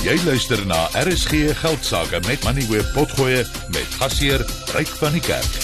Jy 0.00 0.14
luister 0.24 0.62
na 0.64 0.86
RSG 0.96 1.52
Geldsaake 1.60 2.20
met 2.24 2.44
Money 2.44 2.64
Web 2.70 2.86
Potgoe 2.92 3.44
met 3.68 3.96
gasheer 4.00 4.40
Ryk 4.72 4.88
van 4.96 5.12
die 5.12 5.20
Kerk. 5.20 5.58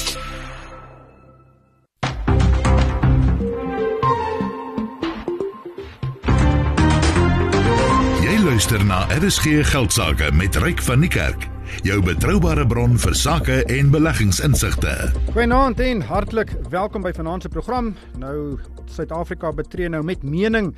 Jy 8.21 8.37
luister 8.45 8.85
na 8.85 9.07
RSG 9.17 9.65
Geldsaake 9.73 10.29
met 10.37 10.61
Ryk 10.61 10.85
van 10.85 11.01
die 11.01 11.11
Kerk. 11.11 11.56
Jou 11.85 11.99
betroubare 12.01 12.65
bron 12.65 12.95
vir 12.97 13.15
sake 13.19 13.57
en 13.69 13.91
beleggingsinsigte. 13.93 14.93
Goeienaand 15.35 15.81
en 15.85 16.01
hartlik 16.09 16.55
welkom 16.73 17.05
by 17.05 17.13
vanaand 17.13 17.45
se 17.45 17.51
program. 17.53 17.91
Nou 18.17 18.57
Suid-Afrika 18.89 19.51
betree 19.53 19.91
nou 19.93 20.01
met 20.07 20.25
mening 20.25 20.71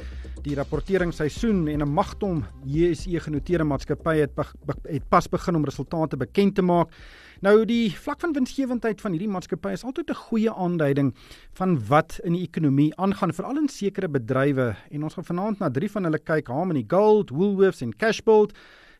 die 0.42 0.56
rapporteringsseisoen 0.58 1.68
en 1.68 1.82
'n 1.82 1.92
magtom 1.92 2.44
JSE 2.64 3.20
genoteerde 3.20 3.64
maatskappy 3.64 4.16
het, 4.16 4.30
het 4.82 5.08
pas 5.08 5.28
begin 5.28 5.54
om 5.54 5.64
resultate 5.64 6.16
bekend 6.16 6.54
te 6.54 6.62
maak. 6.62 6.88
Nou 7.40 7.64
die 7.64 7.92
vlak 7.94 8.20
van 8.20 8.32
winsgewendheid 8.32 9.00
van 9.00 9.12
hierdie 9.12 9.30
maatskappy 9.30 9.70
is 9.72 9.84
altyd 9.84 10.10
'n 10.10 10.14
goeie 10.14 10.52
aanduiding 10.52 11.14
van 11.52 11.78
wat 11.86 12.20
in 12.24 12.32
die 12.32 12.42
ekonomie 12.42 12.96
aangaan 12.96 13.32
veral 13.32 13.56
in 13.56 13.68
sekere 13.68 14.08
bedrywe 14.08 14.76
en 14.90 15.02
ons 15.02 15.14
gaan 15.14 15.24
vanaand 15.24 15.58
na 15.58 15.70
drie 15.70 15.90
van 15.90 16.04
hulle 16.04 16.18
kyk: 16.18 16.48
Harmony 16.48 16.84
Gold, 16.88 17.30
Woolworths 17.30 17.80
en 17.80 17.96
Cashbuild. 17.96 18.52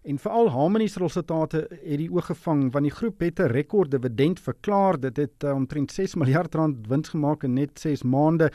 En 0.09 0.19
veral 0.19 0.49
Harmony 0.49 0.87
se 0.89 0.99
resultate 1.03 1.67
het 1.69 1.99
die 2.01 2.09
oog 2.09 2.31
gevang 2.31 2.71
want 2.73 2.87
die 2.87 2.95
groep 2.95 3.21
het 3.21 3.41
'n 3.41 3.53
rekord 3.53 3.91
dividend 3.91 4.41
verklaar. 4.41 5.01
Dit 5.01 5.17
het 5.17 5.45
uh, 5.45 5.55
omtrent 5.55 5.93
6 5.93 6.15
miljard 6.15 6.55
rand 6.55 6.87
wins 6.87 7.09
gemaak 7.09 7.43
in 7.43 7.53
net 7.53 7.81
6 7.81 8.03
maande. 8.03 8.53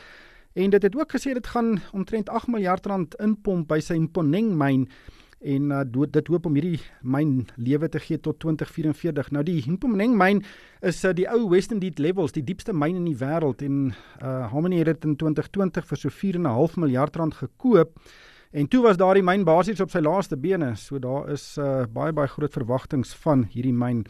En 0.54 0.70
dit 0.70 0.82
het 0.84 0.96
ook 0.96 1.12
gesê 1.12 1.34
dit 1.34 1.48
gaan 1.48 1.82
omtrent 1.92 2.30
8 2.30 2.48
miljard 2.48 2.86
rand 2.86 3.16
inpomp 3.16 3.68
by 3.68 3.80
sy 3.80 3.98
Mponeng 3.98 4.58
myn 4.58 4.88
en 5.42 5.72
uh, 5.72 5.82
dit 6.10 6.28
hoop 6.28 6.46
om 6.46 6.54
hierdie 6.54 6.80
myn 7.02 7.48
lewe 7.56 7.90
te 7.90 8.00
gee 8.00 8.20
tot 8.20 8.40
2044. 8.40 9.32
Nou 9.32 9.44
die 9.44 9.64
Mponeng 9.67 10.17
myn 10.17 10.44
is 10.82 11.04
uh, 11.06 11.14
die 11.14 11.30
ou 11.30 11.50
Western 11.50 11.80
Deep 11.80 11.98
Levels, 12.00 12.32
die 12.32 12.44
diepste 12.44 12.73
myn 12.73 12.95
in 12.95 13.06
die 13.06 13.17
wêreld 13.17 13.62
en 13.62 13.94
uh, 14.22 14.50
Harmony 14.50 14.78
het 14.78 14.86
dit 14.86 15.06
in 15.06 15.16
2020 15.16 15.86
vir 15.86 15.98
so 15.98 16.10
4.5 16.10 16.80
miljard 16.80 17.16
rand 17.16 17.34
gekoop. 17.34 18.00
En 18.54 18.68
toe 18.70 18.84
was 18.86 19.00
daardie 19.02 19.23
myn 19.26 19.42
basies 19.48 19.80
op 19.82 19.90
sy 19.90 19.98
laaste 20.06 20.38
bene, 20.38 20.76
so 20.78 21.00
daar 21.02 21.32
is 21.34 21.42
uh, 21.58 21.88
baie 21.90 22.14
baie 22.14 22.30
groot 22.30 22.54
verwagtinge 22.54 23.10
van 23.23 23.48
hierdie 23.50 23.73
myn. 23.73 24.04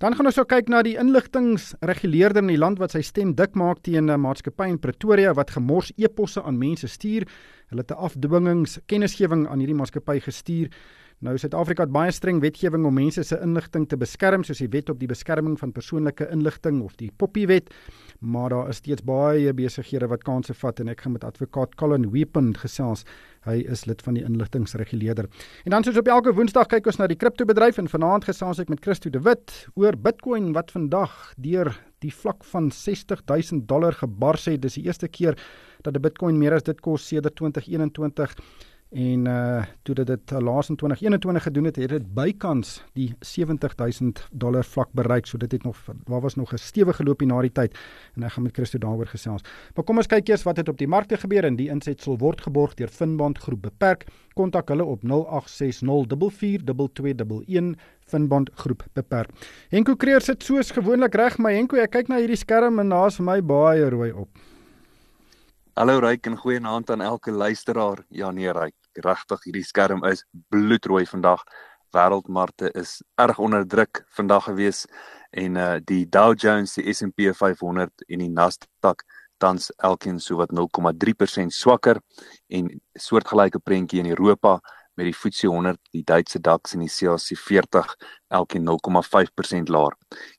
Dan 0.00 0.16
gaan 0.16 0.30
ons 0.30 0.38
ook 0.40 0.48
kyk 0.48 0.72
na 0.72 0.80
die 0.86 0.94
inligtingreguleerder 0.96 2.40
in 2.40 2.54
die 2.54 2.58
land 2.58 2.80
wat 2.80 2.96
sy 2.96 3.02
stem 3.04 3.34
dik 3.36 3.52
maak 3.60 3.84
teen 3.84 4.08
'n 4.08 4.24
maatskappy 4.24 4.70
in 4.72 4.80
Pretoria 4.80 5.34
wat 5.36 5.52
gemors 5.52 5.92
e-posse 6.00 6.40
aan 6.40 6.58
mense 6.58 6.88
stuur. 6.88 7.28
Hulle 7.68 7.84
het 7.84 7.92
'n 7.92 8.00
afdwingings 8.08 8.78
kennisgewing 8.86 9.46
aan 9.48 9.58
hierdie 9.58 9.76
maatskappy 9.76 10.20
gestuur. 10.20 10.72
Nou 11.24 11.38
Suid-Afrika 11.38 11.86
het 11.86 11.92
baie 11.94 12.12
streng 12.12 12.40
wetgewing 12.42 12.84
om 12.84 12.94
mense 12.98 13.22
se 13.24 13.36
inligting 13.40 13.86
te 13.88 13.96
beskerm 13.96 14.42
soos 14.44 14.58
die 14.58 14.68
wet 14.68 14.90
op 14.92 14.98
die 14.98 15.08
beskerming 15.08 15.54
van 15.60 15.72
persoonlike 15.72 16.26
inligting 16.32 16.82
of 16.82 16.96
die 17.00 17.10
Poppy 17.16 17.46
wet, 17.46 17.70
maar 18.20 18.50
daar 18.50 18.68
is 18.68 18.82
steeds 18.82 19.04
baie 19.06 19.52
besighede 19.56 20.08
wat 20.10 20.24
kansse 20.26 20.54
vat 20.54 20.80
en 20.80 20.88
ek 20.92 21.00
gaan 21.00 21.12
met 21.12 21.24
advokaat 21.24 21.78
Colin 21.80 22.10
Weapon 22.10 22.52
gesels. 22.58 23.06
Hy 23.44 23.60
is 23.68 23.84
lid 23.84 24.02
van 24.02 24.16
die 24.16 24.24
inligtingreguleerder. 24.24 25.28
En 25.64 25.74
dan 25.76 25.84
soos 25.84 25.98
op 26.00 26.08
elke 26.08 26.32
Woensdag 26.32 26.70
kyk 26.72 26.86
ons 26.86 26.98
na 27.00 27.08
die 27.10 27.18
kriptobedryf 27.20 27.78
en 27.78 27.90
vanaand 27.92 28.24
gesels 28.24 28.62
ek 28.62 28.70
met 28.72 28.80
Christo 28.84 29.10
de 29.12 29.20
Wit 29.20 29.52
oor 29.74 29.96
Bitcoin 29.96 30.52
wat 30.56 30.72
vandag 30.72 31.12
deur 31.36 31.72
die 32.04 32.12
vlak 32.12 32.44
van 32.44 32.70
60000 32.72 33.68
dollar 33.68 33.92
gebars 33.92 34.48
het. 34.48 34.62
Dis 34.62 34.78
die 34.78 34.86
eerste 34.88 35.08
keer 35.08 35.36
dat 35.82 35.96
'n 35.96 36.00
Bitcoin 36.00 36.38
meer 36.38 36.54
as 36.54 36.62
dit 36.62 36.80
kos 36.80 37.06
sedert 37.06 37.36
2021 37.36 38.34
en 38.94 39.26
uh 39.26 39.62
toe 39.82 39.94
dit 39.94 40.06
dit 40.06 40.32
uh, 40.32 40.38
laas 40.38 40.68
in 40.68 40.76
2021 40.76 41.42
gedoen 41.42 41.64
het, 41.64 41.76
het 41.76 41.88
dit 41.88 42.14
bykans 42.14 42.84
die 42.94 43.14
70000 43.20 44.28
dollar 44.30 44.64
vlak 44.64 44.88
bereik. 44.92 45.26
So 45.26 45.38
dit 45.38 45.52
het 45.52 45.62
nog 45.62 45.76
waar 46.06 46.20
was 46.20 46.34
nog 46.34 46.52
'n 46.52 46.56
stewige 46.58 47.04
loopie 47.04 47.26
na 47.26 47.40
die 47.40 47.52
tyd 47.52 47.78
en 48.14 48.22
ek 48.22 48.32
gaan 48.32 48.42
met 48.42 48.54
Christo 48.54 48.78
daaroor 48.78 49.06
gesels. 49.06 49.42
Maar 49.74 49.84
kom 49.84 49.96
ons 49.96 50.06
kyk 50.06 50.28
eers 50.28 50.42
wat 50.42 50.56
het 50.56 50.68
op 50.68 50.78
die 50.78 50.88
markte 50.88 51.16
gebeur 51.16 51.44
en 51.44 51.56
die 51.56 51.68
insetsel 51.68 52.18
word 52.18 52.40
geborg 52.40 52.74
deur 52.74 52.88
Finbond 52.88 53.38
Groep 53.38 53.62
Beperk. 53.62 54.06
Kontak 54.34 54.68
hulle 54.68 54.84
op 54.84 55.02
0860442211 55.02 55.08
Finbond 58.06 58.50
Groep 58.54 58.84
Beperk. 58.92 59.30
Henko 59.68 59.96
Kreer 59.96 60.20
sit 60.20 60.42
soos 60.42 60.70
gewoonlik 60.70 61.14
reg, 61.14 61.38
maar 61.38 61.52
Henko, 61.52 61.76
ek 61.76 61.90
kyk 61.90 62.08
na 62.08 62.16
hierdie 62.16 62.36
skerm 62.36 62.78
en 62.78 62.88
daar's 62.88 63.16
vir 63.16 63.24
my 63.24 63.42
baie 63.42 63.90
rooi 63.90 64.12
op. 64.12 64.28
Hallo 65.74 65.98
Ryk 65.98 66.28
en 66.30 66.36
goeie 66.38 66.60
aand 66.62 66.90
aan 66.94 67.00
elke 67.02 67.32
luisteraar. 67.34 68.04
Ja 68.14 68.28
nee 68.30 68.52
Ryk, 68.54 68.76
regtig 69.02 69.40
hierdie 69.42 69.64
skerm 69.66 70.04
is 70.06 70.20
bloedrooi 70.54 71.02
vandag. 71.10 71.40
Wêreldmarkte 71.90 72.70
is 72.78 73.00
erg 73.18 73.40
onder 73.42 73.66
druk 73.66 74.04
vandag 74.14 74.46
gewees 74.46 74.84
en 75.34 75.58
uh 75.58 75.80
die 75.82 76.04
Dow 76.06 76.36
Jones, 76.38 76.76
die 76.78 76.94
S&P 76.94 77.34
500 77.34 78.06
en 78.06 78.22
die 78.22 78.30
Nasdaq 78.30 79.02
tans 79.42 79.72
elkeen 79.82 80.20
so 80.22 80.38
wat 80.38 80.54
0,3% 80.54 81.50
swakker 81.50 81.98
en 82.54 82.70
soortgelyke 82.94 83.58
prentjie 83.58 84.04
in 84.04 84.12
Europa 84.14 84.60
met 84.94 85.06
die 85.08 85.14
FTSE 85.14 85.46
100, 85.46 85.78
die 85.90 86.02
Duitse 86.04 86.40
DAX 86.40 86.72
en 86.74 86.80
die 86.84 86.90
CAC 86.90 87.38
40 87.38 87.96
elkeen 88.28 88.64
0,5% 88.68 89.70
laer. 89.70 89.96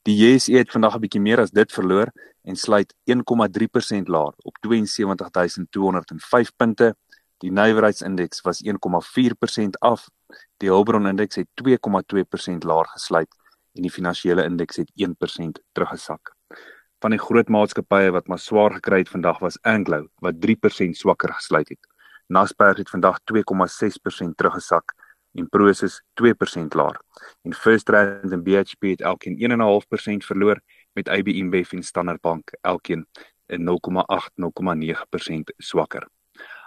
Die 0.08 0.16
JSE 0.16 0.58
het 0.58 0.72
vandag 0.72 0.96
'n 0.96 1.00
bietjie 1.00 1.22
meer 1.22 1.40
as 1.40 1.52
dit 1.52 1.72
verloor 1.72 2.12
en 2.44 2.56
sluit 2.56 2.94
1,3% 3.04 4.08
laer 4.08 4.34
op 4.38 4.58
72205 4.62 6.56
punte. 6.56 6.96
Die 7.38 7.52
nywerheidsindeks 7.52 8.42
was 8.42 8.62
1,4% 8.64 9.80
af. 9.80 10.10
Die 10.58 10.70
Hulbron 10.70 11.08
indeks 11.08 11.36
het 11.36 11.48
2,2% 11.54 12.64
laer 12.64 12.86
gesluit 12.86 13.36
en 13.76 13.82
die 13.82 13.92
finansiële 13.92 14.44
indeks 14.44 14.76
het 14.76 14.92
1% 14.96 15.60
teruggesak. 15.72 16.36
Van 17.04 17.12
die 17.12 17.20
groot 17.20 17.50
maatskappye 17.52 18.12
wat 18.16 18.28
maar 18.28 18.40
swaar 18.40 18.74
gekry 18.74 18.98
het 19.04 19.10
vandag 19.10 19.40
was 19.40 19.62
Anglo 19.62 20.08
wat 20.24 20.40
3% 20.40 20.96
swakker 20.98 21.34
gesluit 21.34 21.70
het. 21.70 21.95
Naspers 22.28 22.78
het 22.78 22.90
vandag 22.90 23.20
2,6% 23.34 24.30
teruggesak 24.36 24.94
en 25.34 25.50
Prosus 25.50 26.04
2% 26.14 26.76
laer. 26.76 27.00
En 27.42 27.54
First 27.54 27.90
Rand 27.90 28.32
en 28.32 28.44
BHP 28.44 28.82
het 28.82 29.02
elkeen 29.02 29.38
1,5% 30.22 30.26
verloor 30.26 30.62
met 30.92 31.10
AB 31.10 31.28
InBev 31.28 31.72
en 31.72 31.84
Standard 31.84 32.22
Bank 32.22 32.52
elkeen 32.62 33.08
in 33.46 33.70
0,8-0,9% 33.70 35.56
swakker. 35.58 36.08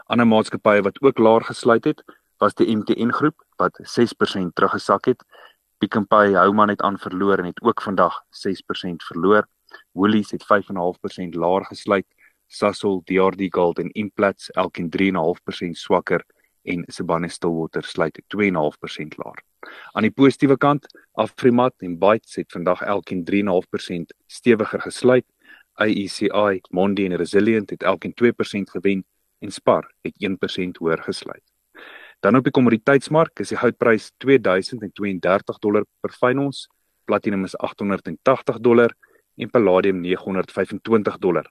Ander 0.06 0.26
maatskappye 0.26 0.82
wat 0.82 1.00
ook 1.02 1.18
laer 1.18 1.44
gesluit 1.44 1.84
het, 1.84 2.04
was 2.38 2.54
die 2.54 2.76
MTN 2.76 3.10
groep 3.10 3.44
wat 3.56 3.80
6% 3.82 4.52
teruggesak 4.54 5.04
het. 5.04 5.24
Pick 5.78 5.98
n 5.98 6.06
Pay 6.06 6.32
hou 6.32 6.52
maar 6.54 6.66
net 6.66 6.82
aan 6.82 6.98
verloor 6.98 7.38
en 7.38 7.44
het 7.44 7.62
ook 7.62 7.82
vandag 7.82 8.22
6% 8.30 9.04
verloor. 9.10 9.48
Woolies 9.92 10.30
het 10.30 10.44
5,5% 10.46 11.36
laer 11.36 11.64
gesluit 11.64 12.06
Sasol, 12.48 13.02
DRD 13.04 13.48
Gold 13.54 13.78
en 13.78 13.90
Implats 13.92 14.50
elkeen 14.56 14.88
3.5% 14.90 15.78
swakker 15.78 16.24
en 16.68 16.84
Sibanye 16.88 17.28
Stillwater 17.28 17.84
sluit 17.84 18.18
2.5% 18.34 19.18
laer. 19.20 19.42
Aan 19.92 20.06
die 20.06 20.14
positiewe 20.14 20.56
kant, 20.56 20.86
Afrimat 21.12 21.74
en 21.84 21.98
Bytes 22.00 22.38
het 22.40 22.52
vandag 22.52 22.82
elkeen 22.82 23.24
3.5% 23.28 24.16
stewiger 24.26 24.80
gesluit. 24.80 25.26
AECI, 25.78 26.60
Mondi 26.74 27.04
en 27.06 27.16
Resilient 27.16 27.70
het 27.70 27.82
elkeen 27.82 28.14
2% 28.16 28.72
gewen 28.74 29.04
en 29.38 29.52
Spar 29.54 29.86
het 30.02 30.16
1% 30.18 30.80
hoër 30.80 31.02
gesluit. 31.06 31.44
Dan 32.20 32.36
op 32.36 32.42
die 32.42 32.52
kommoditeitsmark 32.52 33.38
is 33.38 33.52
die 33.52 33.60
goudprys 33.60 34.10
2032 34.18 35.60
dollar 35.62 35.84
per 36.02 36.38
ons, 36.38 36.66
platinum 37.04 37.44
is 37.44 37.54
880 37.56 38.58
dollar 38.58 38.94
en 39.36 39.50
palladium 39.50 40.00
925 40.00 41.18
dollar. 41.18 41.46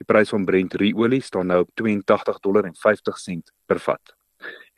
Die 0.00 0.08
prys 0.08 0.32
van 0.32 0.46
Brent 0.48 0.74
ruolie 0.80 1.20
staan 1.20 1.50
nou 1.52 1.60
op 1.66 1.70
82 1.76 2.40
dollar 2.40 2.64
en 2.64 2.74
50 2.74 3.18
sent 3.20 3.52
per 3.68 3.78
vat. 3.84 4.14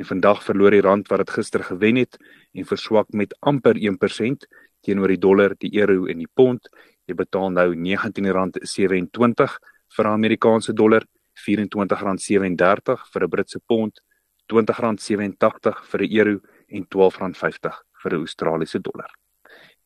En 0.03 0.09
vandag 0.09 0.43
verloor 0.43 0.75
die 0.75 0.83
rand 0.83 1.07
wat 1.13 1.23
dit 1.23 1.31
gister 1.31 1.63
gewen 1.63 1.97
het 2.01 2.19
en 2.59 2.67
verswak 2.67 3.13
met 3.15 3.37
amper 3.41 3.79
1% 3.79 4.49
teenoor 4.83 5.09
die 5.15 5.21
dollar, 5.23 5.55
die 5.63 5.71
euro 5.79 6.09
en 6.11 6.19
die 6.19 6.31
pond. 6.35 6.67
Jy 7.07 7.15
betaal 7.15 7.55
nou 7.55 7.69
R19.27 7.71 9.55
vir 9.95 10.05
'n 10.07 10.11
Amerikaanse 10.11 10.73
dollar, 10.73 11.07
R24.37 11.39 13.07
vir 13.13 13.23
'n 13.23 13.31
Britse 13.31 13.61
pond, 13.67 14.03
R20.87 14.51 15.85
vir 15.91 16.03
'n 16.03 16.13
euro 16.19 16.41
en 16.69 16.83
R12.50 16.83 17.83
vir 18.03 18.13
'n 18.13 18.19
Australiese 18.19 18.81
dollar. 18.81 19.11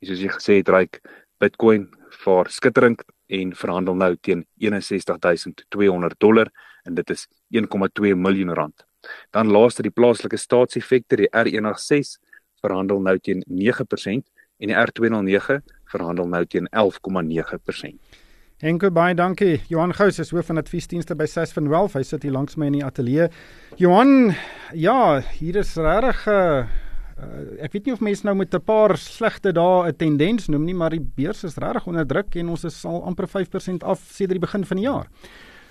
En 0.00 0.08
soos 0.08 0.20
jy 0.20 0.28
gesê 0.28 0.56
het, 0.56 0.69
ryk 0.69 1.00
Bitcoin 1.38 1.88
vaar 2.25 2.49
skitterend 2.49 3.02
en 3.26 3.55
verhandel 3.55 3.94
nou 3.94 4.17
teen 4.20 4.44
61200 4.58 6.14
dollar 6.19 6.50
en 6.84 6.94
dit 6.94 7.11
is 7.11 7.26
1,2 7.50 8.14
miljoen 8.14 8.55
rand. 8.55 8.84
Dan 9.31 9.50
laaste 9.50 9.82
die 9.82 9.94
plaaslike 9.94 10.37
staatseffekte 10.37 11.17
die 11.17 11.31
R186 11.31 12.19
verhandel 12.62 13.02
nou 13.02 13.19
teen 13.19 13.43
9% 13.46 14.26
en 14.58 14.70
die 14.73 14.76
R209 14.76 15.61
verhandel 15.93 16.28
nou 16.28 16.44
teen 16.46 16.69
11,9%. 16.70 18.23
Henko 18.64 18.88
baie 18.90 19.12
dankie. 19.12 19.58
Johan 19.69 19.93
Gous 19.93 20.19
is 20.19 20.31
hoof 20.32 20.49
van 20.49 20.56
adviesdienste 20.56 21.14
by 21.14 21.26
Sasfin 21.28 21.69
Wealth. 21.69 21.93
Hy 21.93 22.00
sit 22.08 22.23
hier 22.25 22.32
langs 22.32 22.56
my 22.56 22.70
in 22.70 22.78
die 22.78 22.84
ateljee. 22.87 23.28
Johan, 23.76 24.32
ja, 24.73 25.20
hier 25.37 25.61
is 25.61 25.75
regtig 25.76 26.25
'n 26.26 26.32
uh, 26.32 26.86
uh, 27.20 27.64
ek 27.64 27.72
weet 27.72 27.84
nie 27.86 27.92
of 27.92 28.00
mense 28.00 28.26
nou 28.26 28.36
met 28.36 28.54
'n 28.54 28.60
paar 28.60 28.96
slegte 28.96 29.52
dae 29.52 29.88
'n 29.88 29.96
tendens 29.96 30.48
noem 30.48 30.64
nie, 30.64 30.74
maar 30.74 30.90
die 30.90 31.00
beurs 31.00 31.44
is 31.44 31.56
regtig 31.56 31.86
onder 31.86 32.06
druk 32.06 32.34
en 32.36 32.48
ons 32.48 32.64
is 32.64 32.84
al 32.84 33.04
amper 33.04 33.28
5% 33.28 33.84
af 33.84 34.00
sedert 34.00 34.40
die 34.40 34.46
begin 34.46 34.64
van 34.64 34.76
die 34.76 34.86
jaar. 34.86 35.08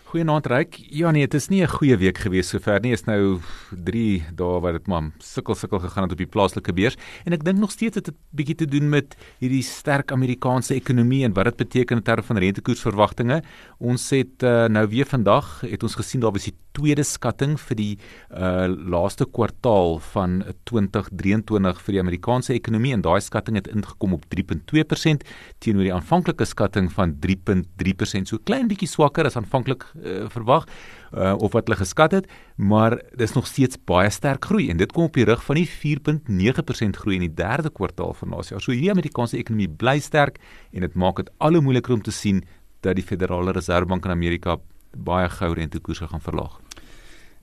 Goeienaand 0.06 0.46
Ryk. 0.48 0.78
Ja 0.96 1.10
nee, 1.12 1.26
dit 1.28 1.34
is 1.34 1.50
nie 1.50 1.62
'n 1.62 1.68
goeie 1.68 1.98
week 1.98 2.18
gewees 2.18 2.50
sover 2.50 2.80
nie. 2.80 2.92
Is 2.92 3.04
nou 3.06 3.42
3 3.72 4.24
dae 4.36 4.60
wat 4.62 4.74
dit 4.74 4.88
maar 4.88 5.12
sukkel 5.20 5.56
sukkel 5.56 5.80
gegaan 5.80 6.04
het 6.04 6.12
op 6.12 6.18
die 6.18 6.28
plaaslike 6.28 6.74
beurs 6.74 6.96
en 7.26 7.34
ek 7.34 7.44
dink 7.44 7.58
nog 7.60 7.72
steeds 7.72 7.96
het 7.96 8.06
dit 8.06 8.14
'n 8.14 8.18
bietjie 8.32 8.56
te 8.56 8.66
doen 8.66 8.90
met 8.90 9.18
hierdie 9.40 9.64
sterk 9.64 10.12
Amerikaanse 10.12 10.74
ekonomie 10.74 11.26
en 11.26 11.34
wat 11.34 11.46
dit 11.46 11.58
beteken 11.58 11.98
in 11.98 12.04
terme 12.04 12.24
van 12.24 12.38
rentekoersverwagtinge. 12.38 13.44
Ons 13.80 14.10
het 14.10 14.44
uh, 14.44 14.68
nou 14.68 14.88
weer 14.88 15.06
vandag 15.06 15.62
het 15.62 15.84
ons 15.84 15.96
gesien 15.96 16.22
daar 16.22 16.32
was 16.32 16.44
die 16.44 16.56
tweede 16.76 17.06
skatting 17.08 17.56
vir 17.62 17.80
die 17.80 17.92
uh, 17.96 18.68
laaste 18.68 19.26
kwartaal 19.26 20.00
van 20.12 20.42
2023 20.70 21.82
vir 21.86 21.96
die 21.96 22.02
Amerikaanse 22.04 22.54
ekonomie 22.56 22.94
en 22.96 23.06
daai 23.06 23.22
skatting 23.24 23.60
het 23.60 23.70
ingekom 23.72 24.16
op 24.18 24.28
3.2% 24.34 25.26
teenoor 25.64 25.88
die 25.88 25.96
aanvanklike 25.96 26.48
skatting 26.48 26.92
van 26.94 27.16
3.3%. 27.24 28.30
So 28.30 28.42
klein 28.44 28.70
bietjie 28.72 28.90
swakker 28.92 29.28
as 29.30 29.38
aanvanklik 29.40 29.88
uh, 29.96 30.26
verwag 30.34 30.68
uh, 31.16 31.34
of 31.40 31.56
wat 31.56 31.70
hulle 31.70 31.80
geskat 31.80 32.18
het, 32.20 32.30
maar 32.56 32.98
dis 33.18 33.36
nog 33.38 33.48
steeds 33.48 33.80
baie 33.88 34.12
sterk 34.12 34.46
groei 34.50 34.70
en 34.72 34.82
dit 34.82 34.92
kom 34.92 35.10
op 35.10 35.18
die 35.18 35.28
rug 35.28 35.44
van 35.46 35.60
die 35.60 35.68
4.9% 35.70 37.02
groei 37.02 37.20
in 37.20 37.28
die 37.28 37.36
derde 37.38 37.72
kwartaal 37.74 38.14
van 38.20 38.36
laas 38.36 38.52
jaar. 38.52 38.64
So 38.64 38.76
hierdie 38.76 38.94
Amerikaanse 38.94 39.40
ekonomie 39.40 39.70
bly 39.70 39.98
sterk 40.04 40.40
en 40.72 40.86
dit 40.86 40.96
maak 41.00 41.24
dit 41.24 41.32
al 41.40 41.58
hoe 41.58 41.66
moeiliker 41.66 41.96
om 41.96 42.04
te 42.06 42.14
sien 42.16 42.44
dat 42.86 43.00
die 43.00 43.06
Federale 43.06 43.56
Reservebank 43.56 44.06
in 44.06 44.14
Amerika 44.14 44.60
baie 44.96 45.30
gou 45.30 45.54
rentekoerse 45.54 46.08
gaan 46.08 46.24
verlaag. 46.24 46.65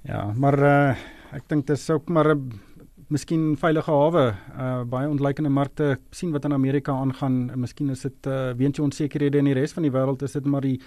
Ja, 0.02 0.32
maar 0.34 0.58
uh, 0.58 0.96
ek 1.32 1.46
dink 1.48 1.66
dit 1.66 1.78
is 1.78 1.90
ook 1.90 2.08
maar 2.08 2.34
'n 2.34 2.60
miskien 3.08 3.56
veilige 3.56 3.90
hawe. 3.90 4.34
Uh 4.58 4.82
baie 4.88 5.08
ontleikende 5.08 5.48
markte 5.48 5.98
sien 6.10 6.32
wat 6.32 6.44
in 6.44 6.52
Amerika 6.52 6.92
aangaan. 6.92 7.50
Miskien 7.60 7.90
is 7.90 8.00
dit 8.00 8.26
uh 8.26 8.52
weens 8.56 8.76
die 8.76 8.84
onsekerhede 8.84 9.38
in 9.38 9.44
die 9.44 9.54
res 9.54 9.72
van 9.72 9.82
die 9.82 9.92
wêreld 9.92 10.22
is 10.22 10.32
dit 10.32 10.44
maar 10.44 10.60
die 10.60 10.80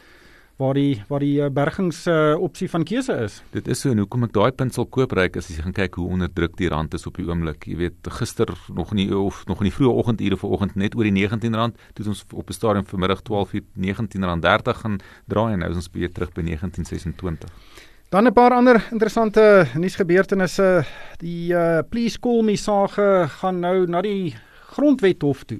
waar 0.57 0.73
die 0.73 1.03
waar 1.07 1.19
die 1.19 1.41
eh, 1.43 1.49
bergings 1.51 2.05
uh, 2.07 2.35
opsie 2.39 2.69
van 2.69 2.83
keuse 2.87 3.13
is. 3.25 3.41
Dit 3.51 3.67
is 3.67 3.79
so 3.79 3.91
en 3.91 3.99
hoekom 3.99 4.23
ek 4.23 4.33
daai 4.33 4.51
punt 4.55 4.73
sal 4.73 4.87
koop 4.87 5.11
ryk 5.17 5.35
as 5.37 5.49
jy 5.51 5.59
gaan 5.59 5.75
kyk 5.75 5.97
hoe 5.99 6.07
onderdruk 6.15 6.55
die 6.59 6.69
rand 6.71 6.95
is 6.95 7.03
op 7.09 7.19
die 7.19 7.27
oomblik. 7.27 7.67
Jy 7.67 7.75
weet 7.81 8.09
gister 8.19 8.53
nog 8.71 8.93
nie 8.95 9.09
of 9.11 9.43
nog 9.49 9.63
in 9.63 9.69
die 9.69 9.75
vroeë 9.75 9.91
oggendure 9.91 10.39
vanoggend 10.39 10.77
net 10.79 10.95
oor 10.95 11.09
die 11.09 11.27
R19 11.27 11.75
toe 11.93 12.07
ons 12.07 12.23
op 12.31 12.49
'n 12.49 12.53
stadium 12.53 12.85
vanmiddag 12.85 13.21
12:00 13.27 13.67
R19.30 13.75 14.79
gaan 14.81 14.97
draai 15.27 15.53
en 15.53 15.59
nou 15.59 15.71
is 15.71 15.81
ons 15.83 15.89
weer 15.91 16.11
terug 16.11 16.31
by 16.31 16.41
19.26. 16.41 17.51
Dan 18.15 18.27
'n 18.27 18.33
paar 18.33 18.51
ander 18.51 18.87
interessante 18.91 19.67
nuusgebeurtenisse. 19.73 20.85
Die 21.17 21.53
uh, 21.53 21.79
Please 21.89 22.19
Call 22.19 22.43
Me 22.43 22.55
sage 22.55 23.25
gaan 23.27 23.59
nou 23.59 23.85
na 23.85 24.01
die 24.01 24.35
grondwet 24.71 25.21
hof 25.21 25.43
toe. 25.43 25.59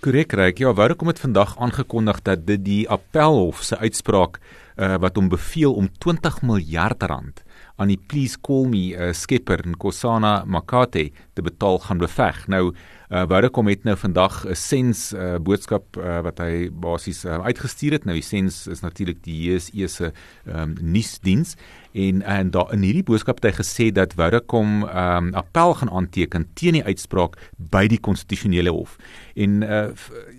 Korrek, 0.00 0.32
reg. 0.32 0.58
Ja, 0.60 0.74
ek 0.76 0.98
kom 1.00 1.08
dit 1.08 1.18
vandag 1.24 1.56
aangekondig 1.56 2.20
dat 2.22 2.44
dit 2.46 2.64
die 2.64 2.84
appelhof 2.88 3.62
se 3.62 3.78
uitspraak 3.78 4.36
uh, 4.76 4.98
wat 5.00 5.16
hom 5.16 5.28
beveel 5.32 5.72
om 5.72 5.88
20 5.88 6.42
miljard 6.42 7.02
rand 7.02 7.40
aan 7.76 7.88
die 7.88 8.00
Please 8.08 8.36
Call 8.36 8.68
Me 8.68 8.92
uh, 8.92 9.12
skepper 9.12 9.64
Nkosana 9.64 10.44
Makate 10.44 11.12
te 11.32 11.42
betaal 11.42 11.78
gaan 11.78 11.98
beveg. 11.98 12.44
Nou 12.46 12.74
uh, 13.14 13.50
kom 13.50 13.68
het 13.70 13.84
nou 13.84 13.96
vandag 13.96 14.44
'n 14.46 14.54
sens 14.54 15.12
uh, 15.12 15.36
boodskap 15.38 15.96
uh, 15.96 16.20
wat 16.20 16.38
hy 16.38 16.70
basies 16.70 17.24
uh, 17.24 17.38
uitgestuur 17.44 17.92
het. 17.92 18.04
Nou 18.04 18.16
die 18.16 18.26
sens 18.26 18.66
is 18.66 18.80
natuurlik 18.80 19.22
die 19.22 19.36
JSE 19.50 19.88
se 19.88 20.12
um, 20.46 20.74
nuusdiens 20.80 21.56
en 21.94 22.22
en 22.22 22.50
daar 22.50 22.72
in 22.74 22.82
hierdie 22.82 23.04
boodskap 23.06 23.38
het 23.38 23.52
hy 23.52 23.54
gesê 23.60 23.84
dat 23.94 24.16
Vodacom 24.18 24.82
ehm 24.82 25.28
um, 25.28 25.34
appel 25.38 25.74
gaan 25.78 25.90
aanteken 25.90 26.46
teen 26.58 26.74
die 26.74 26.82
uitspraak 26.84 27.36
by 27.70 27.84
die 27.90 28.00
konstitusionele 28.02 28.72
hof. 28.74 28.96
En 29.34 29.62
uh 29.62 29.84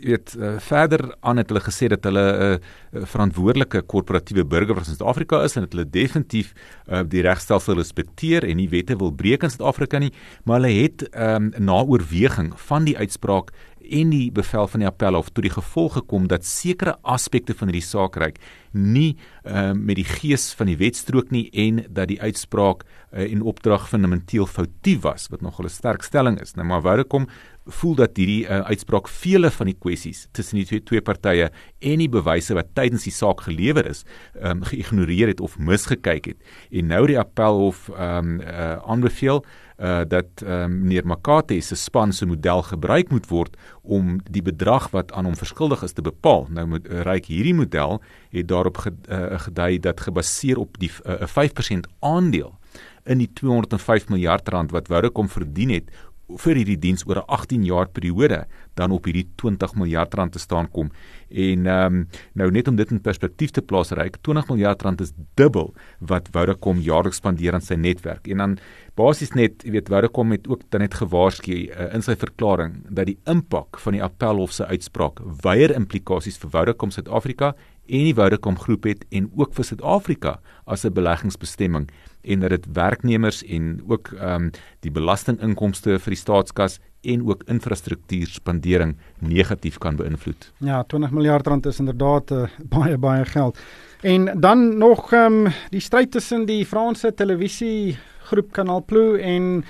weet 0.06 0.36
uh, 0.38 0.56
verder 0.60 1.16
aan 1.20 1.40
het 1.40 1.50
hulle 1.50 1.64
gesê 1.64 1.88
dat 1.88 2.04
hulle 2.04 2.26
'n 2.26 2.42
uh, 2.44 2.58
uh, 3.00 3.06
verantwoordelike 3.14 3.82
korporatiewe 3.82 4.46
burger 4.46 4.76
van 4.76 4.86
Suid-Afrika 4.86 5.44
is 5.44 5.56
en 5.56 5.62
dat 5.62 5.72
hulle 5.72 5.90
definitief 5.90 6.54
uh, 6.88 7.02
die 7.08 7.22
regstelsel 7.22 7.76
respekteer 7.76 8.44
en 8.44 8.56
nie 8.56 8.70
wette 8.70 8.96
wil 8.96 9.12
breek 9.12 9.44
in 9.44 9.50
Suid-Afrika 9.50 9.98
nie, 9.98 10.12
maar 10.44 10.60
hulle 10.60 10.82
het 10.82 11.08
ehm 11.10 11.52
um, 11.56 11.66
na 11.66 11.80
oorweging 11.84 12.52
van 12.68 12.84
die 12.84 12.98
uitspraak 12.98 13.52
en 13.90 14.10
die 14.14 14.32
bevel 14.32 14.68
van 14.68 14.84
die 14.84 14.90
appelhof 14.90 15.30
tot 15.32 15.46
die 15.46 15.54
gevolg 15.54 15.98
gekom 16.00 16.28
dat 16.32 16.46
sekere 16.46 16.98
aspekte 17.02 17.56
van 17.58 17.72
hierdie 17.72 17.86
saak 17.86 18.18
reik 18.22 18.40
nie 18.76 19.16
uh, 19.44 19.72
met 19.72 19.96
die 20.00 20.08
gees 20.08 20.50
van 20.58 20.68
die 20.68 20.78
wet 20.80 20.98
strook 21.00 21.32
nie 21.32 21.48
en 21.66 21.86
dat 21.88 22.10
die 22.12 22.20
uitspraak 22.22 22.84
uh, 22.84 23.24
en 23.24 23.46
opdrag 23.48 23.88
fundamenteel 23.90 24.48
foutief 24.50 25.04
was 25.06 25.30
wat 25.32 25.42
nogal 25.42 25.66
'n 25.66 25.70
sterk 25.70 26.04
stelling 26.04 26.40
is. 26.42 26.56
Nou 26.56 26.68
maar 26.68 26.82
wou 26.82 27.00
ek 27.00 27.10
kom 27.10 27.28
voel 27.66 27.96
dat 27.96 28.18
hierdie 28.18 28.46
uh, 28.46 28.62
uitspraak 28.70 29.08
vele 29.08 29.50
van 29.50 29.66
die 29.66 29.78
kwessies 29.80 30.28
tussen 30.32 30.58
die 30.58 30.66
twee, 30.66 30.84
twee 30.84 31.02
partye 31.02 31.50
en 31.80 32.00
die 32.00 32.10
bewyse 32.10 32.54
wat 32.54 32.76
tydens 32.76 33.04
die 33.04 33.14
saak 33.14 33.42
gelewer 33.42 33.88
is, 33.90 34.06
um, 34.42 34.62
geïgnoreer 34.62 35.28
het 35.28 35.42
of 35.42 35.58
misgekyk 35.58 36.26
het. 36.26 36.38
En 36.72 36.88
nou 36.88 37.08
die 37.08 37.20
appelhof 37.20 37.90
ehm 37.90 38.40
um, 38.40 38.42
aanbeveel 38.86 39.42
uh 39.42 39.65
dat 40.08 40.44
uh, 40.44 40.66
meneer 40.72 41.06
Makate 41.06 41.60
se 41.62 41.76
span 41.76 42.14
se 42.14 42.26
model 42.26 42.62
gebruik 42.64 43.10
moet 43.12 43.28
word 43.28 43.58
om 43.82 44.20
die 44.24 44.42
bedrag 44.42 44.90
wat 44.92 45.12
aan 45.12 45.26
hom 45.26 45.36
verskuldig 45.36 45.84
is 45.84 45.92
te 45.92 46.02
bepaal. 46.02 46.48
Nou 46.50 46.68
moet 46.68 46.88
uh, 46.88 47.02
ryk 47.04 47.26
hierdie 47.28 47.54
model 47.54 48.02
het 48.32 48.48
daarop 48.48 48.78
gedui 49.48 49.80
dat 49.80 50.02
gebaseer 50.02 50.58
op 50.58 50.80
die 50.80 50.92
'n 51.04 51.28
uh, 51.28 51.28
5% 51.28 51.92
aandeel 52.00 52.56
in 53.06 53.18
die 53.18 53.30
205 53.34 54.10
miljard 54.10 54.50
rand 54.50 54.72
wat 54.72 54.88
Vodacom 54.88 55.30
verdien 55.30 55.70
het 55.70 55.92
vir 56.28 56.58
hierdie 56.58 56.80
diens 56.82 57.06
oor 57.06 57.22
'n 57.22 57.30
18 57.30 57.64
jaar 57.66 57.88
periode 57.88 58.46
dan 58.76 58.92
op 58.92 59.06
hierdie 59.06 59.28
20 59.38 59.76
miljard 59.76 60.14
rand 60.14 60.32
te 60.32 60.40
staan 60.40 60.68
kom. 60.72 60.92
En 61.30 61.68
ehm 61.68 61.94
um, 61.94 62.08
nou 62.34 62.52
net 62.52 62.68
om 62.68 62.76
dit 62.76 62.92
in 62.92 63.02
perspektief 63.02 63.52
te 63.52 63.62
plaas, 63.62 63.92
reik 63.92 64.18
20 64.22 64.50
miljard 64.50 64.82
rand 64.82 65.02
is 65.02 65.14
dubbel 65.36 65.74
wat 66.00 66.30
Vodacom 66.32 66.80
jaarliks 66.80 67.18
spandeer 67.18 67.54
aan 67.54 67.62
sy 67.62 67.76
netwerk. 67.76 68.28
En 68.28 68.38
dan 68.38 68.58
basies 68.96 69.34
net, 69.34 69.64
jy 69.64 69.72
weet, 69.72 69.90
Vodacom 69.90 70.32
het 70.32 70.48
ook 70.48 70.62
dan 70.70 70.82
net 70.82 70.94
gewaarsku 70.94 71.52
uh, 71.52 71.94
in 71.94 72.02
sy 72.02 72.16
verklaring 72.16 72.84
dat 72.90 73.06
die 73.06 73.20
impak 73.26 73.80
van 73.80 73.94
die 73.94 74.04
appelhof 74.04 74.52
se 74.52 74.66
uitspraak 74.66 75.20
weier 75.44 75.76
implikasies 75.76 76.38
vir 76.38 76.50
Vodacom 76.50 76.92
Suid-Afrika 76.92 77.56
en 77.88 78.04
die 78.08 78.16
Vodacom 78.16 78.58
groep 78.60 78.84
het 78.84 79.06
en 79.10 79.30
ook 79.36 79.54
vir 79.54 79.66
Suid-Afrika 79.66 80.40
as 80.66 80.86
'n 80.86 80.94
beleggingsbestemming 80.94 81.90
en 82.24 82.40
dat 82.40 82.50
dit 82.50 82.66
werknemers 82.74 83.44
en 83.44 83.82
ook 83.88 84.12
ehm 84.14 84.44
um, 84.44 84.52
die 84.80 84.92
belastinginkomste 84.92 86.00
vir 86.00 86.12
die 86.12 86.20
staatskas 86.20 86.80
en 87.02 87.28
ook 87.28 87.44
infrastruktuurspandering 87.46 88.96
negatief 89.20 89.78
kan 89.78 89.96
beïnvloed. 89.96 90.52
Ja, 90.58 90.84
20 90.84 91.12
miljard 91.12 91.48
rand 91.48 91.66
is 91.66 91.80
inderdaad 91.80 92.32
uh, 92.32 92.48
baie 92.76 92.98
baie 92.98 93.26
geld. 93.26 93.58
En 94.02 94.40
dan 94.40 94.78
nog 94.78 95.14
ehm 95.14 95.46
um, 95.46 95.54
die 95.70 95.80
stryd 95.82 96.12
tussen 96.12 96.46
die 96.46 96.66
Franse 96.66 97.14
televisie 97.14 97.98
groep 98.20 98.52
Canal 98.52 98.84
Plus 98.86 99.20
en 99.22 99.66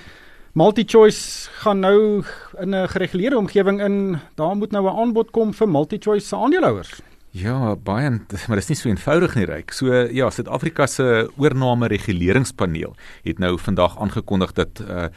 MultiChoice 0.52 1.50
gaan 1.52 1.78
nou 1.78 2.24
in 2.58 2.74
'n 2.74 2.88
gereguleerde 2.88 3.36
omgewing 3.36 3.82
in. 3.82 4.18
Daar 4.34 4.56
moet 4.56 4.70
nou 4.70 4.84
'n 4.84 4.96
aanbod 4.96 5.30
kom 5.30 5.54
vir 5.54 5.68
MultiChoice 5.68 6.26
se 6.26 6.36
aandeelhouers. 6.36 7.02
Ja, 7.36 7.74
baie, 7.76 8.10
maar 8.48 8.60
dit 8.60 8.64
is 8.64 8.70
nie 8.70 8.78
so 8.78 8.88
eenvoudig 8.88 9.34
nie, 9.36 9.44
Ryk. 9.48 9.74
So 9.76 9.92
ja, 9.92 10.28
Suid-Afrika 10.32 10.86
se 10.88 11.26
oorname 11.36 11.90
reguleringspaneel 11.92 12.94
het 13.26 13.42
nou 13.42 13.56
vandag 13.60 13.98
aangekondig 14.00 14.56
dat 14.56 14.84
uh 14.86 15.08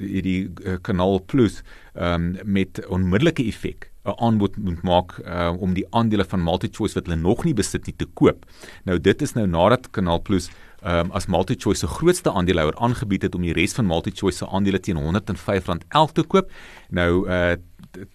hierdie 0.00 0.48
uh, 0.64 0.78
Kanaal 0.82 1.20
Plus 1.28 1.58
um 1.92 2.32
met 2.48 2.80
onmiddellike 2.88 3.44
effek 3.46 3.90
'n 4.08 4.16
aanbod 4.16 4.56
moet 4.56 4.82
maak 4.82 5.12
uh, 5.20 5.52
om 5.60 5.74
die 5.76 5.84
aandele 5.90 6.24
van 6.24 6.42
MultiChoice 6.42 6.96
wat 6.96 7.06
hulle 7.06 7.20
nog 7.20 7.44
nie 7.44 7.54
besit 7.54 7.86
nie 7.86 7.94
te 7.96 8.08
koop. 8.14 8.46
Nou 8.84 8.98
dit 8.98 9.22
is 9.22 9.34
nou 9.36 9.46
nadat 9.46 9.90
Kanaal 9.90 10.22
Plus 10.22 10.48
um, 10.82 11.10
as 11.12 11.26
MultiChoice 11.26 11.80
se 11.80 11.86
grootste 11.86 12.32
aandeelhouer 12.32 12.76
aangebied 12.76 13.22
het 13.22 13.34
om 13.34 13.42
die 13.42 13.54
res 13.56 13.74
van 13.76 13.86
MultiChoice 13.86 14.38
se 14.42 14.46
aandele 14.46 14.80
teen 14.80 15.00
R105.11 15.00 16.14
te 16.14 16.22
koop. 16.22 16.50
Nou 16.90 17.26
uh 17.28 17.56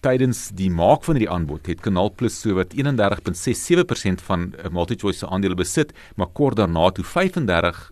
tydens 0.00 0.46
die 0.56 0.70
maak 0.72 1.02
van 1.04 1.18
hierdie 1.18 1.32
aanbod 1.32 1.66
het 1.68 1.82
Kanaal 1.84 2.08
Plus 2.16 2.38
so 2.40 2.56
wat 2.56 2.72
31.67% 2.72 4.22
van 4.24 4.46
uh, 4.54 4.70
MultiChoice 4.72 5.18
se 5.18 5.28
aandele 5.28 5.58
besit, 5.58 5.92
maar 6.16 6.30
kort 6.32 6.56
daarna 6.56 6.88
toe 6.96 7.04
35% 7.04 7.10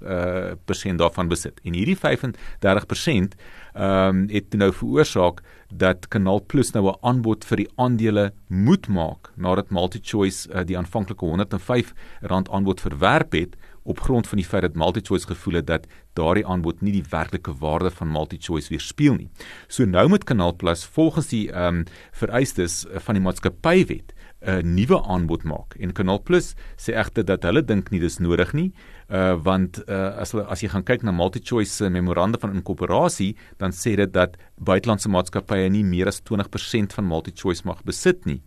uh, 0.00 0.54
persent 0.64 1.02
daarvan 1.02 1.28
besit. 1.28 1.60
En 1.64 1.76
hierdie 1.76 1.98
35% 1.98 3.36
ehm 3.74 4.22
um, 4.22 4.24
het 4.30 4.54
nou 4.54 4.70
veroorsaak 4.72 5.40
dat 5.74 6.06
Kanaal 6.08 6.44
Plus 6.46 6.70
nou 6.72 6.86
'n 6.88 6.98
aanbod 7.02 7.44
vir 7.44 7.56
die 7.56 7.70
aandele 7.76 8.32
moet 8.48 8.88
maak 8.88 9.32
nadat 9.36 9.70
MultiChoice 9.70 10.48
uh, 10.48 10.62
die 10.64 10.78
aanvanklike 10.78 11.26
R105 11.26 11.92
aanbod 12.22 12.80
verwerp 12.80 13.32
het 13.32 13.56
op 13.84 14.00
grond 14.00 14.28
van 14.28 14.40
die 14.40 14.46
feit 14.46 14.62
dat 14.62 14.74
MultiChoice 14.80 15.26
gevoel 15.26 15.60
het 15.60 15.66
dat 15.66 15.86
daardie 16.12 16.46
aanbod 16.46 16.80
nie 16.80 16.92
die 16.92 17.04
werklike 17.10 17.54
waarde 17.60 17.90
van 17.90 18.12
MultiChoice 18.12 18.72
weerspieël 18.72 19.14
nie. 19.14 19.28
So 19.68 19.84
nou 19.84 20.08
met 20.08 20.24
Kanaal 20.24 20.56
Plus 20.56 20.84
volgens 20.84 21.28
die 21.32 21.46
ehm 21.52 21.84
um, 21.84 21.84
vereistes 22.12 22.84
van 23.06 23.18
die 23.18 23.24
maatskappywet 23.24 24.14
'n 24.44 24.74
nuwe 24.74 25.02
aanbod 25.02 25.42
maak. 25.42 25.74
En 25.80 25.92
Canal 25.92 26.22
Plus 26.22 26.54
sê 26.76 26.94
egter 26.94 27.24
dat 27.24 27.42
hulle 27.42 27.62
dink 27.64 27.90
nie 27.90 28.00
dis 28.00 28.18
nodig 28.18 28.52
nie, 28.52 28.72
uh 29.08 29.34
want 29.44 29.80
uh 29.88 30.20
as 30.20 30.34
as 30.34 30.60
jy 30.60 30.68
gaan 30.72 30.84
kyk 30.84 31.02
na 31.02 31.12
MultiChoice 31.12 31.88
memoranda 31.90 32.38
van 32.40 32.54
inkorporasie, 32.56 33.34
dan 33.58 33.72
sê 33.72 33.96
dit 33.96 34.12
dat 34.12 34.36
buitelandse 34.60 35.08
maatskappye 35.08 35.70
nie 35.70 35.84
meer 35.84 36.08
as 36.12 36.20
20% 36.20 36.92
van 36.96 37.08
MultiChoice 37.08 37.64
mag 37.64 37.82
besit 37.84 38.24
nie. 38.26 38.42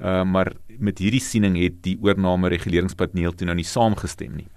Uh 0.00 0.24
maar 0.24 0.52
met 0.78 0.98
hierdie 0.98 1.22
siening 1.22 1.56
het 1.62 1.82
die 1.82 1.98
oorname 2.02 2.50
reguleringspaneel 2.52 3.32
toe 3.32 3.46
nou 3.46 3.56
nie 3.56 3.64
saamgestem 3.66 4.34
nie. 4.36 4.48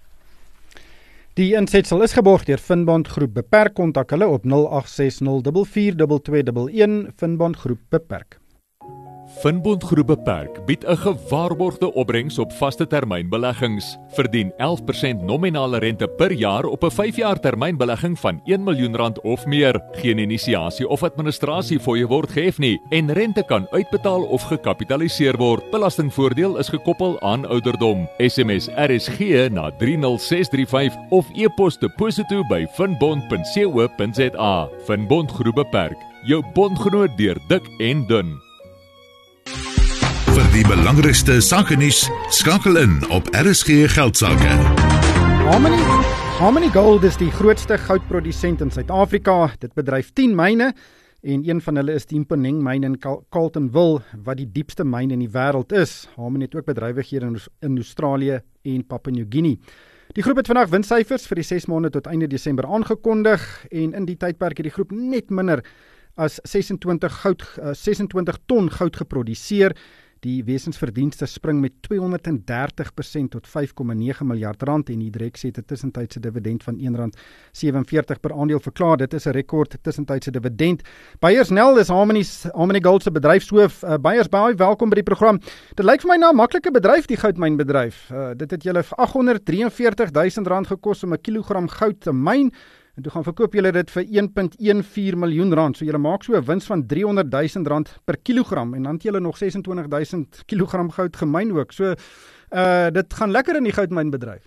Die 1.39 1.53
insetsel 1.55 2.01
is 2.03 2.11
geborg 2.11 2.41
deur 2.49 2.59
Finbond 2.59 3.07
Groep. 3.07 3.31
Beperk 3.37 3.77
kontak 3.77 4.09
hulle 4.11 4.27
op 4.27 4.43
0860442211 4.43 4.51
Finbond 7.15 7.55
Groep 7.61 7.79
beperk. 7.95 8.43
Finbond 9.29 9.83
Groep 9.83 10.07
Beperk 10.07 10.65
bied 10.65 10.83
'n 10.85 10.97
gewaarborgde 10.97 11.93
opbrengs 11.93 12.39
op 12.39 12.53
vaste 12.53 12.87
termynbeleggings. 12.87 13.97
Verdien 14.07 14.53
11% 14.57 15.21
nominale 15.21 15.77
rente 15.77 16.07
per 16.07 16.31
jaar 16.31 16.65
op 16.65 16.83
'n 16.83 16.91
5-jaar 16.91 17.39
termynbelegging 17.39 18.19
van 18.19 18.41
1 18.43 18.63
miljoen 18.63 18.95
rand 18.95 19.21
of 19.21 19.45
meer. 19.45 19.81
Geen 19.91 20.17
inisiasie 20.17 20.87
of 20.87 21.03
administrasie 21.03 21.79
fooie 21.79 22.07
word 22.07 22.31
gehef 22.31 22.57
nie 22.57 22.81
en 22.89 23.13
rente 23.13 23.43
kan 23.43 23.67
uitbetaal 23.69 24.23
of 24.23 24.41
gekapitaliseer 24.41 25.37
word. 25.37 25.71
Belastingvoordeel 25.71 26.57
is 26.57 26.69
gekoppel 26.69 27.21
aan 27.21 27.45
ouderdom. 27.45 28.09
SMS 28.17 28.67
RSG 28.67 29.49
na 29.49 29.71
30635 29.77 30.95
of 31.09 31.27
e-pos 31.33 31.77
deposito 31.77 32.43
by 32.43 32.65
finbond.co.za. 32.73 34.69
Finbond 34.85 35.31
Groep 35.31 35.55
Beperk. 35.55 35.97
Jou 36.23 36.43
bondgenoot 36.53 37.17
deur 37.17 37.37
dik 37.47 37.69
en 37.77 38.07
dun. 38.07 38.48
Vir 40.39 40.53
die 40.53 40.61
belangrikste 40.63 41.33
sake 41.43 41.75
nuus 41.75 42.05
skakel 42.31 42.77
in 42.79 42.93
op 43.11 43.25
RSG 43.35 43.89
Geldsaake. 43.91 44.53
Harmony 45.49 45.79
Harmony 46.37 46.69
Gold 46.71 47.03
is 47.03 47.17
die 47.19 47.27
grootste 47.35 47.75
goudprodusent 47.75 48.63
in 48.63 48.71
Suid-Afrika. 48.71 49.49
Dit 49.59 49.75
bedryf 49.75 50.13
10 50.15 50.37
myne 50.39 50.69
en 51.27 51.43
een 51.43 51.59
van 51.59 51.81
hulle 51.81 51.97
is 51.99 52.07
die 52.07 52.21
Mponeng 52.23 52.63
myn 52.63 52.87
in 52.87 52.95
Carltonville 53.03 53.99
wat 54.23 54.39
die 54.39 54.47
diepste 54.47 54.87
myn 54.87 55.11
in 55.11 55.25
die 55.25 55.31
wêreld 55.35 55.75
is. 55.75 56.05
Harmony 56.15 56.47
het 56.47 56.55
ook 56.55 56.71
bedrywighede 56.71 57.33
in, 57.33 57.37
in 57.59 57.77
Australië 57.83 58.39
en 58.63 58.87
Papua 58.87 59.19
New 59.19 59.27
Guinea. 59.27 59.59
Die 60.15 60.23
groep 60.23 60.39
het 60.39 60.55
vandag 60.55 60.71
winssyfers 60.71 61.27
vir 61.27 61.43
die 61.43 61.49
6 61.51 61.67
maande 61.67 61.91
tot 61.91 62.07
einde 62.07 62.31
Desember 62.31 62.63
aangekondig 62.63 63.43
en 63.75 63.91
in 63.91 64.07
die 64.07 64.15
tydperk 64.15 64.63
het 64.63 64.71
die 64.71 64.77
groep 64.79 64.95
net 64.95 65.35
minder 65.35 65.67
as 66.15 66.39
26 66.47 67.23
goud 67.25 67.43
26 67.75 68.45
ton 68.47 68.71
goud 68.71 69.03
geproduseer. 69.03 69.75
Die 70.25 70.43
wesensverdienste 70.43 71.25
spring 71.25 71.61
met 71.63 71.77
230% 71.87 73.29
tot 73.31 73.47
5,9 73.47 74.25
miljard 74.27 74.63
rand 74.67 74.89
en 74.91 74.99
die 74.99 75.11
direk 75.13 75.37
sê 75.39 75.51
dit 75.55 75.67
tussentydse 75.67 76.19
dividend 76.19 76.63
van 76.63 76.75
R1.47 76.75 78.19
per 78.19 78.33
aandeel 78.35 78.59
verklaar. 78.59 78.97
Dit 78.97 79.13
is 79.13 79.27
'n 79.27 79.31
rekord 79.31 79.77
tussentydse 79.81 80.31
dividend. 80.31 80.83
Beyers 81.19 81.49
Nel 81.49 81.79
is 81.79 81.87
Harmony 81.87 82.23
Harmony 82.53 82.81
Gold 82.81 83.03
se 83.03 83.11
bedryfshoof. 83.11 83.83
Uh, 83.83 83.97
Beyers 83.97 84.27
baie 84.29 84.55
welkom 84.55 84.89
by 84.89 84.95
die 84.95 85.03
program. 85.03 85.39
Dit 85.75 85.85
lyk 85.85 86.01
vir 86.01 86.09
my 86.09 86.17
na 86.17 86.31
'n 86.31 86.35
maklike 86.35 86.71
bedryf 86.71 87.07
die 87.07 87.17
goudmynbedryf. 87.17 88.11
Uh, 88.11 88.33
dit 88.35 88.51
het 88.51 88.63
julle 88.63 88.83
843 88.83 90.11
000 90.11 90.47
rand 90.47 90.67
gekos 90.67 91.03
om 91.03 91.13
'n 91.13 91.21
kilogram 91.21 91.69
goud 91.69 92.01
te 92.01 92.11
myn. 92.11 92.51
En 92.99 93.05
toe 93.05 93.13
gaan 93.13 93.23
verkoop 93.23 93.53
julle 93.55 93.69
dit 93.71 93.91
vir 93.95 94.07
1.14 94.19 95.19
miljoen 95.21 95.53
rand. 95.55 95.77
So 95.77 95.87
julle 95.87 96.01
maak 96.03 96.25
so 96.27 96.35
'n 96.35 96.43
wins 96.43 96.65
van 96.67 96.81
300 96.85 97.31
000 97.31 97.67
rand 97.71 97.87
per 98.03 98.17
kilogram 98.17 98.73
en 98.73 98.83
dan 98.83 98.93
het 98.93 99.03
julle 99.03 99.19
nog 99.19 99.37
26 99.37 99.87
000 100.11 100.25
kg 100.45 100.93
goud 100.93 101.15
gemyn 101.15 101.53
ook. 101.55 101.71
So 101.71 101.93
uh 102.51 102.89
dit 102.91 103.13
gaan 103.13 103.31
lekker 103.31 103.55
in 103.55 103.63
die 103.63 103.71
goudmynbedryf. 103.71 104.43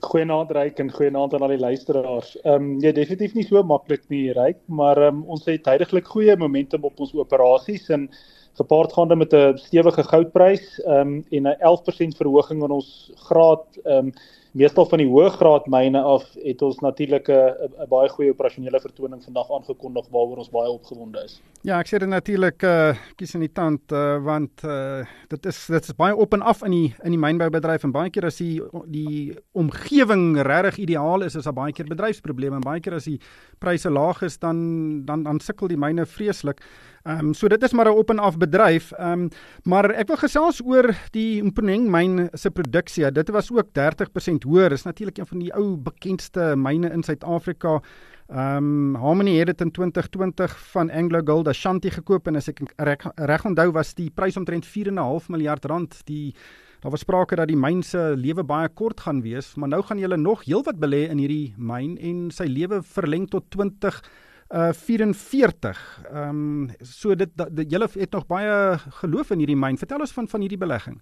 Goeienaand 0.00 0.50
Ryk 0.50 0.78
en 0.78 0.90
goeienaand 0.90 1.34
aan 1.34 1.40
al 1.40 1.54
die 1.54 1.58
luisteraars. 1.58 2.40
Ehm 2.40 2.54
um, 2.54 2.80
ja, 2.80 2.92
definitief 2.92 3.34
nie 3.34 3.44
so 3.44 3.62
maklik 3.62 4.02
nie 4.08 4.32
Ryk, 4.32 4.58
maar 4.66 4.96
ehm 4.96 5.14
um, 5.14 5.22
ons 5.22 5.44
het 5.44 5.62
tydelik 5.62 6.06
goeie 6.06 6.36
momentum 6.36 6.82
op 6.82 7.00
ons 7.00 7.14
operasies 7.14 7.88
en 7.88 8.10
gepaardgaande 8.58 9.16
met 9.16 9.32
'n 9.32 9.56
stewige 9.56 10.02
goudprys 10.02 10.80
ehm 10.80 11.00
um, 11.00 11.24
en 11.30 11.42
'n 11.42 11.56
11% 11.60 12.16
verhoging 12.16 12.62
in 12.64 12.70
ons 12.70 13.12
graad 13.14 13.78
ehm 13.84 14.06
um, 14.06 14.12
meestal 14.52 14.86
van 14.90 14.98
die 14.98 15.08
hoë 15.08 15.30
graad 15.36 15.68
myne 15.70 16.00
af 16.02 16.24
het 16.42 16.62
ons 16.66 16.80
natuurlik 16.82 17.28
'n 17.28 17.88
baie 17.88 18.08
goeie 18.08 18.30
operasionele 18.30 18.80
vertoning 18.80 19.22
vandag 19.22 19.50
aangekondig 19.50 20.08
waaroor 20.10 20.38
ons 20.38 20.50
baie 20.50 20.70
opgewonde 20.70 21.22
is. 21.24 21.40
Ja, 21.62 21.78
ek 21.78 21.86
sê 21.86 21.98
dit 21.98 22.08
natuurlik 22.08 22.62
uh 22.62 22.94
kies 23.16 23.34
in 23.34 23.40
die 23.40 23.52
tand 23.52 23.92
uh 23.92 24.18
want 24.24 24.64
uh 24.64 25.04
dit 25.28 25.46
is 25.46 25.66
dit 25.66 25.82
is 25.82 25.96
baie 25.96 26.16
op 26.16 26.32
en 26.32 26.42
af 26.42 26.62
in 26.62 26.70
die 26.70 26.94
in 27.04 27.10
die 27.10 27.20
mynboubedryf 27.20 27.84
en 27.84 27.92
baie 27.92 28.10
keer 28.10 28.26
as 28.26 28.38
die 28.38 28.60
die 28.86 29.36
omgewing 29.52 30.42
regtig 30.42 30.78
ideaal 30.78 31.22
is 31.22 31.36
is 31.36 31.44
daar 31.44 31.52
baie 31.52 31.72
keer 31.72 31.86
bedryfsprobleme 31.86 32.56
en 32.56 32.60
baie 32.60 32.80
keer 32.80 32.94
as 32.94 33.04
die 33.04 33.20
pryse 33.58 33.90
laag 33.90 34.22
is 34.22 34.38
dan 34.38 35.04
dan 35.04 35.22
dan 35.22 35.40
sukkel 35.40 35.68
die 35.68 35.76
myne 35.76 36.06
vreeslik. 36.06 36.60
Ehm 37.02 37.30
um, 37.30 37.34
so 37.34 37.48
dit 37.48 37.62
is 37.62 37.72
maar 37.72 37.88
'n 37.88 37.96
op 37.96 38.10
en 38.10 38.18
af 38.18 38.36
bedryf. 38.36 38.92
Ehm 38.92 39.12
um, 39.12 39.28
maar 39.62 39.90
ek 39.90 40.06
wil 40.06 40.16
gesels 40.16 40.60
oor 40.64 40.94
die 41.10 41.42
Mponeng 41.42 41.88
myn 41.88 42.28
se 42.32 42.50
produksie. 42.50 43.12
Dit 43.12 43.30
was 43.30 43.50
ook 43.52 43.72
30% 43.72 44.44
hoër. 44.44 44.72
Is 44.72 44.82
natuurlik 44.82 45.18
een 45.18 45.26
van 45.26 45.38
die 45.38 45.54
ou 45.54 45.76
bekendste 45.76 46.54
myne 46.56 46.90
in 46.92 47.02
Suid-Afrika. 47.02 47.80
Ehm 48.28 48.56
um, 48.56 48.94
Harmony 48.94 49.38
het 49.38 49.46
dit 49.46 49.60
in 49.60 49.70
2020 49.70 50.58
van 50.72 50.90
Anglo 50.90 51.20
Gold 51.24 51.48
Ashanti 51.48 51.90
gekoop 51.90 52.26
en 52.26 52.36
as 52.36 52.48
ek 52.48 52.60
reg, 52.76 53.06
reg 53.14 53.44
onthou 53.44 53.72
was 53.72 53.94
die 53.94 54.10
prys 54.10 54.36
omtrent 54.36 54.66
4.5 54.66 55.26
miljard 55.28 55.64
rand. 55.64 56.00
Die 56.04 56.34
daar 56.80 56.90
was 56.90 57.00
sprake 57.00 57.36
dat 57.36 57.48
die 57.48 57.56
myn 57.56 57.82
se 57.82 58.14
lewe 58.16 58.44
baie 58.44 58.68
kort 58.68 59.00
gaan 59.00 59.22
wees, 59.22 59.54
maar 59.56 59.68
nou 59.68 59.82
gaan 59.82 59.98
julle 59.98 60.16
nog 60.16 60.44
heelwat 60.44 60.78
belê 60.80 61.08
in 61.10 61.18
hierdie 61.18 61.54
myn 61.56 61.98
en 61.98 62.30
sy 62.30 62.44
lewe 62.44 62.82
verleng 62.82 63.28
tot 63.28 63.50
20 63.50 64.02
uh 64.50 64.72
44. 64.72 65.80
Ehm 66.10 66.28
um, 66.28 66.70
so 66.82 67.14
dit, 67.14 67.30
dit 67.50 67.70
julle 67.70 67.88
het 67.92 68.10
nog 68.12 68.26
baie 68.26 68.78
geloof 69.02 69.30
in 69.30 69.38
hierdie 69.38 69.58
myn. 69.58 69.78
Vertel 69.78 70.02
ons 70.02 70.12
van 70.12 70.28
van 70.28 70.40
hierdie 70.40 70.58
belegging. 70.58 71.00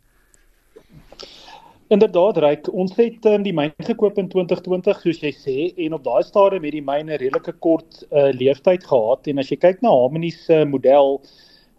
Inderdaad, 1.88 2.36
Ryk, 2.44 2.68
ons 2.72 2.92
het 2.96 3.24
um, 3.26 3.42
die 3.42 3.54
myn 3.56 3.72
gekoop 3.80 4.18
in 4.20 4.28
2020 4.28 5.00
soos 5.00 5.22
jy 5.24 5.32
sê 5.32 5.56
en 5.86 5.96
op 5.96 6.04
daai 6.04 6.22
stadium 6.22 6.64
het 6.68 6.76
die 6.76 6.84
myn 6.84 7.08
'n 7.08 7.16
redelike 7.16 7.52
kort 7.64 8.04
uh 8.12 8.28
leeftyd 8.32 8.84
gehad 8.84 9.28
en 9.28 9.38
as 9.38 9.50
jy 9.50 9.56
kyk 9.56 9.82
na 9.82 9.88
Harmony 9.88 10.30
se 10.30 10.64
model 10.64 11.20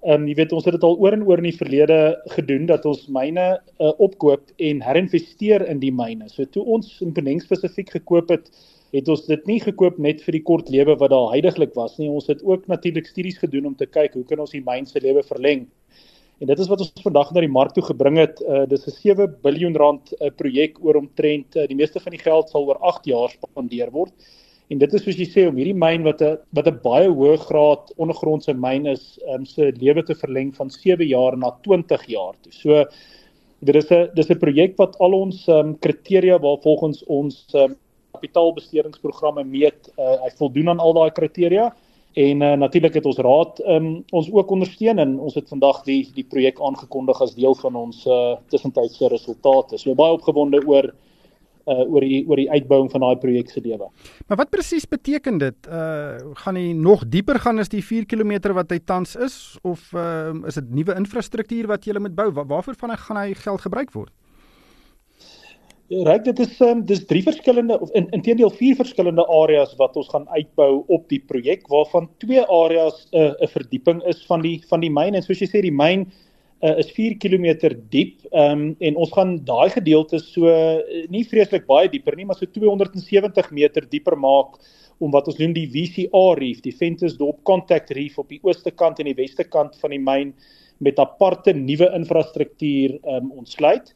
Ehm 0.07 0.21
um, 0.21 0.27
jy 0.29 0.33
weet 0.37 0.53
ons 0.55 0.63
het 0.63 0.75
dit 0.77 0.83
al 0.87 0.95
oor 0.95 1.11
en 1.11 1.25
oor 1.27 1.41
in 1.41 1.49
die 1.49 1.57
verlede 1.59 1.95
gedoen 2.31 2.69
dat 2.69 2.85
ons 2.87 3.09
myne 3.11 3.45
uh, 3.59 3.89
opkoop 3.99 4.53
en 4.69 4.79
herinvesteer 4.79 5.65
in 5.67 5.81
die 5.81 5.91
myne. 5.91 6.29
So 6.31 6.47
toe 6.47 6.63
ons 6.63 6.93
in 7.03 7.11
Peneng 7.17 7.41
spesifiek 7.43 7.91
gekoop 7.97 8.31
het, 8.31 8.47
het 8.91 9.09
ons 9.11 9.25
dit 9.27 9.49
nie 9.49 9.59
gekoop 9.61 9.99
net 10.01 10.21
vir 10.25 10.39
die 10.39 10.45
kort 10.45 10.69
lewe 10.73 10.95
wat 10.97 11.11
daar 11.13 11.33
heidaglik 11.33 11.75
was 11.77 11.97
nie. 11.99 12.09
Ons 12.09 12.29
het 12.31 12.41
ook 12.43 12.67
natuurlik 12.67 13.07
studies 13.07 13.37
gedoen 13.37 13.69
om 13.69 13.75
te 13.75 13.85
kyk 13.85 14.17
hoe 14.17 14.25
kan 14.25 14.39
ons 14.39 14.55
die 14.55 14.63
myn 14.65 14.85
se 14.89 15.01
lewe 15.03 15.23
verleng. 15.23 15.67
En 16.39 16.47
dit 16.47 16.59
is 16.59 16.69
wat 16.71 16.81
ons 16.81 17.03
vandag 17.03 17.33
na 17.35 17.43
die 17.43 17.51
mark 17.51 17.73
toe 17.75 17.83
gebring 17.83 18.17
het. 18.17 18.39
Uh, 18.47 18.63
dis 18.65 18.87
'n 18.87 18.95
7 18.95 19.35
miljard 19.43 19.77
rand 19.77 20.13
uh, 20.13 20.29
projek 20.31 20.79
oor 20.81 20.95
omtrent 20.95 21.55
uh, 21.55 21.67
die 21.67 21.75
meeste 21.75 21.99
van 21.99 22.15
die 22.15 22.23
geld 22.23 22.49
sal 22.49 22.65
oor 22.65 22.79
8 22.79 23.05
jaar 23.05 23.29
spandeer 23.29 23.91
word. 23.91 24.13
En 24.69 24.77
dit 24.77 24.93
is 24.93 25.03
soos 25.03 25.17
jy 25.17 25.25
sê 25.25 25.47
om 25.49 25.57
hierdie 25.57 25.75
myn 25.75 26.03
wat 26.03 26.21
'n 26.21 26.37
wat 26.53 26.67
'n 26.67 26.79
baie 26.83 27.09
hoë 27.09 27.37
graad 27.37 27.91
ondergrondse 27.97 28.53
myn 28.53 28.85
is, 28.87 29.19
um, 29.27 29.45
se 29.45 29.73
lewe 29.81 30.03
te 30.03 30.15
verleng 30.15 30.55
van 30.55 30.69
7 30.69 31.05
jaar 31.05 31.37
na 31.37 31.51
20 31.67 32.05
jaar 32.07 32.33
toe. 32.41 32.53
So 32.53 32.85
dit 33.61 33.75
is 33.75 33.91
'n 33.91 34.09
dis 34.15 34.29
'n 34.29 34.39
projek 34.39 34.77
wat 34.77 34.95
al 34.99 35.13
ons 35.13 35.47
um, 35.47 35.77
kriteria 35.79 36.39
waar 36.39 36.57
volgens 36.61 37.03
ons 37.05 37.45
um, 37.53 37.75
kapitaalbestedingsprogramme 38.19 39.47
meet. 39.47 39.89
Uh, 39.95 40.19
hy 40.25 40.33
voldoen 40.37 40.75
aan 40.75 40.83
al 40.83 40.97
daai 40.99 41.11
kriteria 41.15 41.71
en 42.19 42.41
uh, 42.41 42.55
natuurlik 42.57 42.95
het 42.97 43.05
ons 43.05 43.19
raad 43.21 43.59
um, 43.69 43.91
ons 44.11 44.31
ook 44.33 44.51
ondersteun 44.51 44.99
en 44.99 45.19
ons 45.19 45.35
het 45.37 45.47
vandag 45.47 45.83
die 45.85 46.01
die 46.15 46.25
projek 46.25 46.59
aangekondig 46.59 47.21
as 47.21 47.35
deel 47.37 47.55
van 47.61 47.77
ons 47.79 48.01
uh, 48.07 48.33
tussentydse 48.49 49.11
resultate. 49.13 49.77
So 49.77 49.95
baie 49.95 50.17
opgewonde 50.17 50.63
oor 50.67 50.91
uh 51.69 51.83
oor 51.85 52.01
die 52.01 52.23
oor 52.25 52.39
die 52.39 52.49
uitbouing 52.49 52.87
van 52.89 53.03
daai 53.03 53.19
projek 53.21 53.51
se 53.53 53.61
lewe. 53.61 53.89
Maar 54.27 54.39
wat 54.41 54.49
presies 54.49 54.87
beteken 54.89 55.37
dit? 55.37 55.67
Uh 55.69 56.33
gaan 56.41 56.57
hy 56.57 56.71
nog 56.73 57.03
dieper 57.05 57.39
gaan 57.43 57.61
as 57.61 57.69
die 57.69 57.83
4 57.85 58.07
km 58.09 58.55
wat 58.57 58.71
hy 58.73 58.79
tans 58.79 59.15
is 59.15 59.57
of 59.61 59.91
uh 59.93 60.33
is 60.49 60.57
dit 60.57 60.71
nuwe 60.81 60.95
infrastruktuur 60.97 61.69
wat 61.69 61.85
jy 61.85 61.99
moet 61.99 62.15
bou? 62.15 62.31
Waar, 62.31 62.47
waarvoor 62.47 62.79
van 62.79 62.95
hy 62.95 62.97
gaan 63.05 63.21
hy 63.21 63.33
geld 63.37 63.61
gebruik 63.67 63.93
word? 63.93 64.13
Ja, 65.89 66.03
reg 66.05 66.21
dit 66.27 66.39
is 66.43 66.51
um, 66.61 66.83
dis 66.85 66.99
drie 67.09 67.23
verskillende 67.25 67.79
of 67.81 67.89
in 67.97 68.05
intedeel 68.13 68.51
vier 68.53 68.75
verskillende 68.77 69.23
areas 69.33 69.71
wat 69.79 69.95
ons 69.97 70.09
gaan 70.11 70.27
uitbou 70.29 70.83
op 70.93 71.07
die 71.09 71.17
projek 71.31 71.63
waarvan 71.73 72.05
twee 72.21 72.43
areas 72.45 73.07
'n 73.09 73.17
uh, 73.17 73.33
'n 73.41 73.49
verdieping 73.53 74.03
is 74.11 74.19
van 74.27 74.43
die 74.45 74.61
van 74.69 74.85
die 74.85 74.91
myn 74.93 75.17
en 75.17 75.25
soos 75.25 75.41
jy 75.41 75.47
sê 75.49 75.61
die 75.65 75.73
myn 75.73 76.05
uh, 76.61 76.77
is 76.77 76.91
4 76.93 77.17
km 77.17 77.73
diep 77.89 78.21
um, 78.31 78.75
en 78.79 78.95
ons 78.95 79.11
gaan 79.17 79.39
daai 79.45 79.69
gedeelte 79.73 80.19
so 80.19 80.45
uh, 80.45 80.77
nie 81.09 81.23
vreeslik 81.25 81.65
baie 81.65 81.89
dieper 81.89 82.15
nie 82.15 82.25
maar 82.25 82.37
so 82.37 82.45
270 82.45 83.49
meter 83.51 83.81
dieper 83.89 84.15
maak 84.15 84.61
om 84.99 85.09
wat 85.11 85.27
ons 85.27 85.39
noem 85.39 85.57
die 85.57 85.65
VCR 85.73 86.37
reef 86.37 86.61
die 86.61 86.75
Ventersdorp 86.75 87.41
Contact 87.43 87.89
Reef 87.97 88.19
op 88.19 88.29
die 88.29 88.39
ooste 88.43 88.69
kant 88.69 88.99
en 88.99 89.09
die 89.09 89.17
weste 89.17 89.43
kant 89.43 89.73
van 89.81 89.89
die 89.89 90.03
myn 90.05 90.35
met 90.77 90.99
aparte 90.99 91.53
nuwe 91.53 91.89
infrastruktuur 91.97 92.99
um, 93.03 93.31
ontsluit. 93.41 93.89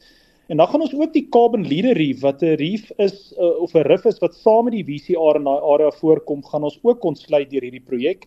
En 0.46 0.56
dan 0.56 0.68
gaan 0.68 0.80
ons 0.84 0.94
ook 0.94 1.12
die 1.12 1.28
Carbon 1.28 1.66
Leader 1.66 1.96
Reef 1.96 2.20
wat 2.20 2.42
'n 2.42 2.56
reef 2.60 2.90
is 2.96 3.32
uh, 3.38 3.60
of 3.60 3.72
'n 3.74 3.86
rif 3.88 4.04
is 4.04 4.18
wat 4.18 4.34
saam 4.34 4.64
met 4.64 4.74
die 4.74 4.84
VCR 4.84 5.36
in 5.36 5.44
daai 5.44 5.60
area 5.60 5.90
voorkom, 5.90 6.44
gaan 6.44 6.62
ons 6.62 6.78
ook 6.82 7.04
ontsluit 7.04 7.50
deur 7.50 7.62
hierdie 7.62 7.86
projek. 7.86 8.26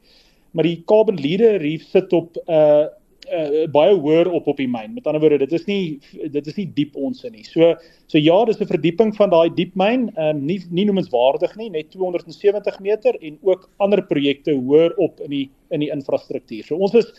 Maar 0.51 0.63
die 0.63 0.83
Carbon 0.85 1.19
Leader 1.19 1.57
Reef 1.57 1.83
sit 1.83 2.13
op 2.13 2.35
'n 2.35 2.51
uh, 2.51 2.85
uh, 3.31 3.67
baie 3.71 3.93
hoër 3.95 4.29
op 4.31 4.47
op 4.47 4.57
die 4.57 4.67
myn. 4.67 4.93
Met 4.93 5.07
ander 5.07 5.21
woorde, 5.21 5.37
dit 5.37 5.53
is 5.59 5.65
nie 5.65 5.99
dit 6.31 6.47
is 6.47 6.55
nie 6.55 6.67
diep 6.73 6.95
ons 6.95 7.23
in 7.23 7.35
nie. 7.35 7.43
So 7.43 7.75
so 8.07 8.17
ja, 8.17 8.45
dis 8.45 8.59
'n 8.61 8.65
verdieping 8.67 9.15
van 9.15 9.29
daai 9.29 9.49
diep 9.53 9.75
myn, 9.75 10.09
um, 10.17 10.45
nie 10.45 10.59
nie 10.71 10.85
noemenswaardig 10.85 11.55
nie, 11.55 11.69
net 11.69 11.91
270 11.91 12.79
meter 12.79 13.17
en 13.21 13.37
ook 13.41 13.69
ander 13.77 14.01
projekte 14.01 14.53
hoër 14.53 14.95
op 14.97 15.19
in 15.19 15.29
die 15.29 15.49
in 15.69 15.79
die 15.79 15.91
infrastruktuur. 15.91 16.63
So 16.63 16.75
ons 16.75 16.93
is 16.93 17.13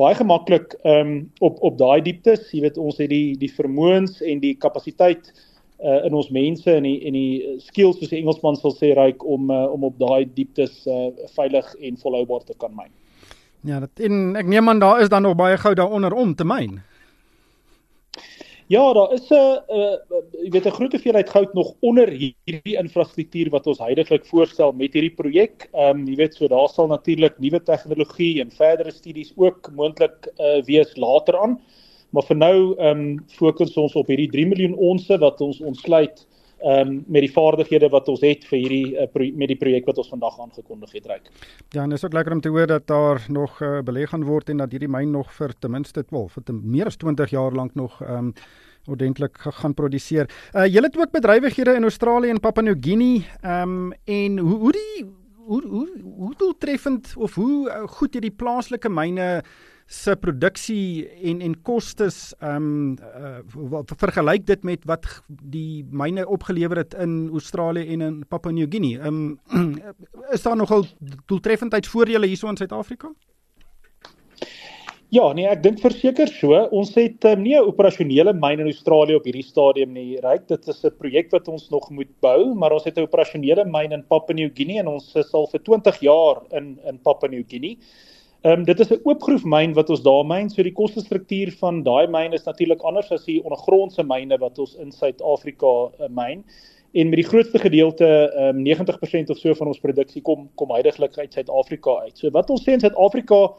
baie 0.00 0.16
gemaklik 0.18 0.74
um 0.88 1.30
op 1.44 1.60
op 1.66 1.78
daai 1.78 2.00
dieptes. 2.06 2.48
Jy 2.54 2.64
weet 2.66 2.80
ons 2.80 2.98
het 3.02 3.10
die 3.12 3.36
die 3.40 3.52
vermoëns 3.52 4.20
en 4.24 4.42
die 4.42 4.56
kapasiteit 4.58 5.32
uh 5.80 6.00
in 6.04 6.14
ons 6.16 6.28
mense 6.28 6.68
en 6.72 6.84
die 6.84 6.98
en 7.08 7.16
die 7.16 7.56
skills 7.64 8.00
soos 8.00 8.12
die 8.12 8.20
Engelsman 8.20 8.58
sal 8.60 8.74
sê 8.76 8.92
ryk 8.96 9.24
om 9.24 9.48
uh, 9.50 9.64
om 9.72 9.86
op 9.88 9.96
daai 10.00 10.28
dieptes 10.34 10.82
uh 10.86 11.08
veilig 11.36 11.70
en 11.80 12.00
volhoubaar 12.02 12.44
te 12.44 12.56
kan 12.58 12.74
myn. 12.76 12.92
Ja, 13.64 13.80
dit 13.80 14.06
en 14.08 14.36
ek 14.40 14.48
neem 14.48 14.68
aan 14.68 14.80
daar 14.80 15.00
is 15.04 15.12
dan 15.12 15.22
nog 15.22 15.36
baie 15.36 15.56
goud 15.60 15.76
daaronder 15.76 16.16
om 16.16 16.34
te 16.34 16.44
myn. 16.44 16.80
Ja, 18.70 18.92
daar 18.92 19.12
is 19.12 19.26
'n 19.30 19.34
uh, 19.34 19.96
jy 20.44 20.50
weet 20.54 20.66
'n 20.66 20.76
groot 20.78 20.92
hoeveelheid 20.92 21.30
goud 21.30 21.54
nog 21.54 21.74
onder 21.80 22.08
hierdie 22.08 22.76
infrastruktuur 22.78 23.50
wat 23.50 23.66
ons 23.66 23.78
heidaglik 23.78 24.26
voorstel 24.26 24.72
met 24.72 24.92
hierdie 24.94 25.14
projek. 25.14 25.66
Ehm 25.72 25.98
um, 25.98 26.06
jy 26.06 26.14
weet 26.14 26.34
so 26.34 26.46
daar 26.48 26.68
sal 26.68 26.86
natuurlik 26.86 27.38
nuwe 27.38 27.62
tegnologie 27.62 28.40
en 28.40 28.50
verdere 28.50 28.90
studies 28.90 29.32
ook 29.36 29.72
moontlik 29.74 30.30
uh, 30.38 30.62
wees 30.62 30.96
later 30.96 31.38
aan. 31.38 31.58
Maar 32.10 32.22
vir 32.22 32.36
nou 32.36 32.76
ehm 32.78 33.00
um, 33.00 33.24
fokus 33.26 33.74
ons 33.76 33.94
op 33.94 34.06
hierdie 34.06 34.30
3 34.30 34.46
miljoen 34.46 34.76
onsse 34.76 35.18
wat 35.18 35.40
ons 35.40 35.60
ontsluit 35.60 36.26
ehm 36.60 36.88
um, 36.88 37.04
met 37.06 37.24
die 37.24 37.32
vaardighede 37.32 37.88
wat 37.88 38.08
ons 38.08 38.20
het 38.20 38.44
vir 38.44 38.58
hierdie 38.58 38.96
uh, 39.00 39.30
met 39.36 39.48
die 39.48 39.56
projek 39.56 39.86
wat 39.88 39.98
ons 39.98 40.08
vandag 40.08 40.40
aangekondig 40.40 40.92
het 40.92 41.06
reik. 41.06 41.30
Ja, 41.72 41.82
en 41.82 41.92
is 41.92 42.04
ook 42.04 42.12
lekker 42.12 42.32
om 42.32 42.40
te 42.40 42.48
hoor 42.48 42.66
dat 42.66 42.86
daar 42.86 43.24
nog 43.28 43.60
uh, 43.60 43.78
belê 43.80 44.06
gaan 44.06 44.24
word 44.24 44.48
en 44.48 44.56
dat 44.56 44.70
hierdie 44.70 44.88
myn 44.88 45.10
nog 45.10 45.32
vir 45.32 45.54
ten 45.58 45.70
minste 45.70 46.04
12 46.04 46.32
vir 46.32 46.42
ten 46.44 46.60
meer 46.64 46.86
as 46.86 46.96
20 46.96 47.30
jaar 47.30 47.52
lank 47.52 47.74
nog 47.74 48.02
ehm 48.02 48.32
um, 48.32 48.34
ordentlik 48.88 49.36
gaan 49.38 49.74
produseer. 49.74 50.30
Uh 50.56 50.66
julle 50.66 50.86
het 50.86 50.96
ook 50.98 51.10
bedrywighede 51.12 51.74
in 51.74 51.82
Australië 51.82 52.30
en 52.30 52.40
Papua 52.40 52.62
New 52.62 52.76
Guinea 52.80 53.22
ehm 53.40 53.62
um, 53.62 53.92
en 54.04 54.38
hoe 54.38 54.58
hoe 54.58 54.72
die 54.72 55.06
hoe 55.36 55.66
hoe 55.66 55.88
hoe 56.16 56.34
doeltreffend 56.36 57.14
of 57.16 57.34
hoe 57.34 57.70
goed 57.86 58.12
hierdie 58.12 58.36
plaaslike 58.36 58.88
myne 58.88 59.42
se 59.90 60.14
produksie 60.16 61.08
en 61.26 61.40
en 61.42 61.54
kostes 61.66 62.18
ehm 62.38 62.66
um, 62.66 62.98
uh, 63.74 63.80
vergelyk 63.98 64.44
dit 64.46 64.62
met 64.62 64.84
wat 64.86 65.06
die 65.26 65.82
myne 65.90 66.26
opgelewer 66.30 66.78
het 66.84 66.94
in 66.94 67.30
Australië 67.32 67.88
en 67.94 68.04
in 68.06 68.20
Papua 68.28 68.52
New 68.52 68.68
Guinea. 68.70 69.00
Ehm 69.00 69.38
um, 69.50 69.72
is 70.36 70.46
daar 70.46 70.56
nogal 70.56 70.86
doeltreffendheidsvoordele 71.26 72.26
hierso 72.26 72.48
in 72.48 72.56
Suid-Afrika? 72.56 73.10
Ja, 75.10 75.32
nee, 75.34 75.48
ek 75.50 75.64
dink 75.64 75.80
verseker 75.82 76.30
so. 76.30 76.54
Ons 76.70 76.94
het 76.94 77.26
um, 77.26 77.42
nie 77.42 77.56
'n 77.58 77.66
operasionele 77.66 78.32
myn 78.32 78.60
in 78.60 78.70
Australië 78.70 79.18
op 79.18 79.26
hierdie 79.26 79.42
stadium 79.42 79.90
nie. 79.92 80.20
Ryk, 80.22 80.46
dit 80.46 80.68
is 80.68 80.84
'n 80.84 80.94
projek 80.98 81.34
wat 81.34 81.48
ons 81.48 81.66
nog 81.70 81.90
moet 81.90 82.12
bou, 82.20 82.54
maar 82.54 82.72
ons 82.72 82.84
het 82.84 82.96
'n 82.96 83.08
operasionele 83.10 83.64
myn 83.64 83.90
in 83.90 84.06
Papua 84.06 84.34
New 84.34 84.50
Guinea 84.54 84.80
en 84.80 84.94
ons 84.94 85.10
sal 85.30 85.48
vir 85.50 85.60
20 85.64 86.00
jaar 86.00 86.42
in 86.52 86.78
in 86.86 87.02
Papua 87.02 87.28
New 87.28 87.42
Guinea. 87.42 87.74
Ehm 88.42 88.60
um, 88.60 88.64
dit 88.64 88.80
is 88.80 88.88
'n 88.88 89.00
oopgroef 89.04 89.42
myn 89.44 89.74
wat 89.76 89.90
ons 89.90 90.00
daar 90.02 90.24
myn, 90.24 90.48
so 90.48 90.62
die 90.62 90.72
kostestruktuur 90.72 91.50
van 91.60 91.82
daai 91.82 92.06
myn 92.08 92.32
is 92.32 92.44
natuurlik 92.44 92.80
anders 92.80 93.10
as 93.12 93.24
die 93.24 93.42
ondergrondse 93.44 94.02
myne 94.02 94.38
wat 94.38 94.58
ons 94.58 94.76
in 94.76 94.92
Suid-Afrika 94.92 95.72
uh, 96.00 96.08
myn. 96.08 96.44
En 96.92 97.08
met 97.08 97.20
die 97.20 97.28
grootste 97.28 97.58
gedeelte, 97.58 98.08
ehm 98.32 98.56
um, 98.56 98.64
90% 98.64 99.30
of 99.30 99.38
so 99.38 99.54
van 99.54 99.66
ons 99.66 99.80
produksie 99.80 100.22
kom 100.22 100.48
kom 100.54 100.72
heidaglik 100.72 101.18
uit 101.18 101.32
Suid-Afrika 101.32 101.98
uit. 102.06 102.18
So 102.18 102.30
wat 102.30 102.50
ons 102.50 102.64
sê 102.64 102.72
in 102.72 102.80
Suid-Afrika 102.80 103.56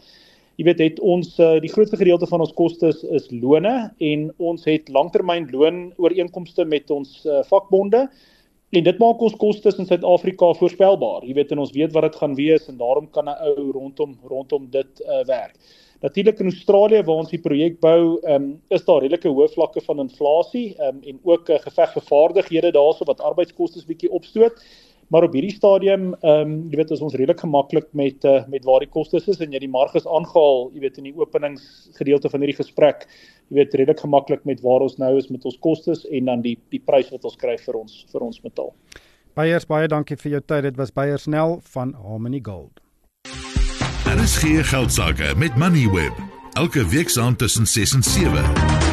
Jy 0.58 0.66
weet 0.68 0.80
het 0.80 1.00
ons 1.00 1.40
uh, 1.40 1.60
die 1.64 1.72
grootste 1.72 1.98
gedeelte 1.98 2.28
van 2.28 2.42
ons 2.44 2.52
kostes 2.54 3.04
is 3.04 3.30
lone 3.32 3.94
en 3.98 4.26
ons 4.38 4.66
het 4.66 4.90
langtermyn 4.90 5.48
loon 5.52 5.94
ooreenkomste 5.98 6.66
met 6.66 6.92
ons 6.92 7.26
uh, 7.26 7.40
vakbonde 7.48 8.10
en 8.72 8.84
dit 8.84 9.00
maak 9.04 9.22
ons 9.22 9.36
kostes 9.36 9.78
in 9.82 9.88
Suid-Afrika 9.88 10.54
voorspelbaar. 10.60 11.26
Jy 11.28 11.36
weet 11.36 11.52
en 11.52 11.64
ons 11.66 11.74
weet 11.76 11.92
wat 11.96 12.08
dit 12.08 12.20
gaan 12.22 12.36
wees 12.40 12.68
en 12.72 12.78
daarom 12.80 13.10
kan 13.12 13.28
'n 13.30 13.38
ou 13.52 13.72
rondom 13.72 14.18
rondom 14.24 14.70
dit 14.72 15.02
uh, 15.02 15.24
werk. 15.28 15.56
Natuurlik 16.02 16.40
in 16.40 16.50
Australië 16.50 17.04
waar 17.04 17.22
ons 17.22 17.30
die 17.30 17.42
projek 17.42 17.80
bou, 17.80 18.18
um, 18.26 18.62
is 18.74 18.86
daar 18.86 19.04
redelike 19.04 19.30
hoë 19.30 19.52
vlakke 19.54 19.82
van 19.86 20.00
inflasie 20.00 20.74
um, 20.82 21.02
en 21.04 21.20
ook 21.24 21.50
'n 21.50 21.54
uh, 21.54 21.60
geveg 21.60 21.94
vir 21.94 22.02
vaardighede 22.02 22.72
daarso 22.72 23.06
wat 23.06 23.22
arbeidskoste 23.22 23.86
bietjie 23.86 24.12
opstoot. 24.12 24.54
Maar 25.12 25.24
op 25.28 25.34
hierdie 25.36 25.52
stadium, 25.52 26.14
ehm 26.14 26.42
um, 26.42 26.52
jy 26.72 26.78
weet, 26.80 26.92
is 26.96 27.02
ons 27.04 27.16
redelik 27.20 27.42
gemaklik 27.44 27.90
met 28.00 28.24
uh, 28.24 28.38
met 28.48 28.64
waar 28.64 28.80
die 28.80 28.90
kostes 28.90 29.28
is 29.28 29.42
en 29.44 29.52
jy 29.52 29.60
die 29.60 29.72
marges 29.72 30.08
aangehaal, 30.08 30.70
jy 30.72 30.86
weet 30.86 31.02
in 31.02 31.10
die 31.10 31.16
openingsgedeelte 31.20 32.32
van 32.32 32.46
hierdie 32.46 32.56
gesprek, 32.56 33.04
jy 33.52 33.58
weet 33.60 33.76
redelik 33.76 34.00
gemaklik 34.00 34.46
met 34.48 34.64
waar 34.64 34.86
ons 34.88 34.96
nou 35.04 35.12
is 35.20 35.28
met 35.28 35.44
ons 35.44 35.58
kostes 35.60 36.06
en 36.08 36.32
dan 36.32 36.46
die 36.46 36.56
die 36.72 36.80
prys 36.80 37.12
wat 37.12 37.28
ons 37.28 37.36
kry 37.36 37.58
vir 37.60 37.82
ons 37.82 38.06
vir 38.14 38.24
ons 38.30 38.40
metaal. 38.46 38.72
Beyers 39.36 39.68
baie 39.68 39.92
dankie 39.92 40.16
vir 40.16 40.38
jou 40.38 40.42
tyd. 40.48 40.64
Dit 40.70 40.80
was 40.80 40.96
Beyers 40.96 41.28
Nel 41.28 41.60
van 41.76 41.92
Harmony 42.08 42.40
Gold. 42.44 42.80
Daar 44.08 44.24
is 44.24 44.38
geen 44.40 44.64
geld 44.64 44.96
sake 44.96 45.36
met 45.36 45.60
Moneyweb. 45.60 46.24
Elke 46.56 46.88
week 46.88 47.12
saam 47.12 47.36
tussen 47.36 47.68
6 47.68 48.00
en 48.00 48.04
7. 48.04 48.91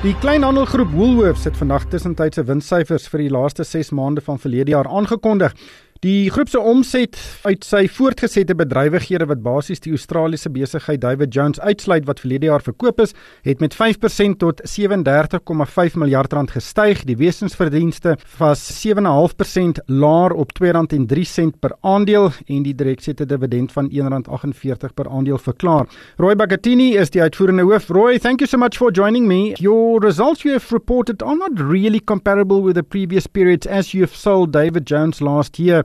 Die 0.00 0.14
kleinhandelgroep 0.16 0.94
Woolworths 0.96 1.42
het 1.44 1.58
vandag 1.60 1.82
tussentydse 1.92 2.40
winssyfers 2.48 3.04
vir 3.12 3.20
die 3.20 3.32
laaste 3.34 3.66
6 3.68 3.90
maande 3.92 4.22
van 4.24 4.38
verlede 4.40 4.72
jaar 4.72 4.88
aangekondig. 4.88 5.52
Die 6.00 6.30
groep 6.32 6.48
se 6.48 6.56
omset 6.56 7.18
uit 7.44 7.66
sy 7.68 7.82
voortgesette 7.92 8.54
bedrywighede 8.56 9.26
wat 9.28 9.42
basies 9.44 9.82
die 9.84 9.90
Australiese 9.92 10.48
besigheid 10.48 11.02
David 11.02 11.34
Jones 11.36 11.58
uitsluit 11.60 12.06
wat 12.08 12.22
verlede 12.22 12.48
jaar 12.48 12.62
verkoop 12.64 13.02
is, 13.04 13.12
het 13.44 13.60
met 13.60 13.76
5% 13.76 14.38
tot 14.40 14.62
37,5 14.64 15.98
miljard 16.00 16.32
rand 16.32 16.54
gestyg. 16.56 17.02
Die 17.04 17.18
wesensverdienste 17.20 18.14
was 18.38 18.62
7,5% 18.78 19.82
laer 19.92 20.32
op 20.32 20.54
R2.03 20.56 21.50
per 21.60 21.76
aandeel 21.84 22.30
en 22.46 22.64
die 22.64 22.72
direksette 22.72 23.28
dividend 23.28 23.76
van 23.76 23.92
R1.48 23.92 24.96
per 24.96 25.12
aandeel 25.12 25.36
verklaar. 25.36 25.84
Roy 26.16 26.32
Bagatini 26.32 26.94
is 26.96 27.12
die 27.12 27.20
uitvoerende 27.20 27.68
hoof. 27.68 27.90
Roy, 27.92 28.16
thank 28.16 28.40
you 28.40 28.48
so 28.48 28.56
much 28.56 28.80
for 28.80 28.88
joining 28.90 29.28
me. 29.28 29.52
Your 29.60 30.00
results 30.00 30.48
you 30.48 30.56
have 30.56 30.72
reported 30.72 31.20
are 31.22 31.36
not 31.36 31.60
really 31.60 32.00
comparable 32.00 32.64
with 32.64 32.80
the 32.80 32.88
previous 32.88 33.26
periods 33.26 33.68
as 33.68 33.92
you 33.92 34.00
have 34.00 34.16
sold 34.16 34.56
David 34.56 34.88
Jones 34.88 35.20
last 35.20 35.58
year. 35.60 35.84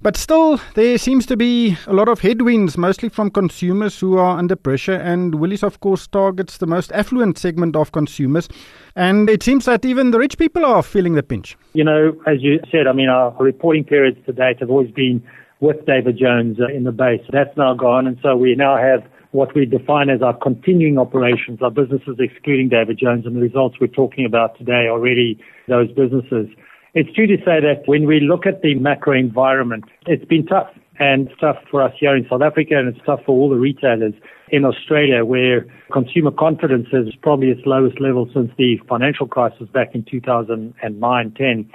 But 0.00 0.16
still, 0.16 0.60
there 0.74 0.96
seems 0.98 1.26
to 1.26 1.36
be 1.36 1.76
a 1.86 1.92
lot 1.92 2.08
of 2.08 2.20
headwinds, 2.20 2.78
mostly 2.78 3.08
from 3.08 3.30
consumers 3.30 3.98
who 3.98 4.16
are 4.16 4.38
under 4.38 4.56
pressure. 4.56 4.94
And 4.94 5.34
Willis, 5.36 5.62
of 5.62 5.80
course, 5.80 6.06
targets 6.06 6.58
the 6.58 6.66
most 6.66 6.92
affluent 6.92 7.38
segment 7.38 7.76
of 7.76 7.92
consumers. 7.92 8.48
And 8.96 9.28
it 9.28 9.42
seems 9.42 9.64
that 9.64 9.84
even 9.84 10.10
the 10.10 10.18
rich 10.18 10.38
people 10.38 10.64
are 10.64 10.82
feeling 10.82 11.14
the 11.14 11.22
pinch. 11.22 11.56
You 11.72 11.84
know, 11.84 12.16
as 12.26 12.42
you 12.42 12.60
said, 12.70 12.86
I 12.86 12.92
mean, 12.92 13.08
our 13.08 13.34
reporting 13.38 13.84
periods 13.84 14.18
to 14.26 14.32
date 14.32 14.60
have 14.60 14.70
always 14.70 14.90
been 14.90 15.22
with 15.60 15.84
David 15.86 16.18
Jones 16.18 16.58
uh, 16.60 16.66
in 16.74 16.84
the 16.84 16.92
base. 16.92 17.22
That's 17.30 17.56
now 17.56 17.74
gone. 17.74 18.06
And 18.06 18.18
so 18.22 18.36
we 18.36 18.54
now 18.54 18.76
have 18.76 19.08
what 19.30 19.54
we 19.54 19.64
define 19.64 20.10
as 20.10 20.20
our 20.20 20.36
continuing 20.36 20.98
operations, 20.98 21.62
our 21.62 21.70
businesses 21.70 22.16
excluding 22.18 22.68
David 22.68 22.98
Jones. 22.98 23.24
And 23.26 23.36
the 23.36 23.40
results 23.40 23.76
we're 23.80 23.86
talking 23.86 24.26
about 24.26 24.58
today 24.58 24.86
are 24.86 24.90
already 24.90 25.38
those 25.68 25.90
businesses. 25.92 26.48
It's 26.94 27.10
true 27.14 27.26
to 27.26 27.38
say 27.38 27.58
that 27.58 27.84
when 27.86 28.06
we 28.06 28.20
look 28.20 28.44
at 28.46 28.60
the 28.60 28.74
macro 28.74 29.18
environment, 29.18 29.84
it's 30.06 30.26
been 30.26 30.44
tough 30.44 30.68
and 30.98 31.30
tough 31.40 31.56
for 31.70 31.80
us 31.82 31.94
here 31.98 32.14
in 32.14 32.26
South 32.28 32.42
Africa 32.42 32.76
and 32.76 32.86
it's 32.86 33.04
tough 33.06 33.20
for 33.24 33.32
all 33.32 33.48
the 33.48 33.56
retailers 33.56 34.12
in 34.50 34.66
Australia 34.66 35.24
where 35.24 35.64
consumer 35.90 36.30
confidence 36.30 36.88
is 36.92 37.14
probably 37.22 37.48
its 37.48 37.62
lowest 37.64 37.98
level 37.98 38.28
since 38.34 38.50
the 38.58 38.76
financial 38.90 39.26
crisis 39.26 39.66
back 39.72 39.94
in 39.94 40.02
2009-10. 40.02 41.70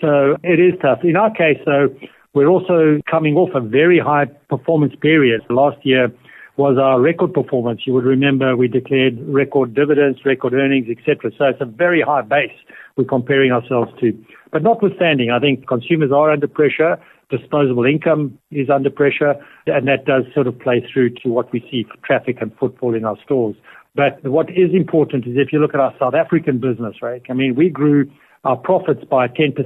So 0.00 0.36
it 0.42 0.58
is 0.58 0.72
tough. 0.80 1.00
In 1.04 1.16
our 1.16 1.30
case, 1.30 1.58
though, 1.66 1.94
we're 2.32 2.48
also 2.48 2.98
coming 3.10 3.36
off 3.36 3.50
a 3.54 3.60
very 3.60 3.98
high 3.98 4.24
performance 4.48 4.94
period. 5.02 5.42
Last 5.50 5.84
year 5.84 6.10
was 6.56 6.78
our 6.78 6.98
record 6.98 7.34
performance. 7.34 7.82
You 7.86 7.92
would 7.92 8.04
remember 8.04 8.56
we 8.56 8.68
declared 8.68 9.20
record 9.20 9.74
dividends, 9.74 10.20
record 10.24 10.54
earnings, 10.54 10.86
etc. 10.88 11.30
So 11.36 11.44
it's 11.44 11.60
a 11.60 11.66
very 11.66 12.00
high 12.00 12.22
base 12.22 12.56
we're 12.96 13.04
comparing 13.04 13.52
ourselves 13.52 13.92
to. 14.00 14.12
But 14.52 14.62
notwithstanding, 14.62 15.30
I 15.30 15.40
think 15.40 15.66
consumers 15.66 16.12
are 16.12 16.30
under 16.30 16.46
pressure. 16.46 16.98
Disposable 17.30 17.86
income 17.86 18.38
is 18.50 18.68
under 18.68 18.90
pressure, 18.90 19.34
and 19.66 19.88
that 19.88 20.04
does 20.04 20.24
sort 20.34 20.46
of 20.46 20.58
play 20.58 20.86
through 20.92 21.14
to 21.22 21.30
what 21.30 21.50
we 21.50 21.60
see 21.70 21.84
for 21.84 21.96
traffic 22.06 22.36
and 22.42 22.54
footfall 22.58 22.94
in 22.94 23.06
our 23.06 23.16
stores. 23.24 23.56
But 23.94 24.22
what 24.22 24.50
is 24.50 24.74
important 24.74 25.26
is 25.26 25.34
if 25.36 25.52
you 25.52 25.58
look 25.58 25.74
at 25.74 25.80
our 25.80 25.94
South 25.98 26.14
African 26.14 26.58
business, 26.58 26.96
right? 27.00 27.22
I 27.30 27.32
mean, 27.32 27.54
we 27.54 27.70
grew 27.70 28.10
our 28.44 28.56
profits 28.56 29.04
by 29.04 29.28
10%. 29.28 29.56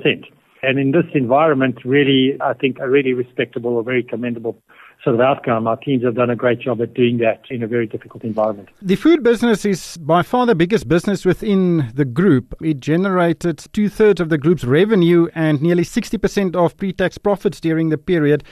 And 0.63 0.79
in 0.79 0.93
this 0.93 1.05
environment, 1.15 1.79
really, 1.85 2.37
I 2.41 2.55
think 2.55 2.79
a 2.81 2.89
really 2.89 3.13
respectable 3.13 3.77
or 3.77 3.83
very 3.83 4.03
commendable 4.03 4.57
sort 5.07 5.15
of 5.15 5.21
outcome. 5.21 5.69
Our 5.69 5.77
teams 5.77 6.03
have 6.03 6.17
done 6.17 6.31
a 6.31 6.37
great 6.37 6.59
job 6.59 6.83
at 6.83 6.93
doing 6.93 7.19
that 7.19 7.43
in 7.49 7.63
a 7.63 7.69
very 7.69 7.87
difficult 7.87 8.25
environment. 8.25 8.71
The 8.83 8.97
food 8.97 9.23
business 9.23 9.65
is 9.65 9.97
by 9.99 10.23
far 10.23 10.47
the 10.47 10.57
biggest 10.57 10.89
business 10.89 11.25
within 11.25 11.93
the 11.95 12.05
group. 12.05 12.55
It 12.61 12.81
generated 12.81 13.65
two 13.73 13.89
thirds 13.89 14.21
of 14.21 14.31
the 14.31 14.37
group's 14.37 14.65
revenue 14.65 15.29
and 15.33 15.63
nearly 15.63 15.85
60% 15.85 16.57
of 16.57 16.77
pre 16.77 16.93
tax 16.93 17.19
profits 17.19 17.61
during 17.61 17.91
the 17.91 17.99
period. 17.99 18.43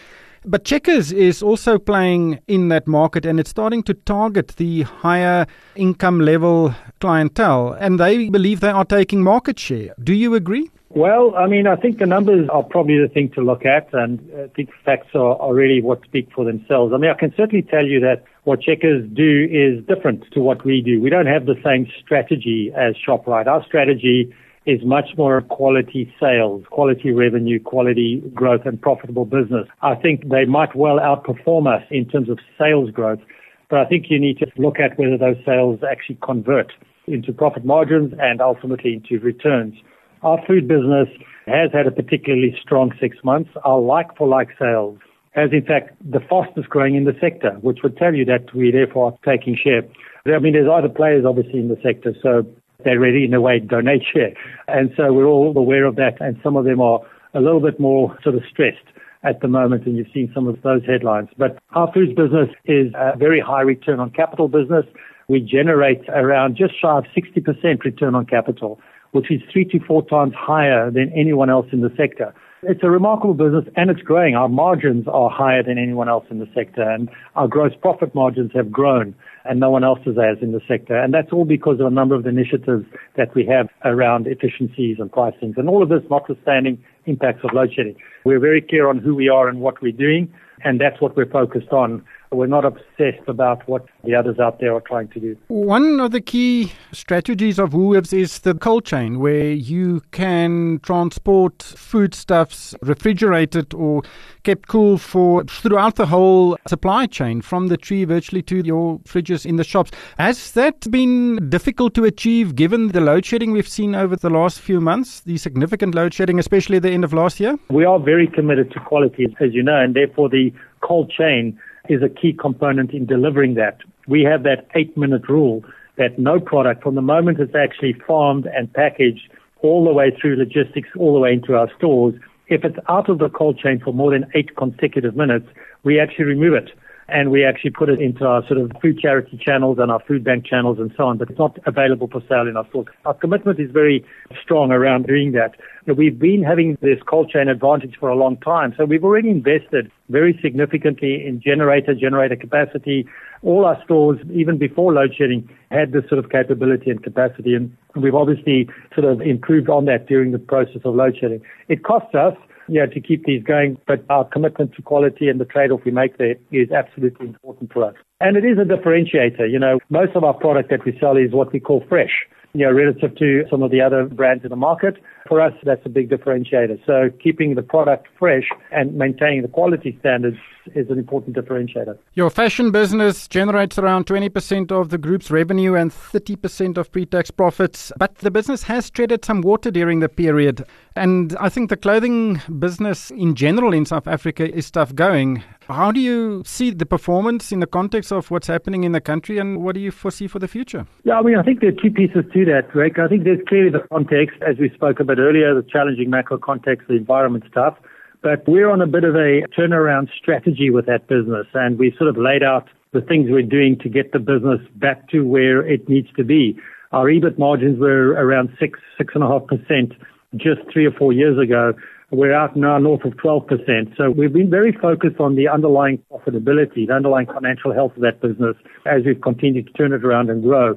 But 0.46 0.64
Checkers 0.64 1.10
is 1.10 1.42
also 1.42 1.78
playing 1.78 2.38
in 2.46 2.68
that 2.68 2.86
market 2.86 3.24
and 3.24 3.40
it's 3.40 3.48
starting 3.48 3.82
to 3.84 3.94
target 3.94 4.48
the 4.56 4.82
higher 4.82 5.46
income 5.74 6.20
level 6.20 6.74
clientele. 7.00 7.72
And 7.80 7.98
they 7.98 8.28
believe 8.28 8.60
they 8.60 8.68
are 8.68 8.84
taking 8.84 9.22
market 9.22 9.58
share. 9.58 9.94
Do 10.02 10.12
you 10.12 10.34
agree? 10.34 10.70
Well, 10.90 11.34
I 11.34 11.48
mean, 11.48 11.66
I 11.66 11.74
think 11.74 11.98
the 11.98 12.06
numbers 12.06 12.48
are 12.50 12.62
probably 12.62 13.00
the 13.00 13.08
thing 13.08 13.30
to 13.30 13.40
look 13.40 13.66
at, 13.66 13.92
and 13.92 14.20
I 14.38 14.46
think 14.54 14.70
facts 14.84 15.08
are, 15.14 15.36
are 15.40 15.52
really 15.52 15.82
what 15.82 16.04
speak 16.04 16.28
for 16.32 16.44
themselves. 16.44 16.92
I 16.94 16.98
mean, 16.98 17.10
I 17.10 17.14
can 17.14 17.34
certainly 17.36 17.62
tell 17.62 17.84
you 17.84 17.98
that 18.00 18.22
what 18.44 18.60
Checkers 18.60 19.04
do 19.12 19.48
is 19.50 19.84
different 19.86 20.24
to 20.34 20.40
what 20.40 20.64
we 20.64 20.82
do. 20.82 21.00
We 21.00 21.10
don't 21.10 21.26
have 21.26 21.46
the 21.46 21.56
same 21.64 21.88
strategy 22.00 22.70
as 22.76 22.94
ShopRite. 22.94 23.48
Our 23.48 23.64
strategy 23.64 24.32
is 24.66 24.80
much 24.84 25.10
more 25.18 25.40
quality 25.42 26.12
sales, 26.18 26.64
quality 26.70 27.12
revenue, 27.12 27.60
quality 27.60 28.22
growth, 28.32 28.62
and 28.64 28.80
profitable 28.80 29.24
business. 29.24 29.68
I 29.82 29.94
think 29.94 30.28
they 30.28 30.46
might 30.46 30.74
well 30.74 30.98
outperform 30.98 31.66
us 31.72 31.82
in 31.90 32.06
terms 32.08 32.30
of 32.30 32.38
sales 32.58 32.90
growth, 32.90 33.20
but 33.68 33.80
I 33.80 33.84
think 33.84 34.06
you 34.08 34.18
need 34.18 34.38
to 34.38 34.46
look 34.56 34.80
at 34.80 34.98
whether 34.98 35.18
those 35.18 35.36
sales 35.44 35.80
actually 35.88 36.18
convert 36.22 36.72
into 37.06 37.32
profit 37.32 37.64
margins 37.64 38.14
and 38.18 38.40
ultimately 38.40 38.94
into 38.94 39.22
returns. 39.22 39.74
Our 40.22 40.38
food 40.46 40.66
business 40.66 41.08
has 41.46 41.70
had 41.72 41.86
a 41.86 41.90
particularly 41.90 42.56
strong 42.62 42.92
six 42.98 43.18
months. 43.22 43.50
Our 43.64 43.80
like-for-like 43.80 44.48
sales 44.58 44.98
has 45.32 45.50
in 45.52 45.64
fact 45.66 45.94
the 46.00 46.20
fastest 46.20 46.70
growing 46.70 46.94
in 46.94 47.04
the 47.04 47.16
sector, 47.20 47.50
which 47.60 47.80
would 47.82 47.98
tell 47.98 48.14
you 48.14 48.24
that 48.24 48.54
we 48.54 48.70
therefore 48.70 49.12
are 49.12 49.36
taking 49.36 49.56
share. 49.62 49.82
I 50.26 50.38
mean, 50.38 50.54
there's 50.54 50.70
other 50.72 50.88
players 50.88 51.26
obviously 51.26 51.58
in 51.58 51.68
the 51.68 51.78
sector, 51.82 52.14
so 52.22 52.46
they 52.84 52.96
really 52.96 53.24
in 53.24 53.34
a 53.34 53.40
way 53.40 53.58
donate 53.58 54.02
share. 54.12 54.34
And 54.68 54.90
so 54.96 55.12
we're 55.12 55.26
all 55.26 55.56
aware 55.56 55.84
of 55.84 55.96
that, 55.96 56.20
and 56.20 56.38
some 56.42 56.56
of 56.56 56.64
them 56.64 56.80
are 56.80 57.00
a 57.34 57.40
little 57.40 57.60
bit 57.60 57.80
more 57.80 58.16
sort 58.22 58.34
of 58.34 58.42
stressed 58.48 58.86
at 59.22 59.40
the 59.40 59.48
moment, 59.48 59.86
and 59.86 59.96
you've 59.96 60.12
seen 60.12 60.30
some 60.34 60.46
of 60.46 60.60
those 60.62 60.84
headlines. 60.84 61.28
But 61.38 61.58
our 61.72 61.90
foods 61.92 62.12
business 62.14 62.50
is 62.66 62.92
a 62.94 63.16
very 63.16 63.40
high 63.40 63.62
return 63.62 63.98
on 63.98 64.10
capital 64.10 64.48
business. 64.48 64.84
We 65.28 65.40
generate 65.40 66.06
around 66.10 66.56
just 66.56 66.78
shy 66.80 66.98
of 66.98 67.04
60% 67.16 67.82
return 67.84 68.14
on 68.14 68.26
capital 68.26 68.78
which 69.14 69.30
is 69.30 69.40
three 69.52 69.64
to 69.64 69.78
four 69.78 70.04
times 70.06 70.34
higher 70.36 70.90
than 70.90 71.12
anyone 71.14 71.48
else 71.48 71.66
in 71.70 71.82
the 71.82 71.92
sector. 71.96 72.34
It's 72.64 72.82
a 72.82 72.90
remarkable 72.90 73.34
business 73.34 73.64
and 73.76 73.88
it's 73.88 74.02
growing. 74.02 74.34
Our 74.34 74.48
margins 74.48 75.06
are 75.06 75.30
higher 75.30 75.62
than 75.62 75.78
anyone 75.78 76.08
else 76.08 76.24
in 76.30 76.40
the 76.40 76.48
sector 76.52 76.82
and 76.82 77.08
our 77.36 77.46
gross 77.46 77.72
profit 77.80 78.12
margins 78.12 78.50
have 78.54 78.72
grown 78.72 79.14
and 79.44 79.60
no 79.60 79.70
one 79.70 79.84
else's 79.84 80.16
has 80.16 80.38
in 80.40 80.52
the 80.52 80.60
sector. 80.66 80.96
And 80.96 81.12
that's 81.12 81.32
all 81.32 81.44
because 81.44 81.80
of 81.80 81.86
a 81.86 81.90
number 81.90 82.14
of 82.14 82.26
initiatives 82.26 82.86
that 83.16 83.34
we 83.34 83.44
have 83.46 83.68
around 83.84 84.26
efficiencies 84.26 84.96
and 84.98 85.10
pricings. 85.10 85.56
And 85.56 85.68
all 85.68 85.82
of 85.82 85.88
this 85.88 86.02
notwithstanding 86.10 86.82
impacts 87.06 87.44
of 87.44 87.50
load 87.52 87.72
shedding. 87.74 87.96
We're 88.24 88.40
very 88.40 88.62
clear 88.62 88.88
on 88.88 88.98
who 88.98 89.14
we 89.14 89.28
are 89.28 89.48
and 89.48 89.60
what 89.60 89.82
we're 89.82 89.92
doing 89.92 90.32
and 90.64 90.80
that's 90.80 91.00
what 91.00 91.16
we're 91.16 91.30
focused 91.30 91.70
on. 91.70 92.04
We're 92.34 92.46
not 92.46 92.64
obsessed 92.64 93.28
about 93.28 93.66
what 93.68 93.86
the 94.02 94.14
others 94.14 94.38
out 94.38 94.60
there 94.60 94.74
are 94.74 94.80
trying 94.80 95.08
to 95.08 95.20
do. 95.20 95.36
One 95.48 96.00
of 96.00 96.10
the 96.10 96.20
key 96.20 96.72
strategies 96.92 97.58
of 97.58 97.70
Woolworths 97.70 98.12
is 98.12 98.40
the 98.40 98.54
cold 98.54 98.84
chain, 98.84 99.20
where 99.20 99.52
you 99.52 100.02
can 100.10 100.80
transport 100.82 101.62
foodstuffs 101.62 102.74
refrigerated 102.82 103.72
or 103.72 104.02
kept 104.42 104.68
cool 104.68 104.98
for 104.98 105.44
throughout 105.44 105.94
the 105.96 106.06
whole 106.06 106.58
supply 106.66 107.06
chain, 107.06 107.40
from 107.40 107.68
the 107.68 107.76
tree 107.76 108.04
virtually 108.04 108.42
to 108.42 108.56
your 108.64 108.98
fridges 109.00 109.46
in 109.46 109.56
the 109.56 109.64
shops. 109.64 109.90
Has 110.18 110.52
that 110.52 110.90
been 110.90 111.48
difficult 111.48 111.94
to 111.94 112.04
achieve 112.04 112.56
given 112.56 112.88
the 112.88 113.00
load 113.00 113.24
shedding 113.24 113.52
we've 113.52 113.68
seen 113.68 113.94
over 113.94 114.16
the 114.16 114.30
last 114.30 114.60
few 114.60 114.80
months, 114.80 115.20
the 115.20 115.36
significant 115.36 115.94
load 115.94 116.12
shedding, 116.12 116.38
especially 116.38 116.76
at 116.76 116.82
the 116.82 116.90
end 116.90 117.04
of 117.04 117.12
last 117.12 117.40
year? 117.40 117.56
We 117.70 117.84
are 117.84 117.98
very 117.98 118.26
committed 118.26 118.72
to 118.72 118.80
quality, 118.80 119.34
as 119.40 119.54
you 119.54 119.62
know, 119.62 119.80
and 119.80 119.94
therefore 119.94 120.28
the 120.28 120.52
cold 120.80 121.10
chain 121.10 121.58
is 121.88 122.02
a 122.02 122.08
key 122.08 122.32
component 122.32 122.92
in 122.92 123.06
delivering 123.06 123.54
that. 123.54 123.78
We 124.06 124.22
have 124.22 124.42
that 124.44 124.66
eight 124.74 124.96
minute 124.96 125.28
rule 125.28 125.64
that 125.96 126.18
no 126.18 126.40
product 126.40 126.82
from 126.82 126.94
the 126.94 127.02
moment 127.02 127.38
it's 127.38 127.54
actually 127.54 127.94
farmed 128.06 128.46
and 128.46 128.72
packaged 128.72 129.30
all 129.60 129.84
the 129.84 129.92
way 129.92 130.10
through 130.10 130.36
logistics, 130.36 130.88
all 130.98 131.14
the 131.14 131.20
way 131.20 131.32
into 131.32 131.54
our 131.56 131.70
stores, 131.76 132.14
if 132.48 132.64
it's 132.64 132.76
out 132.88 133.08
of 133.08 133.18
the 133.18 133.30
cold 133.30 133.58
chain 133.58 133.80
for 133.82 133.92
more 133.92 134.10
than 134.10 134.30
eight 134.34 134.54
consecutive 134.56 135.16
minutes, 135.16 135.46
we 135.82 135.98
actually 135.98 136.26
remove 136.26 136.54
it 136.54 136.70
and 137.08 137.30
we 137.30 137.44
actually 137.44 137.70
put 137.70 137.88
it 137.88 138.00
into 138.00 138.24
our 138.26 138.46
sort 138.46 138.58
of 138.58 138.72
food 138.80 138.98
charity 138.98 139.38
channels 139.42 139.78
and 139.78 139.90
our 139.90 140.00
food 140.00 140.24
bank 140.24 140.46
channels 140.46 140.78
and 140.78 140.92
so 140.96 141.04
on, 141.04 141.18
but 141.18 141.28
it's 141.28 141.38
not 141.38 141.58
available 141.66 142.08
for 142.08 142.22
sale 142.28 142.48
in 142.48 142.56
our 142.56 142.66
stores. 142.68 142.86
Our 143.04 143.14
commitment 143.14 143.60
is 143.60 143.70
very 143.70 144.04
strong 144.42 144.70
around 144.70 145.06
doing 145.06 145.32
that. 145.32 145.56
We've 145.86 146.18
been 146.18 146.42
having 146.42 146.78
this 146.80 146.98
cold 147.06 147.30
chain 147.30 147.48
advantage 147.48 147.96
for 148.00 148.08
a 148.08 148.16
long 148.16 148.38
time, 148.38 148.74
so 148.76 148.86
we've 148.86 149.04
already 149.04 149.28
invested 149.28 149.90
very 150.08 150.38
significantly 150.40 151.26
in 151.26 151.40
generator, 151.40 151.94
generator 151.94 152.36
capacity. 152.36 153.06
All 153.42 153.66
our 153.66 153.80
stores, 153.84 154.18
even 154.32 154.56
before 154.56 154.94
load 154.94 155.14
shedding, 155.14 155.48
had 155.70 155.92
this 155.92 156.08
sort 156.08 156.24
of 156.24 156.30
capability 156.30 156.90
and 156.90 157.02
capacity, 157.02 157.54
and 157.54 157.76
we've 157.94 158.14
obviously 158.14 158.68
sort 158.94 159.06
of 159.06 159.20
improved 159.20 159.68
on 159.68 159.84
that 159.84 160.06
during 160.06 160.32
the 160.32 160.38
process 160.38 160.80
of 160.84 160.94
load 160.94 161.18
shedding. 161.20 161.42
It 161.68 161.84
costs 161.84 162.14
us 162.14 162.34
yeah, 162.68 162.86
to 162.86 163.00
keep 163.00 163.24
these 163.24 163.42
going. 163.42 163.78
But 163.86 164.04
our 164.10 164.24
commitment 164.24 164.74
to 164.74 164.82
quality 164.82 165.28
and 165.28 165.40
the 165.40 165.44
trade-off 165.44 165.80
we 165.84 165.90
make 165.90 166.18
there 166.18 166.36
is 166.50 166.70
absolutely 166.70 167.26
important 167.26 167.72
for 167.72 167.84
us. 167.84 167.94
And 168.20 168.36
it 168.36 168.44
is 168.44 168.58
a 168.58 168.64
differentiator. 168.64 169.50
You 169.50 169.58
know, 169.58 169.78
most 169.90 170.16
of 170.16 170.24
our 170.24 170.34
product 170.34 170.70
that 170.70 170.84
we 170.84 170.96
sell 170.98 171.16
is 171.16 171.32
what 171.32 171.52
we 171.52 171.60
call 171.60 171.84
fresh 171.88 172.26
you 172.54 172.64
know, 172.64 172.72
relative 172.72 173.16
to 173.16 173.44
some 173.50 173.62
of 173.62 173.70
the 173.72 173.80
other 173.80 174.04
brands 174.04 174.44
in 174.44 174.50
the 174.50 174.56
market. 174.56 174.96
For 175.28 175.40
us, 175.40 175.52
that's 175.64 175.84
a 175.84 175.88
big 175.88 176.08
differentiator. 176.08 176.84
So 176.86 177.10
keeping 177.22 177.54
the 177.54 177.62
product 177.62 178.06
fresh 178.18 178.48
and 178.70 178.94
maintaining 178.94 179.42
the 179.42 179.48
quality 179.48 179.96
standards 180.00 180.36
is 180.74 180.88
an 180.88 180.98
important 180.98 181.36
differentiator. 181.36 181.98
Your 182.14 182.30
fashion 182.30 182.70
business 182.70 183.26
generates 183.26 183.78
around 183.78 184.06
20% 184.06 184.70
of 184.70 184.90
the 184.90 184.98
group's 184.98 185.30
revenue 185.30 185.74
and 185.74 185.90
30% 185.90 186.78
of 186.78 186.92
pre-tax 186.92 187.30
profits, 187.30 187.90
but 187.98 188.14
the 188.16 188.30
business 188.30 188.62
has 188.64 188.88
treaded 188.88 189.24
some 189.24 189.40
water 189.40 189.70
during 189.70 190.00
the 190.00 190.08
period. 190.08 190.64
And 190.94 191.36
I 191.40 191.48
think 191.48 191.70
the 191.70 191.76
clothing 191.76 192.40
business 192.58 193.10
in 193.10 193.34
general 193.34 193.74
in 193.74 193.84
South 193.84 194.06
Africa 194.06 194.48
is 194.54 194.70
tough 194.70 194.94
going. 194.94 195.42
How 195.68 195.90
do 195.90 196.00
you 196.00 196.42
see 196.44 196.70
the 196.70 196.84
performance 196.84 197.50
in 197.50 197.60
the 197.60 197.66
context 197.66 198.12
of 198.12 198.30
what's 198.30 198.46
happening 198.46 198.84
in 198.84 198.92
the 198.92 199.00
country 199.00 199.38
and 199.38 199.62
what 199.62 199.74
do 199.74 199.80
you 199.80 199.90
foresee 199.90 200.26
for 200.26 200.38
the 200.38 200.48
future? 200.48 200.86
Yeah, 201.04 201.18
I 201.18 201.22
mean, 201.22 201.36
I 201.38 201.42
think 201.42 201.60
there 201.60 201.70
are 201.70 201.82
two 201.82 201.90
pieces 201.90 202.24
to 202.32 202.44
that, 202.46 202.68
Greg. 202.70 202.98
I 202.98 203.08
think 203.08 203.24
there's 203.24 203.40
clearly 203.48 203.70
the 203.70 203.86
context, 203.90 204.36
as 204.46 204.58
we 204.58 204.70
spoke 204.70 205.00
about 205.00 205.18
earlier, 205.18 205.54
the 205.54 205.66
challenging 205.66 206.10
macro 206.10 206.36
context, 206.36 206.88
the 206.88 206.96
environment 206.96 207.44
stuff. 207.50 207.76
But 208.22 208.46
we're 208.46 208.70
on 208.70 208.82
a 208.82 208.86
bit 208.86 209.04
of 209.04 209.14
a 209.14 209.42
turnaround 209.58 210.08
strategy 210.16 210.70
with 210.70 210.86
that 210.86 211.08
business 211.08 211.46
and 211.54 211.78
we 211.78 211.94
sort 211.96 212.10
of 212.10 212.18
laid 212.18 212.42
out 212.42 212.68
the 212.92 213.00
things 213.00 213.28
we're 213.30 213.42
doing 213.42 213.78
to 213.80 213.88
get 213.88 214.12
the 214.12 214.18
business 214.18 214.60
back 214.76 215.08
to 215.10 215.22
where 215.22 215.66
it 215.66 215.88
needs 215.88 216.08
to 216.16 216.24
be. 216.24 216.58
Our 216.92 217.06
EBIT 217.06 217.38
margins 217.38 217.78
were 217.78 218.12
around 218.12 218.50
six, 218.60 218.78
six 218.96 219.14
and 219.14 219.24
a 219.24 219.26
half 219.26 219.46
percent 219.46 219.92
just 220.36 220.60
three 220.72 220.86
or 220.86 220.92
four 220.92 221.12
years 221.12 221.38
ago. 221.38 221.74
We're 222.14 222.32
out 222.32 222.54
now 222.54 222.78
north 222.78 223.04
of 223.04 223.14
12%. 223.14 223.96
So 223.96 224.08
we've 224.08 224.32
been 224.32 224.48
very 224.48 224.70
focused 224.70 225.18
on 225.18 225.34
the 225.34 225.48
underlying 225.48 225.98
profitability, 226.12 226.86
the 226.86 226.94
underlying 226.94 227.26
financial 227.26 227.74
health 227.74 227.96
of 227.96 228.02
that 228.02 228.20
business 228.20 228.54
as 228.86 229.02
we've 229.04 229.20
continued 229.20 229.66
to 229.66 229.72
turn 229.72 229.92
it 229.92 230.04
around 230.04 230.30
and 230.30 230.40
grow. 230.40 230.76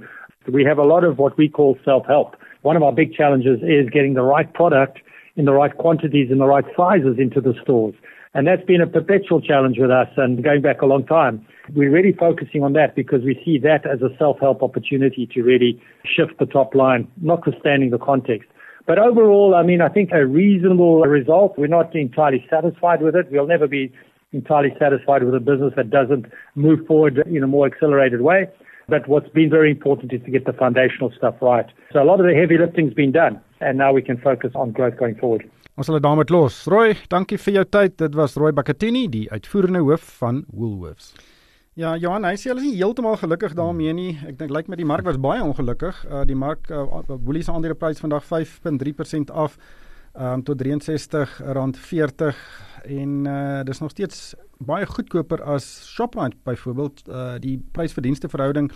We 0.51 0.63
have 0.63 0.79
a 0.79 0.83
lot 0.83 1.03
of 1.03 1.19
what 1.19 1.37
we 1.37 1.47
call 1.47 1.77
self-help. 1.85 2.35
One 2.63 2.75
of 2.75 2.81
our 2.81 2.91
big 2.91 3.13
challenges 3.13 3.59
is 3.61 3.87
getting 3.91 4.15
the 4.15 4.23
right 4.23 4.51
product 4.51 4.97
in 5.35 5.45
the 5.45 5.53
right 5.53 5.77
quantities 5.77 6.31
in 6.31 6.39
the 6.39 6.47
right 6.47 6.65
sizes 6.75 7.17
into 7.19 7.39
the 7.39 7.53
stores. 7.61 7.93
And 8.33 8.47
that's 8.47 8.65
been 8.65 8.81
a 8.81 8.87
perpetual 8.87 9.39
challenge 9.39 9.77
with 9.77 9.91
us 9.91 10.07
and 10.17 10.43
going 10.43 10.63
back 10.63 10.81
a 10.81 10.87
long 10.87 11.05
time. 11.05 11.45
We're 11.75 11.91
really 11.91 12.13
focusing 12.13 12.63
on 12.63 12.73
that 12.73 12.95
because 12.95 13.21
we 13.23 13.39
see 13.45 13.59
that 13.59 13.85
as 13.85 14.01
a 14.01 14.09
self-help 14.17 14.63
opportunity 14.63 15.29
to 15.33 15.43
really 15.43 15.79
shift 16.03 16.39
the 16.39 16.47
top 16.47 16.73
line, 16.73 17.07
notwithstanding 17.21 17.91
the 17.91 17.99
context. 17.99 18.49
But 18.87 18.99
overall, 18.99 19.53
I 19.53 19.63
mean, 19.63 19.81
I 19.81 19.89
think 19.89 20.11
a 20.13 20.25
reasonable 20.25 21.01
result. 21.01 21.57
We're 21.57 21.67
not 21.67 21.93
entirely 21.93 22.45
satisfied 22.49 23.01
with 23.01 23.15
it. 23.15 23.27
We'll 23.29 23.45
never 23.45 23.67
be 23.67 23.91
entirely 24.31 24.73
satisfied 24.79 25.23
with 25.23 25.35
a 25.35 25.39
business 25.39 25.73
that 25.75 25.89
doesn't 25.89 26.25
move 26.55 26.85
forward 26.87 27.21
in 27.27 27.43
a 27.43 27.47
more 27.47 27.65
accelerated 27.67 28.21
way. 28.21 28.47
But 28.87 29.07
what's 29.09 29.29
been 29.29 29.49
very 29.49 29.69
important 29.71 30.13
is 30.13 30.21
to 30.23 30.31
get 30.31 30.45
the 30.45 30.53
foundational 30.53 31.11
stuff 31.11 31.35
right. 31.41 31.65
So 31.91 32.01
a 32.01 32.05
lot 32.05 32.21
of 32.21 32.25
the 32.25 32.33
heavy 32.33 32.57
lifting's 32.57 32.93
been 32.93 33.11
done 33.11 33.41
and 33.59 33.77
now 33.77 33.91
we 33.91 34.01
can 34.01 34.17
focus 34.17 34.51
on 34.55 34.71
growth 34.71 34.97
going 34.97 35.15
forward. 35.15 35.43
Ons 35.77 35.85
sal 35.85 35.99
dit 35.99 36.05
daarmee 36.07 36.25
los. 36.33 36.55
Roy, 36.71 36.95
dankie 37.11 37.37
vir 37.37 37.59
jou 37.59 37.65
tyd. 37.69 37.97
Dit 38.01 38.15
was 38.17 38.33
Roy 38.39 38.49
Bakatini, 38.55 39.03
die 39.13 39.27
uitvoerende 39.29 39.83
hoof 39.85 40.07
van 40.21 40.39
Woolworths. 40.49 41.11
Ja, 41.77 41.91
Johan, 41.93 42.25
hy 42.25 42.33
sê 42.41 42.49
hulle 42.49 42.63
is 42.63 42.71
nie 42.71 42.79
heeltemal 42.79 43.19
gelukkig 43.21 43.53
daarmee 43.53 43.91
nie. 43.93 44.13
Ek 44.25 44.39
dink 44.39 44.49
lyk 44.49 44.65
like 44.65 44.71
met 44.73 44.79
die 44.81 44.87
mark 44.89 45.05
was 45.05 45.19
baie 45.21 45.43
ongelukkig. 45.45 45.99
Uh 46.09 46.23
die 46.25 46.35
mark 46.35 46.71
uh, 46.73 47.03
Woolies 47.11 47.51
aandeleprys 47.53 48.01
vandag 48.01 48.25
5.3% 48.25 49.29
af. 49.29 49.59
um, 50.17 50.43
tot 50.43 50.61
R63.40 50.65 52.33
en 52.87 53.25
uh, 53.27 53.61
dis 53.67 53.79
nog 53.79 53.91
steeds 53.91 54.35
baie 54.57 54.85
goedkoper 54.89 55.43
as 55.45 55.67
Shoprite 55.85 56.37
byvoorbeeld. 56.43 57.03
Uh, 57.05 57.35
die 57.43 57.57
prys-verdienste 57.71 58.29
verhouding 58.29 58.71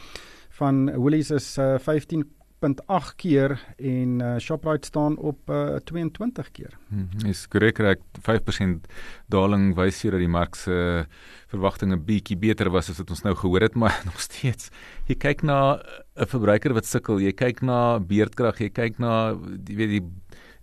van 0.60 0.92
Woolies 0.94 1.32
is 1.32 1.58
uh, 1.58 1.80
15 1.80 2.26
0.8 2.62 3.16
keer 3.18 3.56
en 3.78 4.20
uh, 4.22 4.38
Shoprite 4.38 4.88
staan 4.88 5.18
op 5.18 5.50
uh, 5.50 5.76
22 5.84 6.52
keer. 6.52 6.78
Hmm, 6.88 7.10
is 7.26 7.48
korrek 7.50 7.82
reg 7.82 8.02
5% 8.22 8.86
daling 9.34 9.72
wys 9.78 10.02
hier 10.04 10.14
dat 10.14 10.22
die 10.22 10.30
mark 10.30 10.56
se 10.60 11.08
verwagtinge 11.52 11.98
bietjie 11.98 12.38
beter 12.38 12.70
was 12.70 12.92
as 12.94 13.02
wat 13.02 13.10
ons 13.10 13.26
nou 13.26 13.34
gehoor 13.36 13.66
het, 13.66 13.78
maar 13.82 13.98
nog 14.06 14.22
steeds. 14.22 14.70
Jy 15.10 15.18
kyk 15.18 15.42
na 15.44 15.82
'n 16.16 16.30
verbruiker 16.30 16.74
wat 16.78 16.86
sukkel, 16.86 17.20
jy 17.20 17.34
kyk 17.34 17.62
na 17.66 18.00
beerdkrag, 18.00 18.62
jy 18.62 18.70
kyk 18.70 19.00
na 19.00 19.34
jy 19.68 19.76
weet 19.76 19.96
die 19.98 20.06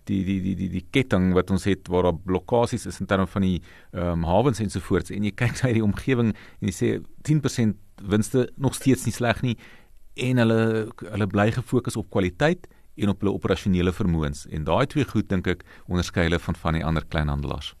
die 0.09 0.23
die 0.25 0.39
die 0.41 0.55
die 0.55 0.69
die 0.69 0.85
ketting 0.89 1.33
wat 1.35 1.51
ons 1.51 1.67
het 1.69 1.87
waar 1.91 2.07
daar 2.07 2.17
blokkades 2.17 2.87
is 2.87 2.99
in 2.99 3.05
terme 3.05 3.27
van 3.27 3.45
die 3.45 3.59
ehm 3.93 4.23
um, 4.23 4.23
hawens 4.23 4.59
ensovoorts 4.59 5.11
en 5.11 5.23
jy 5.23 5.31
kyk 5.41 5.61
na 5.61 5.73
die 5.73 5.85
omgewing 5.85 6.33
en 6.33 6.71
jy 6.71 6.73
sê 6.73 6.89
10% 7.27 7.77
winste 8.09 8.47
nog 8.57 8.75
steeds 8.75 9.05
nie 9.05 9.13
sleg 9.13 9.41
nie 9.43 9.55
en 10.19 10.41
hulle 10.43 10.59
hulle 10.99 11.27
bly 11.27 11.49
gefokus 11.55 11.97
op 11.99 12.09
kwaliteit 12.13 12.67
en 12.99 13.13
op 13.13 13.21
hulle 13.23 13.33
operasionele 13.35 13.93
vermoëns 13.95 14.45
en 14.51 14.65
daai 14.67 14.85
twee 14.91 15.07
goed 15.07 15.29
dink 15.31 15.47
ek 15.47 15.63
onderskei 15.87 16.27
hulle 16.27 16.41
van 16.43 16.57
van 16.63 16.79
die 16.79 16.85
ander 16.85 17.05
kleinhandelaars. 17.07 17.73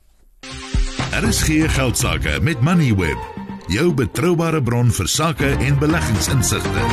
Daar 1.09 1.27
is 1.27 1.41
geen 1.43 1.69
geld 1.69 1.97
sake 1.97 2.39
met 2.45 2.61
Moneyweb, 2.61 3.19
jou 3.67 3.89
betroubare 3.93 4.61
bron 4.63 4.91
vir 4.93 5.07
sake 5.09 5.55
en 5.67 5.79
beleggingsinsigte. 5.81 6.87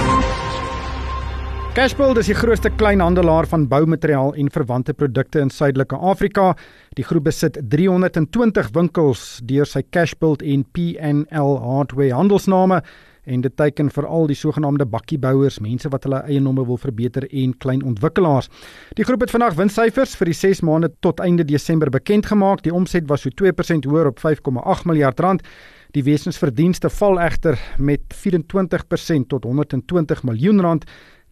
Cashbuild 1.77 2.17
is 2.17 2.31
die 2.31 2.35
grootste 2.39 2.71
kleinhandelaar 2.73 3.45
van 3.51 3.67
boumateriaal 3.69 4.31
en 4.41 4.47
verwante 4.49 4.95
produkte 4.97 5.43
in 5.45 5.51
Suidelike 5.53 5.99
Afrika. 6.01 6.55
Die 6.97 7.05
groep 7.05 7.27
besit 7.29 7.59
320 7.69 8.71
winkels 8.73 9.25
deur 9.45 9.69
sy 9.69 9.83
Cashbuild 9.93 10.41
en 10.41 10.65
P&L 10.73 11.59
Hardware 11.61 12.17
handelsname 12.17 12.81
en 13.27 13.43
dit 13.45 13.57
teiken 13.57 13.91
veral 13.91 14.27
die 14.31 14.39
sogenaamde 14.39 14.87
bakkiebouers, 14.87 15.59
mense 15.61 15.91
wat 15.93 16.07
hulle 16.07 16.23
eienomme 16.25 16.65
wil 16.67 16.79
verbeter 16.81 17.27
en 17.29 17.55
klein 17.59 17.83
ontwikkelaars. 17.83 18.49
Die 18.99 19.05
groep 19.05 19.27
het 19.27 19.35
vandag 19.35 19.59
winssyfers 19.59 20.15
vir 20.17 20.31
die 20.31 20.39
6 20.39 20.63
maande 20.67 20.93
tot 21.05 21.21
einde 21.21 21.45
Desember 21.45 21.91
bekend 21.91 22.27
gemaak. 22.31 22.63
Die 22.63 22.75
omset 22.75 23.09
was 23.11 23.27
so 23.27 23.35
2% 23.43 23.91
hoër 23.91 24.13
op 24.13 24.23
5,8 24.23 24.87
miljard 24.87 25.21
rand. 25.21 25.43
Die 25.97 26.03
wesensverdienste 26.05 26.91
val 26.93 27.17
egter 27.25 27.57
met 27.81 28.03
24% 28.13 29.31
tot 29.31 29.47
120 29.49 30.27
miljoen 30.29 30.61
rand. 30.61 30.83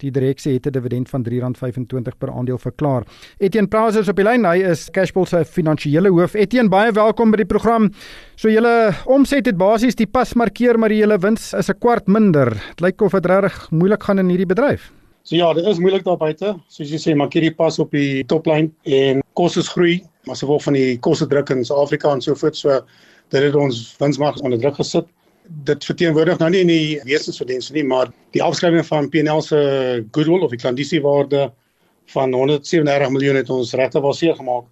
Die 0.01 0.11
direksie 0.11 0.55
het 0.55 0.67
'n 0.67 0.73
dividend 0.73 1.09
van 1.09 1.23
R3.25 1.23 2.17
per 2.19 2.31
aandeel 2.33 2.59
verklaar. 2.59 3.05
Etienne 3.39 3.69
Prauser 3.69 4.01
is 4.01 4.09
op 4.09 4.17
die 4.17 4.25
lyn. 4.25 4.45
Hy 4.45 4.63
is 4.71 4.91
Cashbull 4.91 5.27
se 5.27 5.45
finansiële 5.45 6.09
hoof. 6.09 6.35
Etienne, 6.35 6.69
baie 6.69 6.93
welkom 6.93 7.31
by 7.31 7.37
die 7.37 7.47
program. 7.47 7.91
So 8.37 8.49
julle 8.49 8.95
omset 9.05 9.47
het 9.47 9.57
basies 9.57 9.95
die 9.95 10.07
pas 10.07 10.35
markeer, 10.35 10.79
maar 10.79 10.93
julle 10.93 11.19
wins 11.19 11.53
is 11.53 11.69
'n 11.69 11.79
kwart 11.79 12.07
minder. 12.07 12.51
Dit 12.51 12.81
lyk 12.81 13.03
of 13.03 13.13
dit 13.13 13.27
regtig 13.27 13.71
moeilik 13.71 14.03
gaan 14.03 14.19
in 14.19 14.29
hierdie 14.29 14.47
bedryf. 14.47 14.93
So 15.23 15.37
ja, 15.37 15.53
dit 15.53 15.67
is 15.67 15.79
moeilik 15.79 16.05
daar 16.05 16.17
buite. 16.17 16.57
Soos 16.69 16.91
jy 16.91 16.99
sê, 16.99 17.15
markeer 17.17 17.43
die 17.43 17.55
pas 17.55 17.79
op 17.79 17.91
die 17.91 18.25
toplyn 18.25 18.73
en 18.85 19.23
kosse 19.35 19.63
groei, 19.63 20.03
maar 20.27 20.37
se 20.37 20.47
word 20.47 20.63
van 20.63 20.73
die 20.73 20.99
kosse 20.99 21.27
druk 21.27 21.51
in 21.51 21.65
Suid-Afrika 21.65 22.13
en 22.13 22.21
so 22.21 22.35
voort. 22.35 22.57
So 22.57 22.81
dit 23.29 23.43
het 23.43 23.55
ons 23.55 23.95
winsmarge 23.99 24.43
onder 24.43 24.59
druk 24.59 24.75
gesit 24.75 25.07
dit 25.45 25.85
verteenwoordig 25.85 26.39
nou 26.41 26.51
nie 26.51 26.63
in 26.65 26.71
die 26.71 27.01
wesensverdienste 27.05 27.75
nie, 27.77 27.85
maar 27.85 28.11
die 28.37 28.43
afskrywing 28.43 28.85
van 28.87 29.11
PNL 29.13 29.43
se 29.45 29.59
goodwill 30.17 30.45
of 30.47 30.55
die 30.55 30.61
klandisiewaarde 30.61 31.51
van 32.15 32.33
137 32.33 33.11
miljoen 33.13 33.37
het 33.41 33.51
ons 33.53 33.75
regte 33.77 34.01
wel 34.01 34.17
seer 34.17 34.37
gemaak 34.39 34.65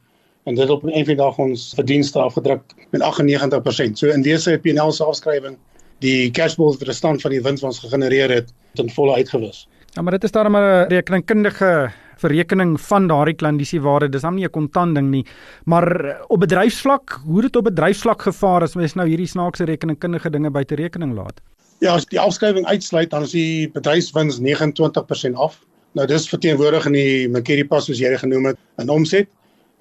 en 0.49 0.57
dit 0.59 0.71
op 0.71 0.85
'n 0.85 1.17
dag 1.17 1.39
ons 1.39 1.73
verdienste 1.75 2.19
afgedruk 2.19 2.63
met 2.91 3.03
98%. 3.03 3.99
So 3.99 4.09
in 4.09 4.23
dese 4.23 4.51
het 4.51 4.63
PNL 4.63 4.93
se 4.93 5.05
afskrywing 5.05 5.57
die 6.01 6.31
cash 6.31 6.55
flow 6.55 6.77
die 6.79 6.93
stand 6.93 7.21
van 7.21 7.31
die 7.31 7.43
wins 7.43 7.61
wat 7.61 7.71
ons 7.71 7.79
gegenereer 7.79 8.31
het 8.31 8.53
ten 8.75 8.91
volle 8.91 9.15
uitgewis. 9.15 9.69
Ja, 9.95 10.03
maar 10.03 10.13
dit 10.13 10.25
is 10.25 10.31
daarom 10.31 10.57
'n 10.57 10.89
rekenkundige 10.89 11.93
verrekening 12.23 12.77
van 12.89 13.09
daardie 13.11 13.37
klandisiewaarde. 13.39 14.11
Dis 14.13 14.27
hom 14.27 14.39
nie 14.39 14.47
'n 14.47 14.55
kontant 14.55 14.95
ding 14.95 15.11
nie, 15.11 15.25
maar 15.67 15.87
op 16.29 16.41
bedryfsvlak, 16.41 17.21
hoe 17.27 17.43
dit 17.43 17.57
op 17.57 17.65
bedryfsvlak 17.65 18.23
gevaar 18.23 18.63
as 18.63 18.75
mens 18.75 18.95
nou 18.95 19.09
hierdie 19.09 19.27
snaakse 19.29 19.65
rekeningkundige 19.65 20.31
dinge 20.31 20.51
buite 20.51 20.75
rekening 20.75 21.15
laat. 21.15 21.41
Ja, 21.81 21.95
as 21.95 22.07
die 22.07 22.21
afskrywing 22.21 22.67
uitsluit, 22.67 23.11
dan 23.11 23.23
is 23.23 23.33
die 23.33 23.69
bedryfswins 23.75 24.39
29% 24.41 25.35
af. 25.35 25.59
Nou 25.95 26.07
dis 26.07 26.29
verteenwoordig 26.29 26.87
in 26.87 26.93
die 26.93 27.29
Macquarie 27.29 27.67
Pas 27.69 27.85
soos 27.85 27.99
jy 27.99 28.17
genoem 28.17 28.47
het, 28.53 28.59
in 28.79 28.89
omset 28.89 29.29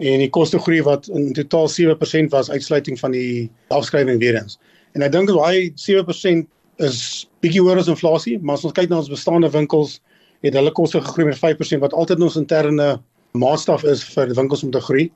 en 0.02 0.24
die 0.24 0.30
koste 0.34 0.60
groei 0.60 0.82
wat 0.82 1.08
in 1.14 1.30
totaal 1.38 1.70
7% 1.70 2.34
was 2.34 2.50
uitsluiting 2.50 2.98
van 3.00 3.14
die 3.14 3.50
afskrywing 3.70 4.20
weer 4.20 4.40
eens. 4.40 4.58
En 4.98 5.06
ek 5.06 5.14
dink 5.14 5.30
daai 5.30 5.72
7% 5.78 6.48
is 6.82 7.02
bietjie 7.44 7.62
hoër 7.62 7.84
as 7.84 7.92
inflasie, 7.92 8.40
maar 8.42 8.58
as 8.58 8.66
ons 8.66 8.76
kyk 8.76 8.90
na 8.90 9.02
ons 9.02 9.12
bestaande 9.12 9.52
winkels 9.54 10.00
het 10.42 10.58
hulle 10.58 10.74
koste 10.76 11.02
gegroei 11.02 11.30
met 11.30 11.40
5% 11.40 11.84
wat 11.84 11.94
altyd 11.94 12.22
ons 12.22 12.40
interne 12.40 12.94
maatstaf 13.38 13.84
is 13.88 14.04
vir 14.14 14.34
winkels 14.36 14.64
om 14.64 14.72
te 14.72 14.82
groei. 14.82 15.10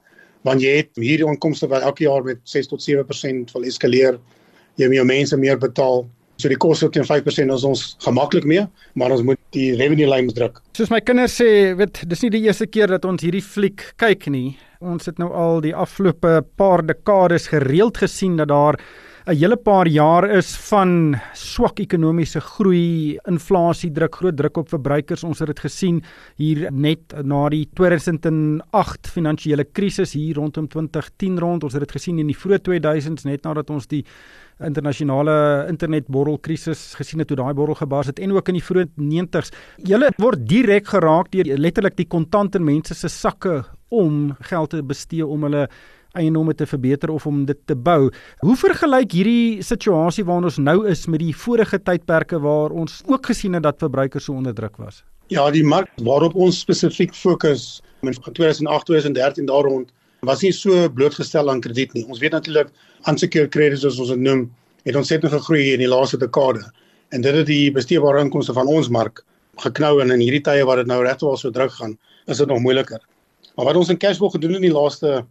Want 0.45 0.61
jy 0.61 0.75
het 0.81 0.91
hierdie 1.01 1.25
inkomste 1.25 1.67
wat 1.71 1.83
elke 1.83 2.05
jaar 2.05 2.23
met 2.23 2.43
6 2.43 2.69
tot 2.69 2.83
7% 2.83 3.55
wil 3.55 3.65
eskaleer. 3.65 4.19
Jy 4.77 4.91
moet 4.91 4.99
jou 4.99 5.07
mense 5.09 5.37
meer 5.41 5.57
betaal. 5.57 6.05
So 6.37 6.51
die 6.51 6.59
koste 6.59 6.89
teen 6.91 7.07
5% 7.07 7.53
is 7.53 7.63
ons 7.63 7.83
gemaklik 8.03 8.43
mee 8.43 8.65
maar 8.99 9.13
ons 9.15 9.23
moet 9.23 9.39
die 9.55 9.69
revenue 9.79 10.07
lines 10.11 10.35
druk 10.35 10.59
soos 10.75 10.91
my 10.91 10.99
kinders 10.99 11.37
sê 11.39 11.47
weet 11.79 12.01
dis 12.11 12.25
nie 12.25 12.31
die 12.33 12.41
eerste 12.49 12.67
keer 12.67 12.91
dat 12.91 13.07
ons 13.07 13.23
hierdie 13.23 13.43
fliek 13.43 13.85
kyk 14.01 14.27
nie. 14.27 14.57
Ons 14.83 15.07
het 15.07 15.21
nou 15.21 15.29
al 15.31 15.61
die 15.63 15.71
afgelope 15.71 16.41
paar 16.59 16.83
dekades 16.83 17.47
gereeld 17.53 18.01
gesien 18.03 18.35
dat 18.41 18.51
daar 18.51 18.75
'n 19.25 19.33
hele 19.33 19.57
paar 19.57 19.87
jaar 19.87 20.29
is 20.29 20.51
van 20.69 21.15
swak 21.33 21.79
ekonomiese 21.81 22.39
groei, 22.39 23.17
inflasie 23.25 23.89
druk 23.89 24.19
groot 24.19 24.35
druk 24.37 24.57
op 24.57 24.69
verbruikers. 24.69 25.23
Ons 25.25 25.39
het 25.41 25.47
dit 25.49 25.59
gesien 25.65 26.03
hier 26.37 26.67
net 26.71 27.15
na 27.25 27.49
die 27.49 27.65
2008 27.73 29.09
finansiële 29.09 29.65
krisis 29.73 30.13
hier 30.13 30.35
rondom 30.37 30.67
2010 30.67 31.39
rond. 31.39 31.63
Ons 31.63 31.73
het 31.73 31.81
dit 31.81 31.95
gesien 31.97 32.19
in 32.19 32.29
die 32.29 32.37
vroeë 32.37 32.61
2000s 32.69 33.25
net 33.25 33.41
nadat 33.49 33.73
ons 33.73 33.87
die 33.87 34.03
internasionale 34.61 35.65
internetborrelkrisis 35.73 36.93
gesien 36.95 37.19
het 37.19 37.27
toe 37.27 37.39
daai 37.41 37.53
borrel 37.57 37.75
gebars 37.81 38.13
het 38.13 38.21
en 38.21 38.31
ook 38.31 38.53
in 38.53 38.59
die 38.59 38.63
vroeë 38.63 38.91
90s. 38.93 39.49
Julle 39.89 40.13
word 40.21 40.45
direk 40.45 40.93
geraak 40.93 41.33
deur 41.33 41.49
letterlik 41.57 41.97
die 41.97 42.07
kontant 42.07 42.55
in 42.55 42.63
mense 42.63 42.93
se 42.93 43.09
sakke 43.09 43.63
om 43.89 44.35
geld 44.51 44.69
te 44.69 44.83
bestee 44.83 45.25
om 45.25 45.49
hulle 45.49 45.65
eienomme 46.15 46.55
te 46.55 46.65
verbeter 46.65 47.11
of 47.13 47.25
om 47.29 47.43
dit 47.45 47.59
te 47.69 47.75
bou. 47.75 48.09
Hoe 48.43 48.55
vergelyk 48.59 49.11
hierdie 49.15 49.63
situasie 49.63 50.25
waarin 50.25 50.49
ons 50.49 50.57
nou 50.57 50.77
is 50.89 51.05
met 51.11 51.21
die 51.23 51.35
vorige 51.35 51.79
tydperke 51.79 52.39
waar 52.43 52.75
ons 52.75 53.01
ook 53.05 53.31
gesien 53.31 53.53
het 53.53 53.63
dat 53.63 53.83
verbruikers 53.83 54.25
so 54.29 54.33
onder 54.33 54.55
druk 54.55 54.79
was? 54.81 55.03
Ja, 55.33 55.47
die 55.51 55.63
mark 55.65 55.89
waarop 56.05 56.35
ons 56.35 56.59
spesifiek 56.61 57.15
fokus 57.17 57.81
in 58.05 58.13
2008, 58.13 58.85
2013 58.85 59.47
daar 59.49 59.65
rond 59.65 59.93
was 60.25 60.41
nie 60.41 60.51
so 60.53 60.89
blootgestel 60.89 61.49
aan 61.49 61.61
krediet 61.61 61.93
nie. 61.93 62.05
Ons 62.09 62.19
weet 62.21 62.33
natuurlik 62.33 62.69
unsecured 63.09 63.51
credit 63.53 63.81
soos 63.81 63.99
ons 64.01 64.11
dit 64.13 64.21
noem, 64.21 64.47
het 64.85 64.95
ons 64.95 65.09
net 65.09 65.25
gegroei 65.33 65.73
in 65.73 65.81
die 65.81 65.89
laaste 65.89 66.17
dekade. 66.21 66.63
En 67.13 67.21
dit 67.21 67.33
het 67.33 67.47
die 67.47 67.71
besteedbare 67.73 68.21
inkomste 68.25 68.53
van 68.53 68.69
ons 68.69 68.89
mark 68.89 69.23
geknou 69.63 69.99
en 70.03 70.11
in 70.11 70.23
hierdie 70.23 70.43
tye 70.45 70.65
waar 70.67 70.81
dit 70.81 70.89
nou 70.89 71.01
regtig 71.03 71.39
so 71.39 71.51
druk 71.53 71.73
gaan, 71.77 71.97
is 72.27 72.41
dit 72.41 72.49
nog 72.49 72.61
moeiliker. 72.61 73.01
Maar 73.55 73.69
wat 73.71 73.79
ons 73.79 73.89
in 73.89 73.97
cashflow 73.97 74.31
gedoen 74.33 74.57
in 74.59 74.67
die 74.67 74.73
laaste 74.73 75.23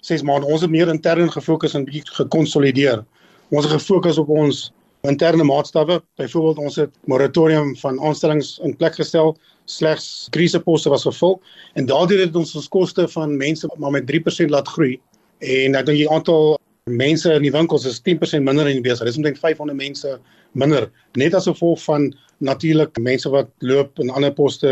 6 0.00 0.22
maande. 0.22 0.46
Ons 0.46 0.64
het 0.64 0.70
meer 0.70 0.88
intern 0.88 1.30
gefokus 1.32 1.74
en 1.74 1.84
bietjie 1.84 2.04
gekonsolideer. 2.18 3.04
Ons 3.50 3.66
het 3.66 3.74
gefokus 3.74 4.18
op 4.18 4.28
ons 4.28 4.68
interne 5.08 5.44
maatstawwe. 5.44 6.00
Byvoorbeeld 6.20 6.58
ons 6.58 6.76
het 6.76 6.92
moratorium 7.04 7.76
van 7.76 8.00
aanstellings 8.00 8.58
in 8.64 8.76
plek 8.76 8.94
gestel. 8.94 9.36
Slegs 9.64 10.28
kriseposte 10.34 10.90
was 10.90 11.06
gevul 11.06 11.38
en 11.78 11.86
daardeur 11.86 12.24
het 12.24 12.36
ons 12.36 12.54
ons 12.58 12.68
koste 12.68 13.06
van 13.08 13.36
mense 13.36 13.68
maar 13.78 13.94
met 13.94 14.08
3% 14.10 14.50
laat 14.50 14.68
groei. 14.68 14.98
En 15.38 15.78
ek 15.78 15.86
dink 15.86 16.02
die 16.02 16.10
aantal 16.10 16.58
mense 16.90 17.30
in 17.32 17.44
die 17.44 17.54
winkels 17.54 17.86
is 17.86 18.00
10% 18.02 18.42
minder 18.42 18.68
in 18.68 18.80
die 18.80 18.84
besigheid. 18.84 19.12
Dis 19.12 19.20
omtrent 19.20 19.38
500 19.38 19.78
mense 19.78 20.18
minder 20.58 20.88
net 21.18 21.34
as 21.34 21.46
gevolg 21.46 21.82
van 21.84 22.10
natuurlik 22.38 22.98
mense 22.98 23.30
wat 23.30 23.50
loop 23.58 23.98
en 24.02 24.10
ander 24.10 24.32
poste 24.34 24.70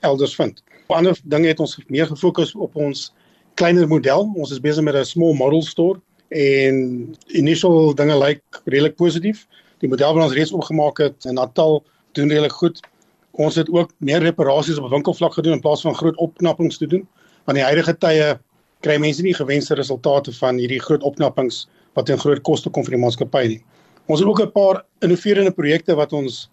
elders 0.00 0.34
vind. 0.34 0.62
Op 0.88 0.96
ander 0.96 1.18
dinge 1.24 1.52
het 1.52 1.60
ons 1.60 1.78
meer 1.88 2.08
gefokus 2.10 2.54
op 2.54 2.76
ons 2.76 3.10
kleiner 3.54 3.88
model. 3.88 4.30
Ons 4.36 4.50
is 4.50 4.60
besig 4.60 4.84
met 4.84 4.94
'n 4.94 5.04
small 5.04 5.34
model 5.34 5.62
store 5.62 6.00
en 6.28 7.16
initial 7.26 7.94
dinge 7.94 8.18
lyk 8.18 8.40
like 8.40 8.60
redelik 8.64 8.96
positief. 8.96 9.46
Die 9.78 9.88
model 9.88 10.14
wat 10.14 10.24
ons 10.24 10.34
reeds 10.34 10.52
opgemaak 10.52 10.98
het 10.98 11.24
in 11.24 11.34
Natal 11.34 11.84
doen 12.12 12.28
redelik 12.28 12.52
goed. 12.52 12.80
Ons 13.30 13.54
het 13.54 13.70
ook 13.70 13.90
meer 13.98 14.20
reparasies 14.20 14.78
op 14.78 14.90
winkelvlak 14.90 15.32
gedoen 15.32 15.52
in 15.52 15.60
plaas 15.60 15.80
van 15.80 15.94
groot 15.94 16.16
opknappings 16.16 16.78
te 16.78 16.86
doen. 16.86 17.08
Want 17.44 17.58
die 17.58 17.64
huidige 17.64 17.98
tye 17.98 18.38
kry 18.80 18.98
mense 18.98 19.22
nie 19.22 19.34
gewenste 19.34 19.74
resultate 19.74 20.32
van 20.32 20.56
hierdie 20.56 20.80
groot 20.80 21.02
opknappings 21.02 21.68
wat 21.94 22.08
in 22.08 22.18
groot 22.18 22.42
koste 22.42 22.70
kom 22.70 22.84
vir 22.84 22.96
die 22.96 23.02
maatskappy 23.04 23.46
nie. 23.46 23.62
Ons 24.06 24.20
het 24.20 24.28
ook 24.28 24.42
'n 24.42 24.52
paar 24.52 24.84
innoverende 25.00 25.50
projekte 25.50 25.94
wat 25.94 26.12
ons 26.12 26.50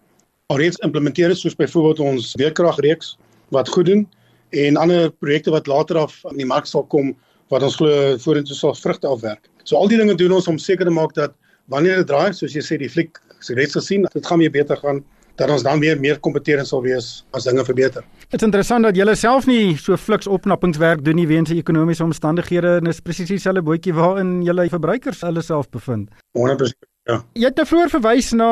alreeds 0.47 0.77
implementeer 0.77 1.29
het 1.29 1.38
soos 1.38 1.55
byvoorbeeld 1.55 1.99
ons 1.99 2.35
weerkragreeks 2.35 3.17
wat 3.49 3.69
goed 3.69 3.85
doen 3.85 4.07
en 4.49 4.77
ander 4.77 5.12
projekte 5.21 5.51
wat 5.51 5.67
later 5.67 5.97
af 6.05 6.19
in 6.31 6.38
die 6.41 6.47
mark 6.47 6.65
sal 6.69 6.85
kom 6.89 7.13
wat 7.49 7.65
ons 7.65 7.77
glo 7.79 8.17
vorentoe 8.21 8.55
sal 8.55 8.75
vrugte 8.77 9.07
afwerk. 9.09 9.49
So 9.63 9.77
al 9.77 9.89
die 9.89 9.97
dinge 9.97 10.15
doen 10.17 10.33
ons 10.38 10.47
om 10.47 10.57
seker 10.57 10.85
te 10.85 10.93
maak 10.93 11.15
dat 11.17 11.33
wanneer 11.69 12.01
dit 12.01 12.09
draai, 12.09 12.33
soos 12.33 12.53
jy 12.53 12.63
sê 12.65 12.77
die 12.81 12.89
fliek, 12.89 13.17
jy 13.45 13.55
reeds 13.57 13.77
gesien, 13.77 14.05
dit 14.13 14.25
gaan 14.25 14.41
meer 14.41 14.53
beter 14.53 14.77
gaan 14.81 15.03
dat 15.39 15.49
ons 15.53 15.63
dan 15.63 15.79
weer 15.79 15.99
meer 15.99 16.19
kompeterend 16.19 16.67
sal 16.67 16.81
wees 16.83 17.23
as 17.38 17.45
dinge 17.47 17.63
verbeter. 17.63 18.03
Dit 18.27 18.41
is 18.41 18.45
interessant 18.45 18.83
dat 18.83 18.97
julle 18.99 19.15
self 19.15 19.47
nie 19.47 19.77
so 19.79 19.95
fliks 19.97 20.27
opknappingswerk 20.27 21.05
doen 21.05 21.15
nie 21.15 21.27
weens 21.29 21.53
ekonomiese 21.53 22.03
omstandighede 22.03 22.75
en 22.81 22.91
is 22.91 22.99
presies 23.01 23.31
dieselfde 23.31 23.63
bootjie 23.63 23.95
waarin 23.95 24.41
julle 24.43 24.67
verbruikers 24.73 25.23
hulle 25.23 25.43
self 25.45 25.69
bevind. 25.71 26.12
100% 26.38 26.75
Ja. 27.10 27.17
Jy 27.34 27.50
het 27.50 27.58
nou 27.58 27.65
vroeër 27.65 27.89
verwys 27.89 28.28
na 28.38 28.48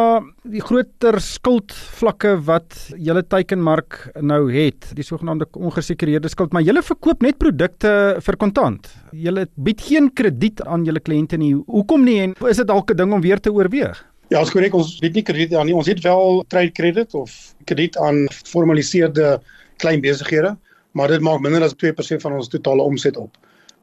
die 0.50 0.62
groter 0.65 1.20
skuldvlakke 1.22 2.32
wat 2.48 2.74
julle 2.96 3.22
teikenmark 3.30 4.00
nou 4.26 4.48
het, 4.50 4.88
die 4.98 5.06
sogenaamde 5.06 5.46
ongesekerde 5.54 6.32
skuld, 6.34 6.56
maar 6.56 6.65
julle 6.65 6.82
verkoop 6.82 7.22
net 7.26 7.38
produkte 7.38 7.91
vir 8.26 8.38
kontant. 8.41 8.89
Julle 9.13 9.46
bied 9.62 9.84
geen 9.86 10.10
krediet 10.10 10.63
aan 10.65 10.88
julle 10.88 11.04
kliënte 11.04 11.38
nie. 11.38 11.54
Hoekom 11.67 12.08
nie 12.08 12.17
en 12.24 12.34
is 12.50 12.58
dit 12.63 12.67
dalk 12.67 12.91
'n 12.91 12.98
ding 12.98 13.13
om 13.13 13.22
weer 13.22 13.39
te 13.39 13.54
oorweeg? 13.54 14.02
Ja, 14.30 14.39
ons 14.39 14.52
korrek, 14.52 14.74
ons 14.74 14.98
bied 15.00 15.13
nie 15.13 15.24
krediet 15.24 15.54
aan 15.54 15.65
nie. 15.65 15.76
Ons 15.76 15.88
het 15.88 16.02
wel 16.04 16.43
trade 16.48 16.72
credit 16.72 17.13
of 17.13 17.54
krediet 17.65 17.98
aan 17.98 18.28
formaliseerde 18.46 19.39
klein 19.78 20.02
besighede, 20.02 20.58
maar 20.91 21.08
dit 21.08 21.22
maak 21.22 21.39
minder 21.39 21.63
as 21.63 21.76
2% 21.76 22.22
van 22.22 22.34
ons 22.34 22.48
totale 22.48 22.82
omset 22.82 23.17
op. 23.17 23.38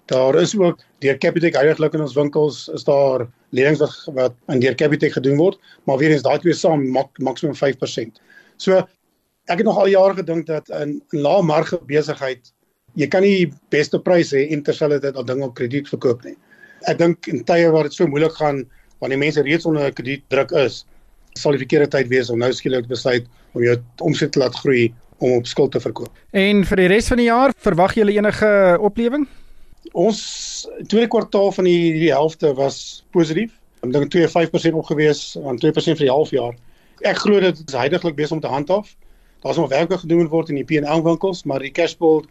Daar 0.07 0.37
is 0.37 0.53
ook 0.59 0.83
deur 1.01 1.19
Capitec 1.19 1.55
heiliglik 1.57 1.95
in 1.97 2.03
ons 2.05 2.15
winkels 2.15 2.69
is 2.77 2.85
daar 2.85 3.25
lenings 3.57 3.81
wat 3.81 3.95
wat 4.17 4.35
in 4.53 4.61
deur 4.61 4.75
Capitec 4.77 5.15
gedoen 5.17 5.39
word, 5.41 5.59
maar 5.85 5.99
weer 5.99 6.13
eens 6.13 6.25
daai 6.27 6.39
twee 6.39 6.53
saam 6.53 6.85
mak, 6.93 7.09
maksimum 7.19 7.57
5%. 7.57 8.21
So 8.57 8.83
ek 9.49 9.61
het 9.61 9.65
nog 9.65 9.79
al 9.79 9.93
jare 9.93 10.15
gedink 10.21 10.47
dat 10.47 10.69
in 10.69 11.01
'n 11.13 11.23
lae 11.25 11.43
marge 11.43 11.81
besigheid 11.87 12.53
jy 12.95 13.09
kan 13.11 13.23
nie 13.23 13.53
beste 13.71 13.99
pryse 13.99 14.37
hê 14.37 14.53
en 14.53 14.63
terselfdertyd 14.63 15.17
al 15.17 15.25
dinge 15.25 15.45
op 15.45 15.55
krediet 15.55 15.89
verkoop 15.89 16.25
nie. 16.25 16.37
Ek 16.87 16.99
dink 16.99 17.29
in 17.29 17.45
tye 17.45 17.71
waar 17.71 17.89
dit 17.89 17.93
so 17.93 18.07
moeilik 18.07 18.33
gaan 18.33 18.65
wanneer 19.01 19.19
mense 19.19 19.43
reeds 19.43 19.67
onder 19.67 19.93
kredietdruk 19.93 20.53
is, 20.53 20.85
sal 21.35 21.53
die 21.53 21.59
verkeerde 21.59 21.89
tyd 21.91 22.09
wees 22.09 22.31
om 22.31 22.39
nou 22.39 22.53
skielik 22.53 22.87
besluit 22.87 23.27
om 23.55 23.63
jou 23.63 23.77
omset 24.01 24.33
te 24.33 24.39
laat 24.39 24.55
groei 24.55 24.93
om 25.19 25.39
op 25.39 25.47
skuld 25.47 25.73
te 25.73 25.81
verkoop. 25.81 26.13
En 26.33 26.65
vir 26.65 26.77
die 26.77 26.87
res 26.87 27.09
van 27.09 27.17
die 27.17 27.31
jaar, 27.31 27.53
verwag 27.57 27.97
jy 27.97 28.07
enige 28.15 28.79
oplewing? 28.81 29.27
Ons 29.95 30.21
tweede 30.91 31.07
kwartaal 31.07 31.53
van 31.55 31.69
die 31.69 31.77
hierdie 31.79 32.11
helfte 32.11 32.51
was 32.59 33.05
positief. 33.15 33.53
Ek 33.87 33.93
dink 33.95 34.11
2.5% 34.11 34.79
op 34.81 34.89
gewees 34.91 35.21
aan 35.39 35.61
2% 35.63 36.01
vir 36.01 36.07
die 36.09 36.11
halfjaar. 36.11 36.57
Ek 37.07 37.21
glo 37.23 37.39
dit 37.41 37.61
is 37.63 37.77
heidaglik 37.79 38.17
besig 38.19 38.35
om 38.35 38.43
te 38.43 38.51
handhaaf. 38.51 38.91
Daar's 39.45 39.61
nog 39.61 39.71
werk 39.71 39.93
wat 39.95 40.03
gedoen 40.03 40.27
word 40.33 40.51
in 40.51 40.59
die 40.59 40.67
P&L 40.67 41.05
winkels, 41.07 41.45
maar 41.45 41.63
die 41.63 41.71
cashpool 41.71 42.25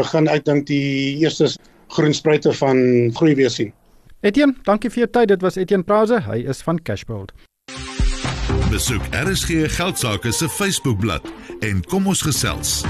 begin 0.00 0.30
ek 0.32 0.46
dink 0.48 0.66
die 0.70 1.18
eerste 1.20 1.50
groen 1.92 2.16
spruite 2.16 2.54
van 2.56 3.12
groei 3.18 3.34
weer 3.36 3.52
sien. 3.52 3.74
Etienne, 4.22 4.56
dankie 4.64 4.88
vir 4.88 5.04
jou 5.04 5.10
tyd. 5.18 5.32
Dit 5.34 5.44
was 5.44 5.58
Etienne 5.60 5.84
Prause. 5.84 6.22
Hy 6.24 6.44
is 6.48 6.62
van 6.64 6.80
Cashbuild. 6.80 7.34
Besoek 8.72 9.04
RSG 9.12 9.66
Geldsaake 9.76 10.32
se 10.32 10.48
Facebookblad 10.48 11.28
en 11.60 11.84
kom 11.92 12.08
ons 12.08 12.24
gesels. 12.24 12.80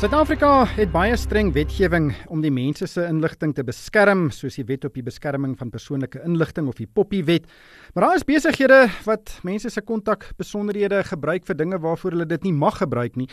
Suid-Afrika 0.00 0.64
het 0.78 0.88
baie 0.94 1.12
streng 1.20 1.50
wetgewing 1.52 2.06
om 2.32 2.40
die 2.40 2.48
mense 2.48 2.86
se 2.88 3.02
inligting 3.04 3.50
te 3.52 3.60
beskerm, 3.68 4.30
soos 4.32 4.54
die 4.56 4.64
Wet 4.64 4.86
op 4.88 4.94
die 4.96 5.04
Beskerming 5.04 5.58
van 5.60 5.68
Persoonlike 5.68 6.22
Inligting 6.24 6.70
of 6.72 6.78
die 6.78 6.86
Poppy 6.88 7.20
Wet. 7.28 7.44
Maar 7.92 8.06
daar 8.06 8.16
is 8.16 8.24
besighede 8.24 8.78
wat 9.04 9.34
mense 9.44 9.68
se 9.68 9.82
kontakbesonderhede 9.84 11.02
gebruik 11.04 11.44
vir 11.44 11.58
dinge 11.58 11.82
waarvoor 11.84 12.16
hulle 12.16 12.28
dit 12.30 12.48
nie 12.48 12.54
mag 12.56 12.80
gebruik 12.80 13.20
nie. 13.20 13.28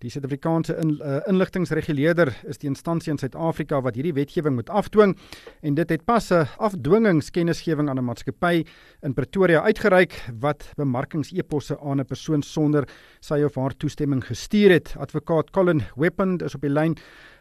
Die 0.00 0.08
Suid-Afrikaanse 0.08 0.78
in, 0.80 0.94
uh, 1.04 1.18
inligtingreguleerder 1.28 2.30
is 2.48 2.56
die 2.62 2.70
instansie 2.70 3.10
in 3.12 3.18
Suid-Afrika 3.20 3.82
wat 3.84 3.98
hierdie 3.98 4.14
wetgewing 4.16 4.54
moet 4.56 4.70
afdwing 4.72 5.12
en 5.60 5.74
dit 5.76 5.90
het 5.92 6.04
pas 6.08 6.30
'n 6.32 6.46
afdwingingskennisgewing 6.56 7.90
aan 7.90 7.98
'n 7.98 8.04
maatskappy 8.04 8.64
in 9.02 9.12
Pretoria 9.12 9.60
uitgereik 9.60 10.16
wat 10.40 10.72
bemarkings-eposse 10.76 11.76
aan 11.80 12.00
'n 12.00 12.06
persoon 12.06 12.42
sonder 12.42 12.88
sy 13.20 13.42
of 13.44 13.54
haar 13.54 13.76
toestemming 13.76 14.24
gestuur 14.24 14.70
het. 14.70 14.94
Advokaat 14.96 15.50
Colin 15.50 15.82
Weapon 15.96 16.38
is 16.38 16.54
op 16.54 16.62
die 16.62 16.70
lyn. 16.70 16.96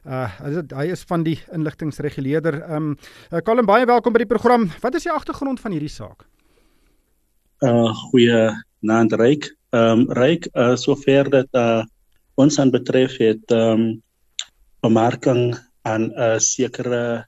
Uh 0.05 0.27
hy 0.75 0.91
is 0.91 1.03
van 1.03 1.23
die 1.23 1.39
inligtingreguleerder. 1.51 2.75
Um 2.75 2.97
uh, 3.31 3.39
Colin, 3.39 3.65
baie 3.65 3.85
welkom 3.85 4.11
by 4.13 4.19
die 4.19 4.35
program. 4.35 4.69
Wat 4.81 4.95
is 4.95 5.03
die 5.03 5.11
agtergrond 5.11 5.59
van 5.59 5.71
hierdie 5.71 5.89
saak? 5.89 6.27
Uh 7.61 7.93
goeie 8.11 8.51
naand 8.81 9.13
Ryk. 9.13 9.55
Ehm 9.69 9.99
um, 9.99 10.11
Ryk, 10.11 10.49
uh 10.55 10.75
sover 10.75 11.29
dat 11.29 11.47
uh 11.51 11.83
ons 12.39 12.59
aan 12.61 12.71
betref 12.71 13.17
het 13.19 13.51
ehm 13.51 13.81
um, 13.81 13.87
bemarking 14.79 15.57
aan 15.83 16.11
'n 16.15 16.39
sekere 16.39 17.25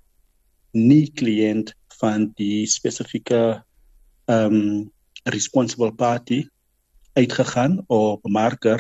nie 0.72 1.12
kliënt 1.12 1.74
van 2.00 2.32
die 2.40 2.66
spesifieke 2.66 3.42
ehm 4.26 4.56
um, 4.56 4.92
responsible 5.24 5.92
party 5.92 6.48
uitgegaan 7.14 7.84
of 7.88 8.22
bemarker 8.22 8.80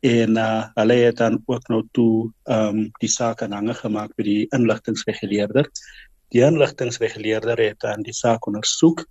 en 0.00 0.36
uh, 0.36 0.64
hulle 0.74 0.94
het 0.94 1.16
dan 1.16 1.42
ook 1.46 1.68
nou 1.68 1.82
toe 1.92 2.32
ehm 2.44 2.76
um, 2.76 2.90
die 3.00 3.08
saak 3.08 3.42
aanhange 3.42 3.74
gemaak 3.74 4.12
by 4.16 4.22
die 4.22 4.46
inligtingreguleerder. 4.56 5.68
Die 6.28 6.44
inligtingreguleerder 6.44 7.58
het 7.58 7.80
dan 7.80 8.02
die 8.02 8.14
saak 8.14 8.46
ondersoek. 8.46 9.04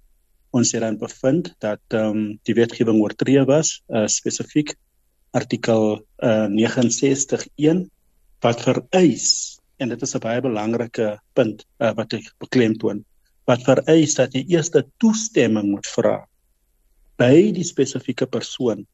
Ons 0.49 0.71
het 0.71 0.82
dan 0.82 0.97
bevind 0.97 1.55
dat 1.60 1.82
ehm 1.88 2.17
um, 2.17 2.39
die 2.43 2.55
wetgewing 2.62 3.01
oortree 3.01 3.45
was, 3.45 3.82
uh, 3.88 4.05
spesifiek 4.08 4.75
artikel 5.31 5.99
uh, 6.23 6.47
69.1 6.47 7.85
wat 8.45 8.61
vereis 8.61 9.59
en 9.77 9.89
dit 9.89 10.01
is 10.01 10.15
'n 10.15 10.23
baie 10.23 10.41
belangrike 10.41 11.19
punt 11.33 11.65
uh, 11.79 11.93
wat 11.95 12.13
ek 12.13 12.33
beklemtoon 12.39 13.03
wat 13.49 13.63
vereis 13.65 14.13
dat 14.15 14.33
jy 14.33 14.45
eers 14.47 14.71
toestemming 14.97 15.71
moet 15.73 15.87
vra 15.87 16.17
by 17.17 17.51
die 17.51 17.65
spesifieke 17.67 18.27
persoon 18.27 18.85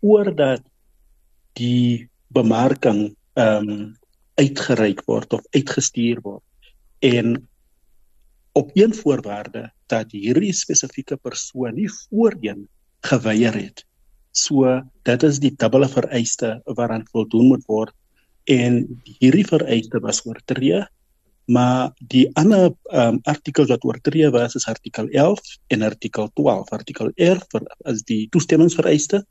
voordat 0.00 0.62
die 1.58 2.08
bemarking 2.34 3.16
ehm 3.34 3.70
um, 3.70 3.96
uitgereik 4.38 5.02
word 5.10 5.32
of 5.34 5.42
uitgestuur 5.50 6.20
word. 6.22 6.44
En 7.02 7.48
op 8.54 8.70
een 8.78 8.94
voorwaarde 8.94 9.64
dat 9.90 10.12
hierdie 10.14 10.52
spesifieke 10.54 11.16
persoon 11.16 11.74
nie 11.74 11.88
voorheen 11.90 12.68
geweier 13.02 13.54
het 13.54 13.84
So 14.38 14.80
dit 15.08 15.22
is 15.22 15.40
die 15.42 15.54
dubbele 15.56 15.88
vereiste 15.88 16.58
waaraan 16.78 17.06
voldoen 17.12 17.50
moet 17.52 17.64
word. 17.66 17.94
En 18.48 18.84
hierdie 19.18 19.46
vereiste 19.46 20.00
was 20.04 20.22
oortree 20.26 20.84
maar 21.48 21.94
die 22.12 22.26
ander 22.36 22.74
um, 22.92 23.18
artikels 23.24 23.70
wat 23.72 23.84
oortree 23.88 24.28
was 24.30 24.54
is 24.58 24.66
artikel 24.68 25.08
11 25.08 25.40
en 25.72 25.82
artikel 25.86 26.28
12 26.36 26.72
artikel 26.76 27.10
11 27.16 27.62
is 27.92 28.02
die 28.10 28.26
toestemmingsvereiste 28.34 29.22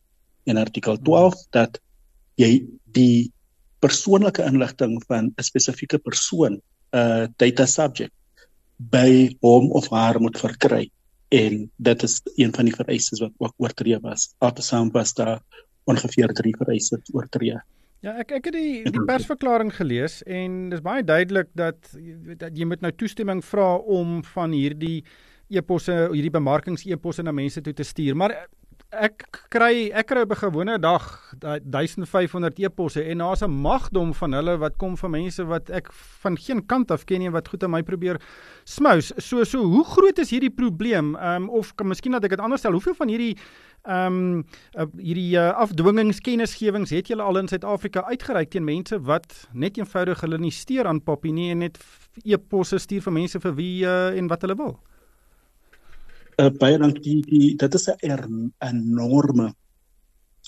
en 0.50 0.58
artikel 0.58 0.98
12 0.98 1.43
dat 1.54 1.78
jy 2.41 2.65
die 2.98 3.30
persoonlike 3.86 4.41
inligting 4.50 4.98
van 5.06 5.30
'n 5.30 5.46
spesifieke 5.46 6.02
persoon 6.02 6.58
'n 6.58 6.62
uh, 6.98 7.28
data 7.38 7.65
subject 7.65 8.13
by 8.78 9.30
hom 9.46 9.70
of 9.72 9.89
haar 9.93 10.20
moet 10.20 10.41
verkry 10.41 10.89
en 11.30 11.72
dit 11.76 12.04
is 12.04 12.22
een 12.36 12.54
van 12.56 12.66
die 12.66 12.76
vereistes 12.76 13.20
wat 13.20 13.34
ook 13.38 13.54
oortree 13.58 14.00
was. 14.00 14.30
Altesaam 14.38 14.92
was 14.92 15.13
daar 15.13 15.42
ongeveer 15.84 16.34
3 16.34 16.56
vereistes 16.58 17.13
oortree. 17.13 17.60
Ja, 18.06 18.13
ek 18.22 18.32
ek 18.38 18.52
het 18.52 18.54
die 18.54 18.92
die 18.94 19.06
persverklaring 19.10 19.72
gelees 19.74 20.20
en 20.24 20.70
dis 20.70 20.84
baie 20.86 21.04
duidelik 21.04 21.50
dat 21.58 21.90
dat 22.38 22.54
jy 22.58 22.68
moet 22.70 22.84
nou 22.86 22.92
toestemming 22.94 23.42
vra 23.46 23.76
om 23.78 24.20
van 24.36 24.54
hierdie 24.54 25.04
eposse, 25.50 25.96
hierdie 26.12 26.34
bemarkings-eposse 26.36 27.24
na 27.24 27.32
mense 27.32 27.62
toe 27.63 27.74
te 27.74 27.84
stuur. 27.88 28.16
Maar 28.16 28.36
ek 28.95 29.26
kry 29.52 29.89
ek 29.91 30.08
kry 30.08 30.21
op 30.23 30.32
'n 30.32 30.39
gewone 30.39 30.80
dag 30.80 31.04
1500 31.39 32.60
e-posse 32.60 33.04
en 33.04 33.17
daar's 33.17 33.43
'n 33.43 33.52
magdom 33.52 34.13
van 34.13 34.32
hulle 34.32 34.58
wat 34.58 34.78
kom 34.78 34.97
van 34.97 35.12
mense 35.12 35.43
wat 35.45 35.69
ek 35.69 35.91
van 35.91 36.38
geen 36.38 36.65
kant 36.65 36.91
af 36.91 37.04
ken 37.04 37.19
nie 37.19 37.30
wat 37.30 37.47
goed 37.47 37.63
aan 37.63 37.71
my 37.71 37.84
probeer 37.84 38.17
smous. 38.63 39.12
So 39.17 39.43
so 39.43 39.63
hoe 39.63 39.84
groot 39.84 40.17
is 40.19 40.30
hierdie 40.30 40.50
probleem? 40.56 41.15
Ehm 41.15 41.43
um, 41.43 41.50
of 41.50 41.76
kan 41.76 41.88
miskien 41.88 42.12
dat 42.12 42.23
ek 42.23 42.30
dit 42.30 42.39
anders 42.39 42.62
stel. 42.62 42.71
Hoeveel 42.71 42.95
van 42.95 43.08
hierdie 43.08 43.38
ehm 43.84 44.06
um, 44.06 44.45
uh, 44.78 44.86
hierdie 44.97 45.36
uh, 45.36 45.50
afdwingingskennisgewings 45.50 46.89
het 46.89 47.08
julle 47.08 47.23
al 47.23 47.38
in 47.38 47.47
Suid-Afrika 47.47 48.04
uitgereik 48.04 48.50
teen 48.50 48.63
mense 48.63 49.02
wat 49.02 49.50
net 49.54 49.77
eenvoudig 49.77 50.21
hulle 50.21 50.38
nie 50.38 50.52
steur 50.52 50.88
aan 50.88 51.04
papie 51.04 51.33
nie 51.33 51.52
en 51.52 51.58
net 51.58 51.77
e-posse 52.23 52.77
stuur 52.77 53.02
vir 53.02 53.13
mense 53.13 53.40
vir 53.40 53.56
wie 53.56 53.85
uh, 53.85 54.17
en 54.17 54.27
wat 54.27 54.42
hulle 54.42 54.56
wil? 54.56 54.79
Uh, 56.42 56.52
baie 56.62 56.77
dankie 56.77 57.21
die 57.25 57.56
dit 57.56 57.73
is 57.79 57.88
'n 57.90 58.52
enorme 58.60 59.54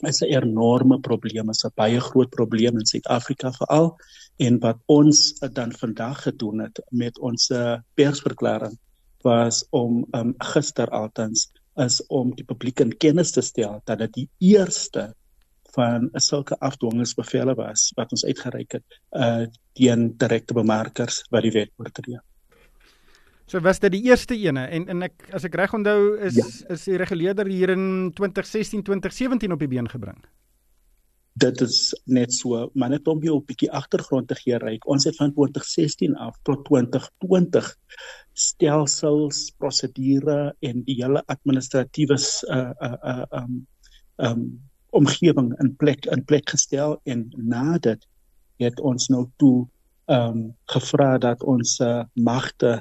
is 0.07 0.21
'n 0.21 0.31
enorme 0.31 0.99
probleem 0.99 1.49
is 1.49 1.65
'n 1.65 1.71
baie 1.75 1.99
groot 1.99 2.29
probleem 2.29 2.77
in 2.79 2.85
Suid-Afrika 2.85 3.51
veral 3.51 3.97
en 4.37 4.59
wat 4.59 4.77
ons 4.85 5.39
dan 5.53 5.71
vandag 5.71 6.23
gedoen 6.23 6.59
het 6.59 6.79
met 6.89 7.19
ons 7.19 7.49
uh, 7.49 7.77
persverklaring 7.95 8.77
was 9.23 9.65
om 9.69 10.05
um, 10.11 10.33
gister 10.37 10.89
altens 10.89 11.51
is 11.75 12.05
om 12.07 12.35
die 12.35 12.45
publiek 12.45 12.79
in 12.79 12.97
kennis 12.97 13.31
te 13.31 13.41
stel 13.41 13.81
dat 13.85 13.99
dit 13.99 14.13
die 14.13 14.29
eerste 14.37 15.13
van 15.75 16.09
sulke 16.13 16.57
afdwingingsbevele 16.59 17.55
was 17.55 17.91
wat 17.95 18.11
ons 18.11 18.25
uitgereik 18.25 18.71
het 18.71 18.99
uh 19.11 19.45
teen 19.73 20.17
direkte 20.17 20.53
bemarkers 20.53 21.23
wat 21.29 21.45
die 21.45 21.51
wet 21.51 21.71
oortree. 21.77 22.19
So 23.49 23.59
was 23.65 23.79
dit 23.81 23.95
die 23.95 24.03
eerste 24.05 24.35
ene 24.37 24.67
en 24.69 24.85
en 24.93 25.07
ek 25.07 25.31
as 25.33 25.45
ek 25.47 25.55
reg 25.57 25.73
onthou 25.73 26.17
is 26.27 26.35
ja. 26.37 26.45
is 26.75 26.83
die 26.85 26.99
reguleerder 27.01 27.47
hier 27.49 27.73
in 27.73 28.11
2016 28.17 28.83
2017 28.85 29.55
op 29.55 29.63
die 29.63 29.69
been 29.71 29.89
gebring. 29.89 30.19
Dit 31.39 31.61
is 31.63 31.93
net 32.05 32.33
so, 32.35 32.67
maar 32.75 32.91
net 32.93 33.07
om 33.07 33.23
jou 33.23 33.39
'n 33.39 33.45
bietjie 33.47 33.71
agtergrond 33.71 34.27
te 34.27 34.35
gee, 34.35 34.57
Ryk. 34.57 34.85
Ons 34.85 35.05
het 35.05 35.15
van 35.15 35.33
2016 35.33 36.15
af 36.15 36.37
tot 36.43 36.65
2020 36.65 37.75
stelsels, 38.33 39.51
prosedure 39.57 40.53
en 40.59 40.83
die 40.83 40.99
hele 41.01 41.23
administratiewe 41.25 42.19
uh 42.49 42.73
uh 42.81 42.97
uh 43.03 43.25
um 43.31 43.65
um 44.17 44.45
omgewing 44.91 45.53
in 45.61 45.75
plek 45.75 46.05
in 46.05 46.25
plek 46.25 46.49
gestel 46.49 46.99
en 47.05 47.29
na 47.37 47.77
dit 47.77 48.05
het 48.59 48.79
ons 48.79 49.07
nou 49.09 49.25
toe 49.37 49.67
um, 50.09 50.55
gevra 50.65 51.17
dat 51.17 51.43
ons 51.43 51.79
uh, 51.79 52.03
magte 52.13 52.79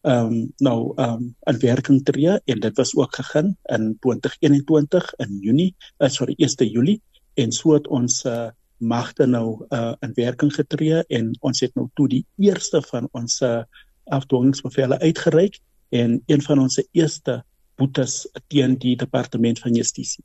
ehm 0.00 0.32
um, 0.32 0.52
nou 0.56 0.92
ehm 0.96 1.12
um, 1.12 1.34
in 1.40 1.58
werking 1.58 2.04
tree 2.04 2.40
en 2.44 2.60
dit 2.60 2.76
was 2.76 2.94
ook 2.96 3.14
gegin 3.14 3.56
in 3.62 3.96
2021 4.00 5.14
in 5.16 5.38
Junie 5.40 5.74
uh, 5.98 6.08
sorry 6.08 6.34
1 6.36 6.70
Julie 6.70 7.00
en 7.34 7.52
so 7.52 7.72
het 7.72 7.88
ons 7.88 8.24
uh, 8.24 8.48
magte 8.76 9.26
nou 9.26 9.66
uh, 9.68 9.92
in 10.00 10.12
werking 10.14 10.54
getree 10.54 11.04
en 11.06 11.36
ons 11.40 11.60
het 11.60 11.74
nou 11.74 11.88
toe 11.94 12.08
die 12.08 12.24
eerste 12.36 12.82
van 12.82 13.08
ons 13.12 13.40
uh, 13.40 13.62
afdwingingsbevele 14.04 14.98
uitgereik 14.98 15.60
en 15.88 16.22
een 16.26 16.42
van 16.42 16.58
ons 16.58 16.80
eerste 16.92 17.42
boetes 17.76 18.28
teen 18.48 18.78
die 18.78 18.96
departement 18.96 19.58
van 19.58 19.74
justisie 19.74 20.24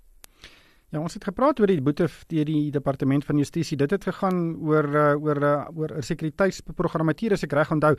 Ja, 0.94 1.00
ons 1.02 1.16
het 1.18 1.26
gepraat 1.26 1.58
oor 1.60 1.68
die 1.68 1.82
boete 1.82 2.06
deur 2.30 2.46
die 2.46 2.70
departement 2.72 3.26
van 3.26 3.40
justisie. 3.42 3.78
Dit 3.78 3.92
het 3.92 4.04
gegaan 4.06 4.54
oor 4.62 4.86
uh, 4.86 5.06
oor 5.18 5.42
uh, 5.42 5.54
oor 5.74 5.92
'n 5.98 6.06
sekuriteitsprogrammatuur 6.06 7.34
as 7.34 7.44
ek 7.44 7.54
reg 7.58 7.72
onthou. 7.72 7.96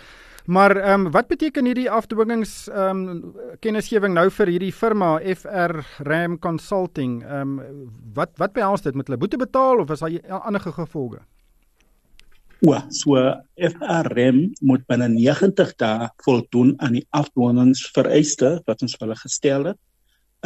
Maar 0.46 0.76
ehm 0.76 1.06
um, 1.06 1.10
wat 1.10 1.28
beteken 1.28 1.66
hierdie 1.66 1.90
afdwingings 1.90 2.68
ehm 2.68 3.08
um, 3.08 3.34
kennisgewing 3.60 4.14
nou 4.14 4.30
vir 4.30 4.46
hierdie 4.46 4.72
firma 4.72 5.18
FR 5.18 5.82
Ram 5.98 6.38
Consulting? 6.38 7.22
Ehm 7.24 7.58
um, 7.58 7.90
wat 8.14 8.30
wat 8.38 8.52
behels 8.52 8.82
dit 8.82 8.94
met 8.94 9.06
hulle 9.06 9.18
boete 9.18 9.36
betaal 9.36 9.78
of 9.78 9.90
is 9.90 10.00
daar 10.00 10.40
ander 10.40 10.60
gevolge? 10.60 11.18
O, 12.64 12.72
so 12.88 13.16
FR 13.56 14.06
Ram 14.14 14.52
moet 14.60 14.86
binne 14.86 15.08
90 15.08 15.74
dae 15.76 16.08
voldoen 16.24 16.74
aan 16.78 16.92
die 16.92 17.06
afdwingingsvereiste 17.10 18.62
wat 18.64 18.82
ons 18.82 18.94
vir 18.94 19.08
hulle 19.08 19.20
gestel 19.20 19.64
het 19.64 19.78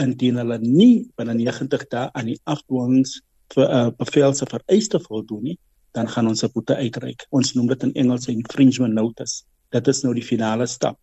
indien 0.00 0.38
hulle 0.40 0.58
nie 0.62 1.06
binne 1.18 1.34
90 1.38 1.86
dae 1.92 2.08
aan 2.16 2.30
die 2.32 2.38
afdwings 2.50 3.18
vir 3.54 3.66
uh, 3.66 3.90
bevel 3.98 4.34
se 4.34 4.46
vereiste 4.46 5.00
voldoen 5.02 5.50
nie, 5.50 5.58
dan 5.96 6.08
gaan 6.08 6.28
ons 6.30 6.44
'n 6.44 6.50
boete 6.54 6.76
uitreik. 6.76 7.26
Ons 7.30 7.54
noem 7.54 7.66
dit 7.66 7.82
in 7.82 7.92
Engels 7.94 8.28
'n 8.28 8.38
infringement 8.38 8.94
notice. 8.94 9.44
Dit 9.70 9.88
is 9.88 10.02
nou 10.02 10.14
die 10.14 10.26
finale 10.26 10.66
stap. 10.66 10.98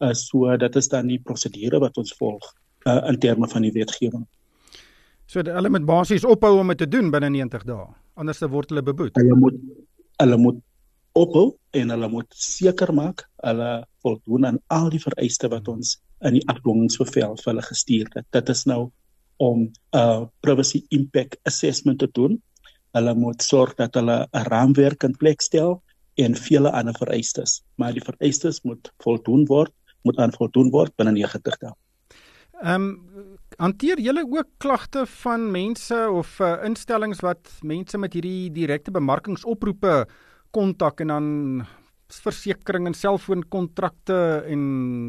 Uh, 0.00 0.12
so 0.12 0.56
dit 0.56 0.76
is 0.76 0.88
dan 0.88 1.06
die 1.06 1.18
prosedure 1.18 1.78
wat 1.80 1.96
ons 1.96 2.14
volg 2.18 2.42
uh, 2.86 3.08
in 3.08 3.18
terme 3.18 3.48
van 3.48 3.62
die 3.62 3.72
wetgewing. 3.72 4.26
So 5.26 5.40
hulle 5.40 5.70
moet 5.70 5.86
basies 5.86 6.24
ophou 6.24 6.58
om 6.60 6.68
dit 6.68 6.78
te 6.78 6.88
doen 6.88 7.10
binne 7.10 7.30
90 7.30 7.64
dae. 7.64 7.86
Anders 8.14 8.40
word 8.40 8.70
hulle 8.70 8.82
beboet. 8.82 9.16
Hulle 9.16 9.36
moet 9.36 9.58
hulle 10.22 10.36
moet 10.36 10.60
ophou 11.12 11.56
en 11.70 11.90
hulle 11.90 12.08
moet 12.08 12.34
seker 12.38 12.92
maak 12.94 13.24
hulle 13.42 13.70
voldoen 14.04 14.46
aan 14.46 14.60
al 14.76 14.90
die 14.92 15.02
vereistes 15.02 15.52
wat 15.52 15.68
ons 15.72 15.96
in 16.28 16.38
die 16.38 16.44
afdwingingsbevel 16.52 17.36
vir 17.40 17.50
hulle 17.52 17.64
gestuur 17.64 18.10
het. 18.14 18.26
Dit 18.36 18.52
is 18.52 18.64
nou 18.70 18.90
om 19.42 19.64
'n 19.64 19.72
uh, 19.98 20.26
privacy 20.40 20.84
impact 20.88 21.38
assessment 21.50 21.98
te 21.98 22.08
doen. 22.12 22.42
Hulle 22.94 23.14
moet 23.14 23.42
sorg 23.42 23.74
dat 23.74 23.94
hulle 23.94 24.28
'n 24.32 24.46
raamwerk 24.48 25.02
in 25.02 25.16
plek 25.16 25.40
stel 25.42 25.82
en 26.14 26.36
vele 26.36 26.70
ander 26.70 26.94
vereistes, 26.94 27.62
maar 27.74 27.92
die 27.92 28.04
vereistes 28.04 28.62
moet 28.62 28.92
voldoen 29.02 29.46
word, 29.46 29.72
moet 30.02 30.18
aan 30.18 30.32
voldoen 30.32 30.70
word 30.70 30.94
binne 30.96 31.12
90 31.12 31.58
dae. 31.58 31.72
Ehm 32.62 32.74
um, 32.74 33.38
hanteer 33.56 34.00
julle 34.00 34.24
ook 34.26 34.48
klagte 34.58 35.06
van 35.06 35.50
mense 35.50 36.10
of 36.10 36.40
uh, 36.40 36.56
instellings 36.64 37.20
wat 37.22 37.50
mense 37.62 37.98
met 37.98 38.12
hierdie 38.12 38.50
direkte 38.50 38.90
bemarkingsoproepe 38.90 40.06
kontak 40.50 41.00
en 41.00 41.12
dan 41.12 41.26
versekerings 42.22 42.90
en 42.90 42.96
selfoonkontrakte 42.98 44.16
en 44.50 44.62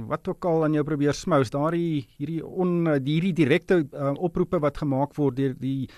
wat 0.10 0.28
ook 0.28 0.46
al 0.46 0.66
aan 0.66 0.74
jou 0.78 0.84
probeer 0.88 1.14
smous 1.14 1.52
daardie 1.54 2.06
hierdie 2.18 2.42
on 2.46 2.88
hierdie 2.96 3.34
direkte 3.36 3.82
uh, 3.84 4.14
oproepe 4.18 4.60
wat 4.64 4.78
gemaak 4.82 5.16
word 5.20 5.38
deur 5.38 5.54
die 5.60 5.90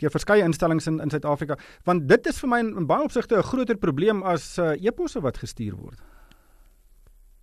deur 0.00 0.12
verskeie 0.12 0.44
instellings 0.44 0.88
in 0.90 1.00
in 1.04 1.12
Suid-Afrika 1.12 1.58
want 1.84 2.08
dit 2.08 2.26
is 2.26 2.40
vir 2.42 2.52
my 2.52 2.60
in, 2.64 2.74
in 2.82 2.90
baie 2.90 3.04
opsigte 3.04 3.38
'n 3.38 3.48
groter 3.52 3.76
probleem 3.76 4.22
as 4.22 4.58
uh, 4.58 4.74
e-posse 4.80 5.20
wat 5.20 5.38
gestuur 5.38 5.76
word. 5.76 6.00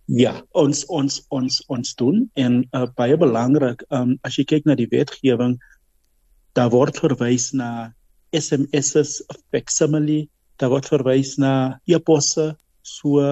Ja, 0.06 0.42
ons 0.52 0.84
ons 0.92 1.22
ons 1.30 1.62
ons 1.72 1.94
doen 1.96 2.30
en 2.36 2.64
uh, 2.76 2.86
baie 2.96 3.16
belangrik 3.16 3.84
um, 3.90 4.18
as 4.22 4.36
jy 4.36 4.44
kyk 4.44 4.66
na 4.68 4.76
die 4.76 4.90
wetgewing 4.90 5.56
daar 6.54 6.70
word 6.70 6.98
verwys 7.00 7.52
na 7.56 7.92
SMS's 8.36 9.22
facsimile 9.50 10.26
daar 10.60 10.70
word 10.70 10.86
verwys 10.92 11.38
na 11.40 11.80
e-posse 11.88 12.52
So 12.84 13.24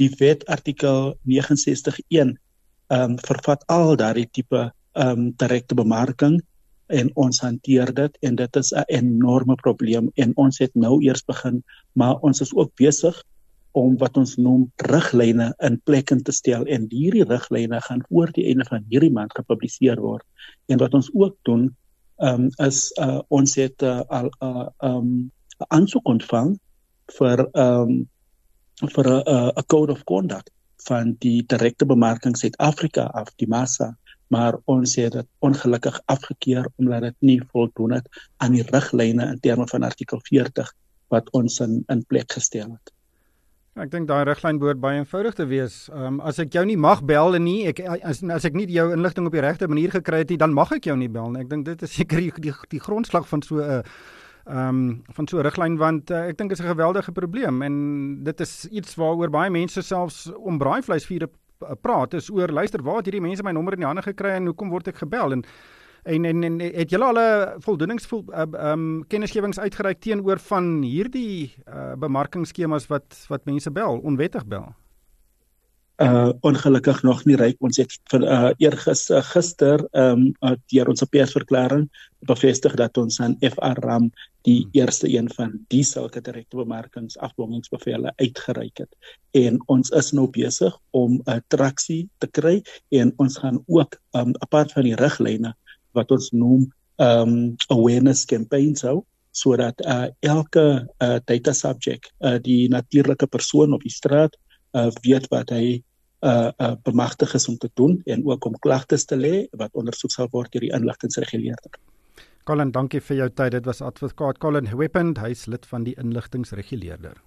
die 0.00 0.10
wet 0.20 0.46
artikel 0.46 1.14
691 1.26 2.00
ehm 2.12 2.36
um, 2.92 3.18
vervat 3.24 3.62
al 3.72 3.96
daardie 3.96 4.28
tipe 4.30 4.70
ehm 4.94 5.08
um, 5.08 5.28
direkte 5.42 5.74
bemarking 5.74 6.40
en 6.92 7.10
ons 7.16 7.40
hanteer 7.40 7.92
dit 7.94 8.16
en 8.20 8.36
dit 8.36 8.56
is 8.56 8.72
'n 8.72 8.84
enorme 8.88 9.54
probleem 9.54 10.10
en 10.14 10.32
ons 10.36 10.58
het 10.58 10.74
nou 10.74 11.00
eers 11.02 11.24
begin 11.24 11.62
maar 11.92 12.20
ons 12.20 12.40
is 12.40 12.54
ook 12.54 12.74
besig 12.76 13.22
om 13.72 13.96
wat 13.98 14.16
ons 14.16 14.36
noem 14.36 14.66
riglyne 14.76 15.52
in 15.64 15.80
plek 15.88 16.10
in 16.12 16.22
te 16.22 16.32
stel 16.32 16.64
en 16.68 16.86
hierdie 16.92 17.24
riglyne 17.24 17.80
gaan 17.80 18.02
voor 18.08 18.32
die 18.36 18.44
einde 18.52 18.66
van 18.68 18.84
hierdie 18.88 19.12
maand 19.12 19.32
gepubliseer 19.36 20.00
word. 20.00 20.24
En 20.68 20.78
wat 20.78 20.94
ons 20.94 21.10
ook 21.14 21.36
doen 21.48 21.70
um, 22.20 22.50
is 22.60 22.90
uh, 23.00 23.20
ons 23.28 23.56
het 23.56 23.82
uh, 23.82 24.00
al 24.08 24.28
'n 24.28 24.46
uh, 24.46 24.68
um, 24.88 25.30
aansoek 25.68 26.08
ontvang 26.08 26.58
vir 27.18 27.48
um, 27.56 28.08
vir 28.88 29.06
'n 29.08 29.64
code 29.66 29.92
of 29.92 30.04
conduct 30.04 30.50
van 30.86 31.16
die 31.18 31.44
direkte 31.46 31.86
bemarking 31.86 32.36
Suid-Afrika 32.36 33.04
af 33.14 33.30
die 33.36 33.48
massa 33.48 33.96
maar 34.32 34.56
ons 34.64 34.96
het 34.96 35.12
dit 35.12 35.28
ongelukkig 35.44 36.00
afgekeur 36.04 36.68
omdat 36.80 37.08
dit 37.08 37.16
nie 37.18 37.40
voldoen 37.52 37.98
het 37.98 38.08
aan 38.36 38.56
die 38.56 38.64
riglyne 38.70 39.28
in 39.34 39.40
terme 39.44 39.66
van 39.68 39.84
artikel 39.84 40.20
40 40.28 40.72
wat 41.12 41.28
ons 41.36 41.60
in 41.60 41.82
in 41.92 42.04
plek 42.08 42.32
gestel 42.32 42.70
het. 42.70 42.92
Ek 43.82 43.90
dink 43.92 44.08
daai 44.08 44.24
riglyn 44.28 44.58
behoort 44.60 44.80
baie 44.80 45.00
eenvoudig 45.00 45.36
te 45.36 45.46
wees. 45.48 45.76
Ehm 45.92 46.06
um, 46.14 46.20
as 46.28 46.40
ek 46.40 46.52
jou 46.56 46.64
nie 46.68 46.76
mag 46.76 47.04
bel 47.08 47.36
en 47.36 47.44
nie 47.44 47.66
ek 47.68 47.80
as, 47.84 48.22
as 48.22 48.48
ek 48.48 48.56
nie 48.56 48.66
jou 48.72 48.88
inligting 48.92 49.28
op 49.28 49.36
die 49.36 49.44
regte 49.44 49.68
manier 49.68 49.92
gekry 49.92 50.24
het 50.24 50.32
nie, 50.32 50.40
dan 50.40 50.56
mag 50.56 50.72
ek 50.76 50.88
jou 50.88 50.96
nie 50.96 51.08
bel 51.12 51.30
nie. 51.32 51.44
Ek 51.44 51.52
dink 51.52 51.68
dit 51.68 51.84
is 51.88 51.94
seker 52.00 52.20
die 52.20 52.32
die, 52.48 52.56
die 52.72 52.80
grondslag 52.80 53.28
van 53.28 53.44
so 53.44 53.60
'n 53.60 53.80
uh, 53.80 53.82
um, 54.46 55.02
van 55.14 55.28
so 55.28 55.38
'n 55.38 55.42
riglyn 55.42 55.76
want 55.76 56.10
uh, 56.10 56.28
ek 56.28 56.38
dink 56.38 56.50
dit 56.50 56.58
is 56.58 56.64
'n 56.64 56.74
geweldige 56.74 57.12
probleem 57.12 57.62
en 57.62 58.24
dit 58.24 58.40
is 58.40 58.68
iets 58.70 58.94
waaroor 58.94 59.30
baie 59.30 59.50
mense 59.50 59.82
selfs 59.82 60.32
om 60.34 60.58
braaivleisvure 60.58 61.28
praat 61.80 62.14
is 62.14 62.30
oor 62.30 62.48
luister 62.48 62.82
waar 62.82 62.96
het 62.96 63.04
hierdie 63.04 63.22
mense 63.22 63.42
my 63.42 63.52
nommer 63.52 63.72
in 63.72 63.84
die 63.84 63.86
hande 63.86 64.02
gekry 64.02 64.36
en 64.36 64.46
hoekom 64.50 64.70
word 64.70 64.88
ek 64.88 65.02
gebel? 65.04 65.32
En 65.32 65.44
en 66.02 66.24
en, 66.24 66.42
en 66.42 66.58
het 66.60 66.90
julle 66.90 67.04
al 67.04 67.18
'n 67.18 67.60
voldoeningsvol 67.62 68.24
eh, 68.32 68.40
ehm 68.40 68.54
uh, 68.54 68.70
um, 68.70 69.04
kennisgewings 69.06 69.58
uitgereik 69.58 70.00
teenoor 70.00 70.38
van 70.38 70.82
hierdie 70.82 71.54
uh, 71.68 71.94
bemarkingskemas 71.94 72.86
wat 72.86 73.26
wat 73.28 73.44
mense 73.44 73.70
bel 73.70 73.98
onwettig 73.98 74.46
bel 74.46 74.74
uh 76.00 76.32
ongelukkig 76.40 77.02
nog 77.02 77.24
nie 77.24 77.36
ryk 77.36 77.58
ons 77.60 77.76
het 77.76 77.92
vir 78.08 78.22
uh 78.24 78.50
eergister 78.58 79.22
gister 79.22 79.82
ehm 79.92 80.32
um, 80.40 80.56
deur 80.72 80.88
ons 80.88 81.04
persverklaring 81.04 81.88
bevestig 82.24 82.74
dat 82.80 82.96
ons 82.96 83.20
aan 83.20 83.36
FR 83.40 83.80
Ram 83.84 84.08
die 84.48 84.62
hmm. 84.62 84.70
eerste 84.72 85.08
een 85.12 85.28
van 85.36 85.52
die 85.68 85.82
sulke 85.84 86.20
direkte 86.20 86.56
bemarkings 86.56 87.18
afdwingingsbevele 87.18 88.12
uitgereik 88.16 88.78
het 88.78 88.96
en 89.36 89.60
ons 89.66 89.90
is 89.90 90.12
nou 90.12 90.28
besig 90.30 90.78
om 90.90 91.20
'n 91.26 91.42
traksie 91.48 92.08
te 92.18 92.26
kry 92.26 92.62
en 92.90 93.12
ons 93.16 93.38
gaan 93.38 93.62
ook 93.66 94.00
um 94.12 94.32
apart 94.40 94.72
van 94.72 94.88
die 94.88 94.96
riglyne 94.96 95.54
wat 95.92 96.10
ons 96.10 96.30
noem 96.30 96.72
um 96.96 97.56
awareness 97.68 98.24
campaigns 98.24 98.82
hou 98.82 99.04
sodat 99.30 99.80
uh 99.84 100.08
elke 100.20 100.88
uh 101.04 101.18
data 101.24 101.52
subject 101.52 102.12
uh 102.24 102.38
die 102.38 102.68
natuurlike 102.68 103.26
persoon 103.26 103.72
op 103.72 103.82
die 103.82 103.92
straat 103.92 104.32
uh 104.32 104.51
weet 105.02 105.28
wat 105.30 105.50
hy 105.50 105.82
uh 106.22 106.50
uh 106.58 106.74
bemagtig 106.82 107.34
is 107.34 107.48
om 107.48 107.56
te 107.58 107.70
doen 107.74 108.00
en 108.04 108.26
ook 108.26 108.44
om 108.44 108.58
klagtes 108.58 109.04
te 109.04 109.16
lê 109.16 109.46
wat 109.58 109.70
ondersoek 109.72 110.10
sal 110.10 110.28
word 110.30 110.52
deur 110.52 110.62
die 110.62 110.72
inligtingreguleerder. 110.72 111.80
Colin, 112.44 112.72
dankie 112.74 113.00
vir 113.00 113.16
jou 113.16 113.28
tyd. 113.30 113.52
Dit 113.52 113.66
was 113.66 113.82
advokaat 113.82 114.38
Colin 114.38 114.70
Weapon, 114.76 115.14
hy's 115.22 115.46
lid 115.46 115.66
van 115.66 115.84
die 115.86 115.94
inligtingreguleerder. 115.98 117.20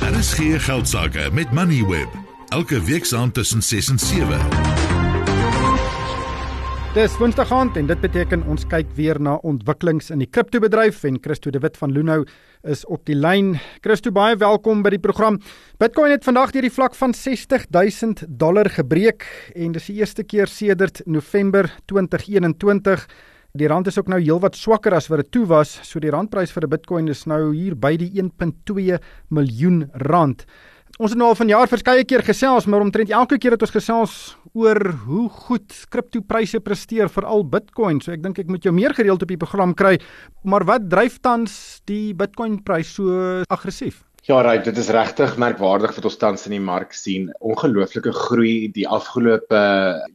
Daar 0.00 0.18
is 0.18 0.32
geen 0.34 0.60
geld 0.60 0.88
sake 0.88 1.30
met 1.32 1.52
Moneyweb. 1.52 2.14
Elke 2.48 2.80
week 2.84 3.04
saam 3.04 3.32
tussen 3.32 3.62
6 3.62 3.88
en 3.88 3.98
7. 3.98 4.79
Dis 6.90 7.12
Woensdag 7.20 7.52
aand 7.54 7.76
en 7.78 7.86
dit 7.86 8.00
beteken 8.02 8.40
ons 8.50 8.64
kyk 8.66 8.88
weer 8.96 9.20
na 9.22 9.36
ontwikkelings 9.46 10.08
in 10.10 10.24
die 10.24 10.26
kriptobedryf 10.26 11.04
en 11.06 11.20
Christo 11.22 11.52
de 11.54 11.60
Wit 11.62 11.76
van 11.78 11.92
Lunou 11.94 12.24
is 12.66 12.82
op 12.90 13.04
die 13.06 13.14
lyn. 13.14 13.52
Christo 13.84 14.10
baie 14.10 14.34
welkom 14.34 14.82
by 14.82 14.90
die 14.96 14.98
program. 14.98 15.38
Bitcoin 15.78 16.10
het 16.10 16.26
vandag 16.26 16.50
deur 16.50 16.66
die 16.66 16.72
vlak 16.74 16.98
van 16.98 17.14
60000 17.14 18.24
dollar 18.26 18.66
gebreek 18.74 19.22
en 19.54 19.76
dis 19.78 19.86
die 19.86 20.00
eerste 20.00 20.26
keer 20.26 20.50
sedert 20.50 21.04
November 21.06 21.70
2021. 21.86 23.06
Die 23.54 23.70
rand 23.70 23.86
is 23.86 23.98
ook 23.98 24.10
nou 24.10 24.18
heelwat 24.18 24.58
swakker 24.58 24.98
as 24.98 25.06
wat 25.14 25.22
dit 25.22 25.30
toe 25.38 25.44
was. 25.46 25.76
So 25.86 26.02
die 26.02 26.10
randprys 26.10 26.50
vir 26.50 26.66
'n 26.66 26.74
Bitcoin 26.74 27.08
is 27.08 27.22
nou 27.24 27.54
hier 27.54 27.76
by 27.78 27.96
die 27.96 28.10
1.2 28.18 28.98
miljoen 29.30 29.90
rand. 29.94 30.44
Ons 31.00 31.14
het 31.14 31.16
nou 31.16 31.30
al 31.32 31.36
vanjaar 31.38 31.64
verskeie 31.64 32.02
keer 32.04 32.20
gesels, 32.20 32.66
maar 32.68 32.82
omtrent 32.84 33.08
elke 33.16 33.38
keer 33.40 33.54
het 33.54 33.62
ons 33.64 33.72
gesels 33.72 34.16
oor 34.52 34.82
hoe 35.06 35.30
goed 35.46 35.72
kriptopryse 35.88 36.60
presteer 36.60 37.08
vir 37.08 37.24
al 37.24 37.46
Bitcoin. 37.54 38.02
So 38.04 38.12
ek 38.12 38.20
dink 38.20 38.42
ek 38.42 38.50
moet 38.52 38.68
jou 38.68 38.74
meer 38.76 38.92
gereeld 38.92 39.24
op 39.24 39.32
die 39.32 39.40
program 39.40 39.72
kry. 39.72 39.94
Maar 40.44 40.66
wat 40.68 40.90
dryf 40.92 41.16
tans 41.24 41.54
die 41.88 42.12
Bitcoin 42.12 42.58
prys 42.68 42.92
so 42.98 43.16
aggressief? 43.48 44.02
Ja, 44.28 44.42
right, 44.44 44.66
dit 44.66 44.76
is 44.76 44.90
regtig 44.92 45.38
merkwaardig 45.40 45.94
wat 45.96 46.04
ons 46.04 46.18
tans 46.20 46.42
in 46.44 46.52
die 46.52 46.60
mark 46.60 46.90
sien. 46.92 47.30
Ongelooflike 47.40 48.12
groei 48.12 48.68
die 48.68 48.84
afgelope 48.84 49.60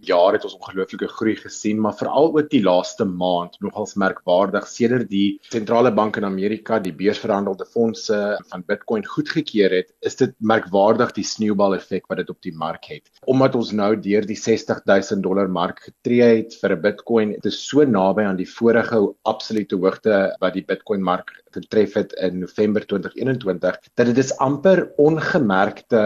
jaar 0.06 0.36
het 0.38 0.44
ons 0.46 0.54
ongelooflike 0.60 1.08
groei 1.10 1.34
gesien, 1.40 1.80
maar 1.82 1.96
veral 1.98 2.30
ook 2.30 2.52
die 2.52 2.62
laaste 2.62 3.08
maand 3.10 3.58
nogals 3.66 3.96
merkwaardig 3.98 4.68
sedert 4.70 5.10
die 5.10 5.40
sentrale 5.50 5.90
bank 5.90 6.20
in 6.22 6.28
Amerika 6.30 6.78
die 6.78 6.94
beursverhandelde 6.94 7.66
fondse 7.66 8.20
van 8.52 8.66
Bitcoin 8.70 9.08
goedgekeur 9.10 9.74
het, 9.74 9.90
is 10.06 10.20
dit 10.22 10.38
merkwaardig 10.38 11.16
die 11.18 11.26
sneeubal 11.26 11.74
effek 11.80 12.06
wat 12.06 12.22
dit 12.22 12.30
op 12.30 12.46
die 12.46 12.54
mark 12.54 12.86
het. 12.94 13.10
Omdat 13.26 13.58
ons 13.58 13.74
nou 13.74 13.90
deur 13.98 14.30
die 14.30 14.38
60000 14.38 15.26
dollar 15.26 15.50
mark 15.50 15.82
getree 15.88 16.44
het 16.44 16.54
vir 16.62 16.78
'n 16.78 16.82
Bitcoin, 16.86 17.34
dit 17.42 17.50
is 17.50 17.58
so 17.58 17.82
naby 17.82 18.30
aan 18.30 18.38
die 18.38 18.50
vorige 18.54 19.02
absolute 19.26 19.76
hoogte 19.76 20.38
wat 20.40 20.54
die 20.54 20.66
Bitcoin 20.66 21.02
mark 21.02 21.34
getref 21.56 21.94
het 21.94 22.14
in 22.14 22.40
November 22.44 22.86
2021 22.86 23.80
dat 23.96 24.12
dit 24.12 24.18
is 24.20 24.34
amper 24.44 24.90
ongemerkte 25.00 26.02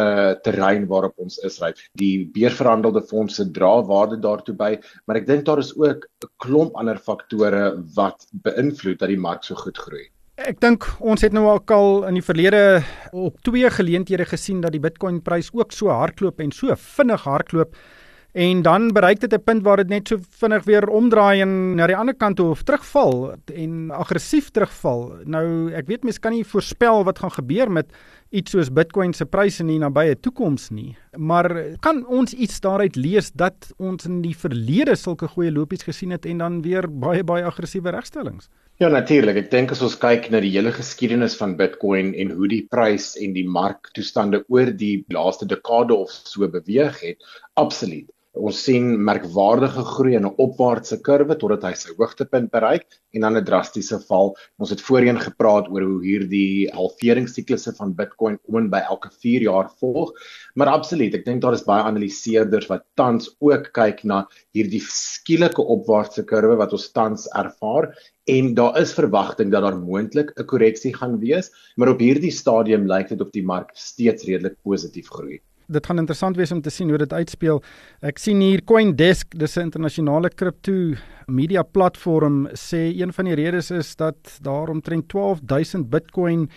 terrein 0.45 0.85
waarop 0.89 1.17
ons 1.17 1.39
is 1.45 1.57
ry. 1.63 1.71
Die 1.97 2.29
beurverhandelde 2.33 3.01
fondse 3.09 3.47
dra 3.51 3.71
waarde 3.89 4.19
daartoe 4.21 4.55
by, 4.55 4.75
maar 5.05 5.21
ek 5.21 5.27
dink 5.29 5.45
daar 5.49 5.61
is 5.61 5.73
ook 5.77 6.05
'n 6.05 6.31
klomp 6.37 6.75
ander 6.75 6.97
faktore 6.97 7.83
wat 7.95 8.27
beïnvloed 8.45 8.99
dat 8.99 9.09
die 9.09 9.17
mark 9.17 9.43
so 9.43 9.55
goed 9.55 9.77
groei. 9.77 10.09
Ek 10.39 10.61
dink 10.61 10.85
ons 11.03 11.21
het 11.21 11.33
nou 11.33 11.49
al 11.51 12.05
in 12.07 12.13
die 12.13 12.23
verlede 12.23 12.81
op 13.11 13.41
twee 13.43 13.69
geleenthede 13.69 14.25
gesien 14.25 14.61
dat 14.61 14.71
die 14.71 14.79
Bitcoin 14.79 15.21
prys 15.21 15.49
ook 15.51 15.71
so 15.71 15.89
hardloop 15.89 16.39
en 16.39 16.51
so 16.51 16.75
vinnig 16.75 17.23
hardloop 17.23 17.75
En 18.31 18.61
dan 18.61 18.91
bereik 18.93 19.19
dit 19.19 19.33
'n 19.33 19.43
punt 19.43 19.63
waar 19.63 19.77
dit 19.77 19.87
net 19.87 20.07
so 20.07 20.17
vinnig 20.29 20.63
weer 20.63 20.87
omdraai 20.87 21.41
en 21.41 21.75
na 21.75 21.87
die 21.87 21.95
ander 21.95 22.15
kant 22.15 22.35
toe 22.35 22.49
of 22.49 22.63
terugval 22.63 23.33
en 23.53 23.91
aggressief 23.91 24.49
terugval. 24.49 25.13
Nou, 25.23 25.71
ek 25.73 25.87
weet 25.87 26.03
mense 26.03 26.19
kan 26.19 26.31
nie 26.31 26.45
voorspel 26.45 27.03
wat 27.03 27.19
gaan 27.19 27.31
gebeur 27.31 27.71
met 27.71 27.91
iets 28.29 28.51
soos 28.51 28.69
Bitcoin 28.69 29.13
se 29.13 29.25
pryse 29.25 29.63
in 29.63 29.67
die 29.67 29.79
nabye 29.79 30.19
toekoms 30.19 30.69
nie. 30.69 30.95
Maar 31.17 31.77
kan 31.79 32.05
ons 32.07 32.33
iets 32.33 32.59
daaruit 32.59 32.95
lees 32.95 33.31
dat 33.31 33.73
ons 33.77 34.05
in 34.05 34.21
die 34.21 34.35
verlede 34.37 34.95
sulke 34.95 35.27
goeie 35.27 35.51
lopies 35.51 35.83
gesien 35.83 36.11
het 36.11 36.25
en 36.25 36.37
dan 36.37 36.61
weer 36.61 36.85
baie 36.87 37.23
baie 37.23 37.43
aggressiewe 37.43 37.89
regstellings? 37.89 38.49
Ja 38.77 38.87
natuurlik, 38.87 39.35
ek 39.35 39.51
dink 39.51 39.71
as 39.71 39.81
ons 39.81 39.97
kyk 39.97 40.29
na 40.29 40.39
die 40.39 40.53
hele 40.53 40.71
geskiedenis 40.71 41.35
van 41.35 41.57
Bitcoin 41.57 42.13
en 42.13 42.29
hoe 42.31 42.47
die 42.47 42.67
prys 42.69 43.17
en 43.17 43.33
die 43.33 43.47
marktoestande 43.47 44.43
oor 44.47 44.69
die 44.71 45.03
laaste 45.09 45.45
dekade 45.45 45.97
of 45.97 46.11
so 46.11 46.47
beweeg 46.47 47.01
het, 47.01 47.17
absoluut. 47.55 48.07
Ons 48.39 48.59
sien 48.63 48.85
merkwaardige 49.03 49.81
groei 49.83 50.13
in 50.15 50.25
'n 50.27 50.37
opwaartse 50.43 50.97
kurwe 51.07 51.35
totdat 51.39 51.65
hy 51.67 51.71
sy 51.79 51.95
hoogtepunt 51.97 52.47
bereik 52.53 52.85
en 53.13 53.25
dan 53.25 53.37
'n 53.37 53.47
drastiese 53.49 53.99
val. 54.09 54.31
Ons 54.63 54.69
het 54.73 54.83
voorheen 54.89 55.19
gepraat 55.19 55.67
oor 55.73 55.83
hoe 55.87 55.97
hierdie 56.03 56.69
halveringsiklusse 56.77 57.73
van 57.79 57.91
Bitcoin 57.97 58.37
om 58.47 58.59
en 58.61 58.69
by 58.75 58.79
elke 58.93 59.11
4 59.25 59.45
jaar 59.49 59.67
volg. 59.81 60.13
Maar 60.55 60.71
absoluut, 60.77 61.17
ek 61.19 61.25
dink 61.25 61.41
daar 61.41 61.57
is 61.57 61.67
baie 61.67 61.83
analiseerders 61.83 62.69
wat 62.71 62.85
tans 62.95 63.27
ook 63.39 63.73
kyk 63.73 64.05
na 64.05 64.21
hierdie 64.55 64.83
skielike 64.87 65.67
opwaartse 65.75 66.23
kurwe 66.23 66.55
wat 66.63 66.71
ons 66.71 66.91
tans 66.95 67.27
ervaar 67.43 67.91
en 68.37 68.53
daar 68.55 68.79
is 68.79 68.95
verwagting 69.01 69.51
dat 69.51 69.67
daar 69.67 69.79
moontlik 69.83 70.31
'n 70.39 70.45
korreksie 70.45 70.95
gaan 70.95 71.19
wees, 71.19 71.51
maar 71.75 71.89
op 71.89 71.99
hierdie 71.99 72.31
stadium 72.31 72.87
lyk 72.87 73.09
dit 73.09 73.21
of 73.21 73.31
die 73.31 73.43
mark 73.43 73.75
steeds 73.75 74.23
redelik 74.23 74.55
positief 74.63 75.09
groei 75.11 75.41
dit 75.69 75.85
gaan 75.85 76.01
interessant 76.01 76.37
wees 76.39 76.51
om 76.51 76.61
te 76.61 76.73
sien 76.73 76.89
hoe 76.89 76.97
dit 76.97 77.13
uitspeel. 77.13 77.61
Ek 78.01 78.17
sien 78.21 78.41
hier 78.41 78.63
CoinDesk, 78.65 79.37
dis 79.37 79.57
'n 79.57 79.69
internasionale 79.69 80.29
kripto 80.29 80.95
media 81.27 81.63
platform 81.63 82.47
sê 82.53 82.91
een 82.97 83.13
van 83.13 83.25
die 83.25 83.35
redes 83.35 83.71
is 83.71 83.95
dat 83.95 84.39
daar 84.41 84.69
omtrent 84.69 85.07
12000 85.09 85.89
Bitcoin 85.89 86.49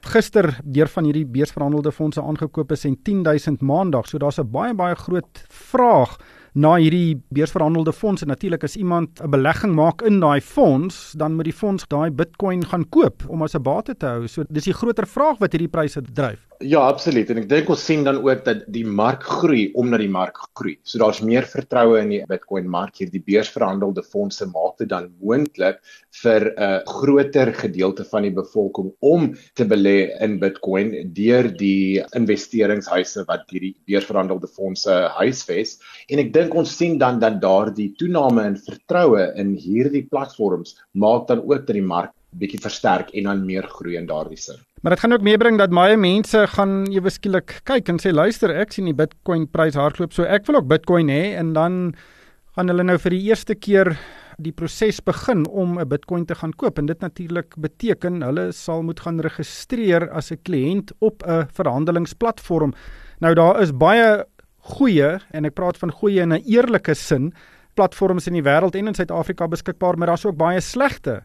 gister 0.00 0.58
deur 0.64 0.88
van 0.88 1.04
hierdie 1.04 1.26
beursverhandelde 1.26 1.92
fondse 1.92 2.22
aangekoop 2.22 2.72
is 2.72 2.84
en 2.84 2.96
10000 3.02 3.60
maandag. 3.60 4.06
So 4.08 4.18
daar's 4.18 4.38
'n 4.38 4.50
baie 4.50 4.74
baie 4.74 4.94
groot 4.94 5.44
vraag 5.48 6.18
na 6.54 6.76
hierdie 6.76 7.20
beursverhandelde 7.34 7.92
fonds 7.92 8.22
en 8.22 8.28
natuurlik 8.32 8.64
as 8.64 8.76
iemand 8.76 9.20
'n 9.20 9.30
belegging 9.30 9.74
maak 9.74 10.02
in 10.02 10.20
daai 10.20 10.40
fonds, 10.40 11.12
dan 11.12 11.34
moet 11.34 11.44
die 11.44 11.52
fonds 11.52 11.84
daai 11.88 12.10
Bitcoin 12.10 12.64
gaan 12.64 12.88
koop 12.88 13.22
om 13.28 13.42
as 13.42 13.54
'n 13.54 13.62
bate 13.62 13.96
te 13.96 14.06
hou. 14.06 14.26
So 14.26 14.44
dis 14.48 14.64
die 14.64 14.72
groter 14.72 15.06
vraag 15.06 15.38
wat 15.38 15.52
hierdie 15.52 15.68
pryse 15.68 16.02
dryf. 16.12 16.46
Ja, 16.58 16.80
absoluut. 16.90 17.28
En 17.30 17.38
ek 17.38 17.44
dink 17.46 17.68
ons 17.70 17.82
sien 17.86 18.00
dan 18.02 18.16
ook 18.18 18.40
dat 18.42 18.64
die 18.74 18.82
mark 18.82 19.22
groei 19.22 19.68
omdat 19.78 20.00
die 20.02 20.10
mark 20.10 20.40
groei. 20.58 20.72
So 20.82 20.98
daar's 20.98 21.20
meer 21.22 21.46
vertroue 21.46 22.00
in 22.00 22.10
die 22.10 22.18
Bitcoin 22.26 22.66
mark 22.66 22.98
hier. 22.98 23.12
Die 23.12 23.22
beursverhandelde 23.22 24.02
fondse 24.02 24.48
maak 24.50 24.74
dit 24.82 24.90
dan 24.90 25.06
moontlik 25.22 25.78
vir 26.18 26.48
'n 26.48 26.58
uh, 26.58 26.80
groter 26.82 27.52
gedeelte 27.54 28.02
van 28.10 28.26
die 28.26 28.34
bevolking 28.34 28.90
om 28.98 29.30
te 29.54 29.68
belê 29.70 30.10
in 30.18 30.40
Bitcoin 30.42 30.90
deur 31.14 31.46
die 31.46 32.02
investeringshuise 32.18 33.22
wat 33.30 33.46
hierdie 33.54 33.76
beursverhandelde 33.86 34.50
fondse 34.50 34.98
huisves. 35.14 35.78
En 36.10 36.18
ek 36.18 36.34
dink 36.34 36.58
ons 36.58 36.76
sien 36.76 36.98
dan 36.98 37.22
dat 37.22 37.38
daardie 37.40 37.92
toename 37.94 38.50
in 38.50 38.58
vertroue 38.58 39.30
in 39.38 39.54
hierdie 39.54 40.08
platforms 40.10 40.74
maak 40.90 41.30
dan 41.30 41.38
ook 41.38 41.66
dat 41.70 41.76
die 41.78 41.86
mark 41.86 42.17
bietjie 42.30 42.60
versterk 42.60 43.10
en 43.16 43.24
dan 43.24 43.44
meer 43.46 43.66
groei 43.68 43.96
in 43.96 44.06
daardie 44.06 44.36
sin. 44.36 44.58
Maar 44.82 44.94
dit 44.94 45.00
gaan 45.00 45.12
ook 45.12 45.26
meebring 45.26 45.58
dat 45.58 45.70
baie 45.74 45.96
mense 45.96 46.46
gaan 46.54 46.86
ewe 46.92 47.10
skielik 47.10 47.60
kyk 47.64 47.88
en 47.88 47.98
sê 47.98 48.12
luister, 48.12 48.52
ek 48.54 48.72
sien 48.72 48.86
die 48.86 48.94
Bitcoin 48.94 49.48
prys 49.50 49.74
hardloop, 49.74 50.12
so 50.12 50.22
ek 50.22 50.46
wil 50.46 50.60
ook 50.60 50.68
Bitcoin 50.70 51.10
hê 51.10 51.34
en 51.40 51.52
dan 51.56 51.94
gaan 52.54 52.70
hulle 52.70 52.84
nou 52.86 52.98
vir 52.98 53.16
die 53.16 53.24
eerste 53.30 53.54
keer 53.54 53.96
die 54.38 54.52
proses 54.54 55.00
begin 55.02 55.46
om 55.46 55.78
'n 55.78 55.88
Bitcoin 55.88 56.24
te 56.26 56.34
gaan 56.34 56.52
koop 56.52 56.78
en 56.78 56.86
dit 56.86 57.00
natuurlik 57.00 57.56
beteken 57.58 58.22
hulle 58.22 58.52
sal 58.52 58.82
moet 58.82 59.00
gaan 59.00 59.20
registreer 59.20 60.10
as 60.10 60.30
'n 60.30 60.38
kliënt 60.44 60.92
op 61.00 61.22
'n 61.26 61.48
verhandelingsplatform. 61.52 62.74
Nou 63.20 63.34
daar 63.34 63.60
is 63.60 63.72
baie 63.72 64.24
goeie 64.58 65.18
en 65.32 65.44
ek 65.44 65.54
praat 65.54 65.78
van 65.78 65.90
goeie 65.90 66.20
in 66.20 66.32
'n 66.32 66.42
eerlike 66.46 66.94
sin 66.94 67.32
platforms 67.74 68.26
in 68.26 68.34
die 68.34 68.42
wêreld 68.42 68.74
en 68.74 68.86
in 68.86 68.94
Suid-Afrika 68.94 69.48
beskikbaar, 69.48 69.98
maar 69.98 70.06
daar's 70.06 70.26
ook 70.26 70.36
baie 70.36 70.60
slegte 70.60 71.22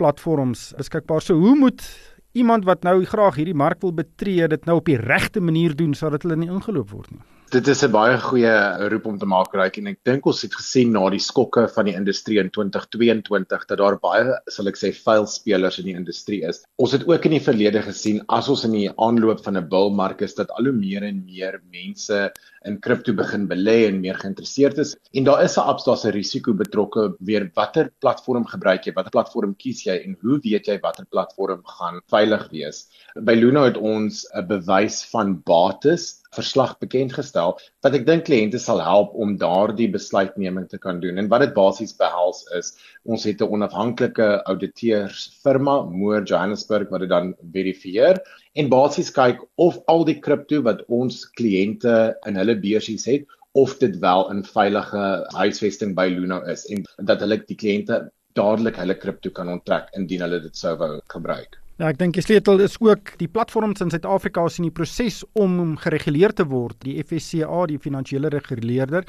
platforms 0.00 0.70
beskikbaar. 0.78 1.22
So 1.24 1.36
hoe 1.40 1.56
moet 1.58 1.84
iemand 2.32 2.64
wat 2.68 2.86
nou 2.86 3.02
graag 3.04 3.40
hierdie 3.40 3.58
mark 3.58 3.82
wil 3.84 3.94
betree 3.96 4.48
dit 4.48 4.64
nou 4.68 4.78
op 4.80 4.88
die 4.88 4.98
regte 5.00 5.42
manier 5.44 5.76
doen 5.76 5.94
sodat 5.98 6.24
hulle 6.24 6.38
nie 6.40 6.50
ingeloop 6.50 6.94
word 6.94 7.12
nie? 7.14 7.22
Dit 7.50 7.66
is 7.66 7.80
'n 7.82 7.90
baie 7.90 8.18
goeie 8.22 8.50
roep 8.92 9.06
om 9.10 9.16
te 9.18 9.26
maak 9.26 9.54
reg 9.58 9.78
en 9.80 9.88
ek 9.90 9.96
dink 10.06 10.26
ons 10.30 10.42
het 10.44 10.52
gesien 10.54 10.92
na 10.94 11.00
die 11.10 11.18
skokke 11.18 11.64
van 11.74 11.88
die 11.88 11.94
industrie 11.98 12.38
in 12.38 12.50
2022 12.54 13.64
dat 13.66 13.80
daar 13.80 13.96
baie 13.98 14.36
sal 14.46 14.70
ek 14.70 14.78
sê 14.78 14.92
vuil 14.94 15.26
spelers 15.26 15.80
in 15.82 15.88
die 15.88 15.96
industrie 15.98 16.44
is. 16.46 16.60
Ons 16.78 16.92
het 16.94 17.08
ook 17.08 17.26
in 17.26 17.34
die 17.34 17.42
verlede 17.42 17.82
gesien 17.82 18.20
as 18.28 18.48
ons 18.48 18.62
in 18.68 18.76
die 18.76 18.92
aanloop 19.06 19.42
van 19.42 19.58
'n 19.58 19.68
bull 19.68 19.90
mark 19.90 20.22
is 20.22 20.36
dat 20.38 20.50
al 20.50 20.70
hoe 20.70 20.72
meer 20.72 21.02
en 21.02 21.24
meer 21.24 21.58
mense 21.72 22.30
in 22.66 22.78
kripto 22.78 23.12
begin 23.12 23.48
belê 23.48 23.88
en 23.88 24.00
meer 24.00 24.14
geïnteresseerd 24.14 24.78
is 24.78 24.94
en 25.12 25.24
daar 25.24 25.42
is 25.42 25.58
'n 25.58 25.66
abstaas 25.66 26.06
'n 26.06 26.14
risiko 26.14 26.54
betrokke 26.54 27.16
weer 27.18 27.50
watter 27.56 27.90
platform 27.98 28.46
gebruik 28.46 28.86
jy, 28.86 28.92
watter 28.94 29.10
platform 29.10 29.56
kies 29.56 29.82
jy 29.82 29.98
en 30.06 30.16
hoe 30.22 30.38
weet 30.38 30.68
jy 30.68 30.78
watter 30.78 31.06
platform 31.10 31.62
gaan 31.66 32.00
veilig 32.06 32.48
wees? 32.52 32.86
By 33.16 33.34
Luna 33.34 33.64
het 33.64 33.76
ons 33.76 34.24
'n 34.36 34.46
bewys 34.46 35.02
van 35.10 35.42
bates 35.42 36.19
verslag 36.36 36.76
bekend 36.82 37.14
gestel 37.16 37.56
wat 37.84 37.96
ek 37.98 38.06
dink 38.06 38.26
kliënte 38.28 38.60
sal 38.62 38.82
help 38.84 39.14
om 39.18 39.36
daardie 39.40 39.88
besluitneming 39.90 40.68
te 40.70 40.78
kan 40.78 41.00
doen. 41.02 41.18
En 41.18 41.30
wat 41.32 41.44
dit 41.44 41.54
basies 41.56 41.96
behels 41.98 42.44
is, 42.58 42.72
ons 43.04 43.24
het 43.24 43.42
'n 43.42 43.50
onafhanklike 43.56 44.28
ouditeursfirma, 44.52 45.76
Moore 45.90 46.22
Johannesburg 46.24 46.90
wat 46.90 47.00
dit 47.00 47.10
dan 47.10 47.34
verifieer 47.52 48.20
en 48.54 48.68
basies 48.68 49.10
kyk 49.10 49.42
of 49.56 49.78
al 49.86 50.04
die 50.04 50.20
kripto 50.20 50.62
wat 50.62 50.84
ons 50.88 51.24
kliënte 51.38 52.14
in 52.26 52.36
hulle 52.36 52.56
beursies 52.56 53.06
het 53.06 53.26
of 53.52 53.78
dit 53.78 53.98
wel 53.98 54.30
in 54.30 54.44
veilige 54.44 55.04
huisvesting 55.34 55.94
by 55.94 56.06
Luna 56.08 56.42
is 56.46 56.66
en 56.70 56.84
dat 56.98 57.20
hulle 57.20 57.42
die 57.46 57.56
kliënte 57.56 58.10
dadelik 58.38 58.76
hulle 58.78 58.94
kripto 58.94 59.30
kan 59.34 59.48
onttrek 59.48 59.90
indien 59.98 60.22
hulle 60.26 60.40
dit 60.40 60.56
sou 60.56 60.76
wou 60.78 61.00
gebruik. 61.10 61.59
Ja, 61.80 61.88
ek 61.88 61.96
dink 61.96 62.12
die 62.12 62.20
sleutel 62.20 62.60
is 62.60 62.74
ook 62.84 63.14
die 63.16 63.28
platforms 63.32 63.80
in 63.80 63.88
Suid-Afrika 63.88 64.42
is 64.44 64.58
in 64.60 64.66
die 64.66 64.74
proses 64.76 65.22
om 65.40 65.78
gereguleer 65.80 66.34
te 66.36 66.44
word, 66.44 66.76
die 66.84 66.98
FSCA, 67.00 67.62
die 67.70 67.78
finansiële 67.80 68.28
reguleerder 68.34 69.06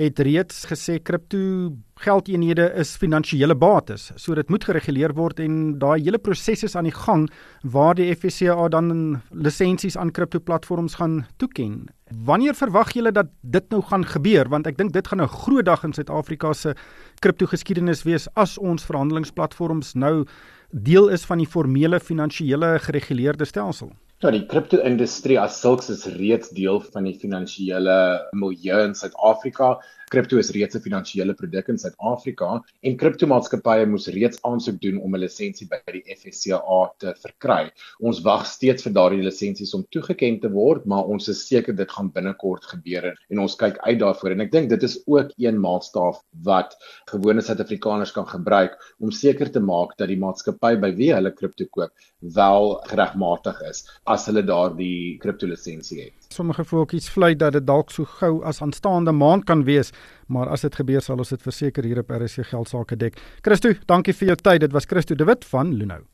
het 0.00 0.20
reeds 0.24 0.64
gesê 0.70 0.96
kripto 1.04 1.70
geldeenhede 2.00 2.70
is 2.80 2.94
finansiële 2.96 3.54
bates. 3.54 4.08
So 4.16 4.34
dit 4.34 4.48
moet 4.48 4.64
gereguleer 4.64 5.12
word 5.16 5.42
en 5.44 5.76
daai 5.78 6.00
hele 6.00 6.18
proses 6.18 6.64
is 6.64 6.76
aan 6.78 6.88
die 6.88 6.94
gang 6.96 7.26
waar 7.62 7.98
die 7.98 8.08
FSCA 8.14 8.68
dan 8.72 9.20
lisensies 9.30 9.98
aan 10.00 10.12
kriptoplatforms 10.16 10.96
gaan 11.00 11.26
toeken. 11.36 11.90
Wanneer 12.26 12.56
verwag 12.56 12.94
julle 12.96 13.12
dat 13.12 13.28
dit 13.42 13.66
nou 13.70 13.82
gaan 13.90 14.06
gebeur 14.08 14.48
want 14.48 14.66
ek 14.66 14.78
dink 14.78 14.96
dit 14.96 15.06
gaan 15.06 15.22
'n 15.22 15.28
groot 15.28 15.64
dag 15.64 15.84
in 15.84 15.92
Suid-Afrika 15.92 16.52
se 16.52 16.74
kriptogeskiedenis 17.20 18.02
wees 18.02 18.28
as 18.34 18.58
ons 18.58 18.84
verhandelingsplatforms 18.84 19.94
nou 19.94 20.24
deel 20.70 21.08
is 21.08 21.24
van 21.26 21.38
die 21.38 21.48
formele 21.48 22.00
finansiële 22.00 22.78
gereguleerde 22.78 23.44
stelsel. 23.44 23.92
Ja, 24.20 24.30
die 24.30 24.44
kripto-industrie 24.46 25.38
as 25.40 25.60
sulks 25.60 25.88
is 25.88 26.04
reeds 26.18 26.50
deel 26.52 26.80
van 26.92 27.06
die 27.08 27.14
finansiële 27.16 27.94
milieu 28.36 28.82
in 28.84 28.94
Suid-Afrika. 28.94 29.78
Kripto 30.10 30.38
is 30.42 30.48
reeds 30.50 30.74
'n 30.74 30.82
finansiële 30.82 31.34
produk 31.38 31.68
in 31.70 31.76
Suid-Afrika 31.78 32.46
en 32.88 32.96
kriptomaatskappye 32.98 33.84
moes 33.86 34.08
reeds 34.10 34.40
aansoek 34.48 34.80
doen 34.82 34.96
om 34.98 35.12
'n 35.14 35.20
lisensie 35.22 35.68
by 35.70 35.78
die 35.96 36.02
FSCA 36.14 36.78
te 37.02 37.12
verkry. 37.24 37.70
Ons 38.08 38.18
wag 38.24 38.42
steeds 38.52 38.82
vir 38.86 38.92
daardie 38.96 39.22
lisensies 39.22 39.74
om 39.78 39.84
toegeken 39.94 40.40
te 40.42 40.50
word, 40.50 40.88
maar 40.92 41.06
ons 41.14 41.28
is 41.30 41.44
seker 41.46 41.76
dit 41.78 41.94
gaan 41.96 42.10
binnekort 42.16 42.66
gebeur 42.72 43.06
en 43.30 43.38
ons 43.44 43.54
kyk 43.60 43.78
uit 43.86 44.00
daarvoor 44.00 44.34
en 44.34 44.42
ek 44.46 44.50
dink 44.56 44.68
dit 44.74 44.82
is 44.88 44.96
ook 45.06 45.30
een 45.38 45.60
maatstaaf 45.62 46.18
wat 46.48 46.74
gewone 47.12 47.40
Suid-Afrikaners 47.40 48.14
kan 48.16 48.26
gebruik 48.26 48.74
om 48.98 49.14
seker 49.14 49.52
te 49.52 49.62
maak 49.62 49.94
dat 49.96 50.10
die 50.10 50.18
maatskappy 50.18 50.74
by 50.86 50.90
wie 50.98 51.12
hulle 51.14 51.30
kripto 51.30 51.70
koop 51.70 51.94
wel 52.40 52.74
geregmatig 52.90 53.62
is 53.70 53.86
as 54.06 54.26
hulle 54.26 54.42
daardie 54.42 55.18
kripto 55.22 55.46
lisensie 55.46 56.02
het. 56.02 56.19
Sommige 56.30 56.62
voeltjies 56.64 57.08
vlei 57.10 57.34
dat 57.34 57.56
dit 57.56 57.64
dalk 57.66 57.90
so 57.90 58.06
gou 58.20 58.44
as 58.46 58.60
aanstaande 58.62 59.12
maand 59.12 59.44
kan 59.48 59.64
wees 59.66 59.90
maar 60.30 60.48
as 60.48 60.62
dit 60.62 60.76
gebeur 60.78 61.02
sal 61.02 61.18
ons 61.18 61.32
dit 61.34 61.42
verseker 61.42 61.84
hier 61.84 61.98
op 62.04 62.12
RSC 62.14 62.46
geld 62.52 62.70
sake 62.70 62.96
dek. 62.96 63.18
Christo, 63.42 63.74
dankie 63.90 64.14
vir 64.14 64.32
jou 64.32 64.36
tyd. 64.38 64.60
Dit 64.62 64.72
was 64.72 64.86
Christo 64.86 65.14
de 65.14 65.26
Wit 65.26 65.44
van 65.50 65.74
Lunou. 65.74 66.04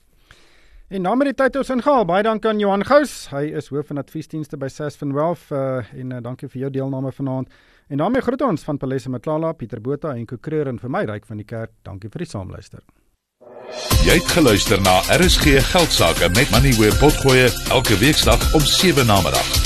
En 0.89 1.03
nou 1.03 1.17
met 1.19 1.33
die 1.33 1.37
tyd 1.37 1.57
ons 1.61 1.73
ingehaal. 1.75 2.05
Baie 2.09 2.23
dankie 2.23 2.49
aan 2.49 2.63
Johan 2.63 2.85
Gous. 2.87 3.27
Hy 3.33 3.51
is 3.59 3.69
hoof 3.75 3.91
van 3.91 4.01
adviesdienste 4.01 4.57
by 4.57 4.71
Sasfin 4.73 5.13
Wealth 5.13 5.51
uh, 5.51 5.83
en 5.93 6.15
uh, 6.15 6.21
dankie 6.23 6.49
vir 6.49 6.63
jou 6.63 6.71
deelname 6.79 7.13
vanaand. 7.13 7.51
En 7.91 8.01
daarmee 8.01 8.23
groet 8.23 8.43
ons 8.47 8.65
van 8.71 8.79
Palesa 8.79 9.11
Matlala, 9.11 9.53
Pieter 9.53 9.83
Botha 9.83 10.15
en 10.15 10.25
Kokreur 10.27 10.71
en 10.71 10.79
vir 10.79 10.95
my 10.97 11.05
ryk 11.11 11.27
van 11.27 11.43
die 11.43 11.49
kerk. 11.49 11.75
Dankie 11.85 12.09
vir 12.09 12.25
die 12.25 12.31
saamluister. 12.31 12.87
Jy 14.07 14.21
het 14.21 14.35
geluister 14.39 14.81
na 14.87 15.01
RSG 15.19 15.59
Geldsaake 15.75 16.31
met 16.39 16.55
Money 16.55 16.79
where 16.79 16.95
potgoe 17.03 17.49
elke 17.75 17.99
weeksdag 17.99 18.53
om 18.55 18.63
7 18.63 19.11
na 19.11 19.19
middag. 19.27 19.66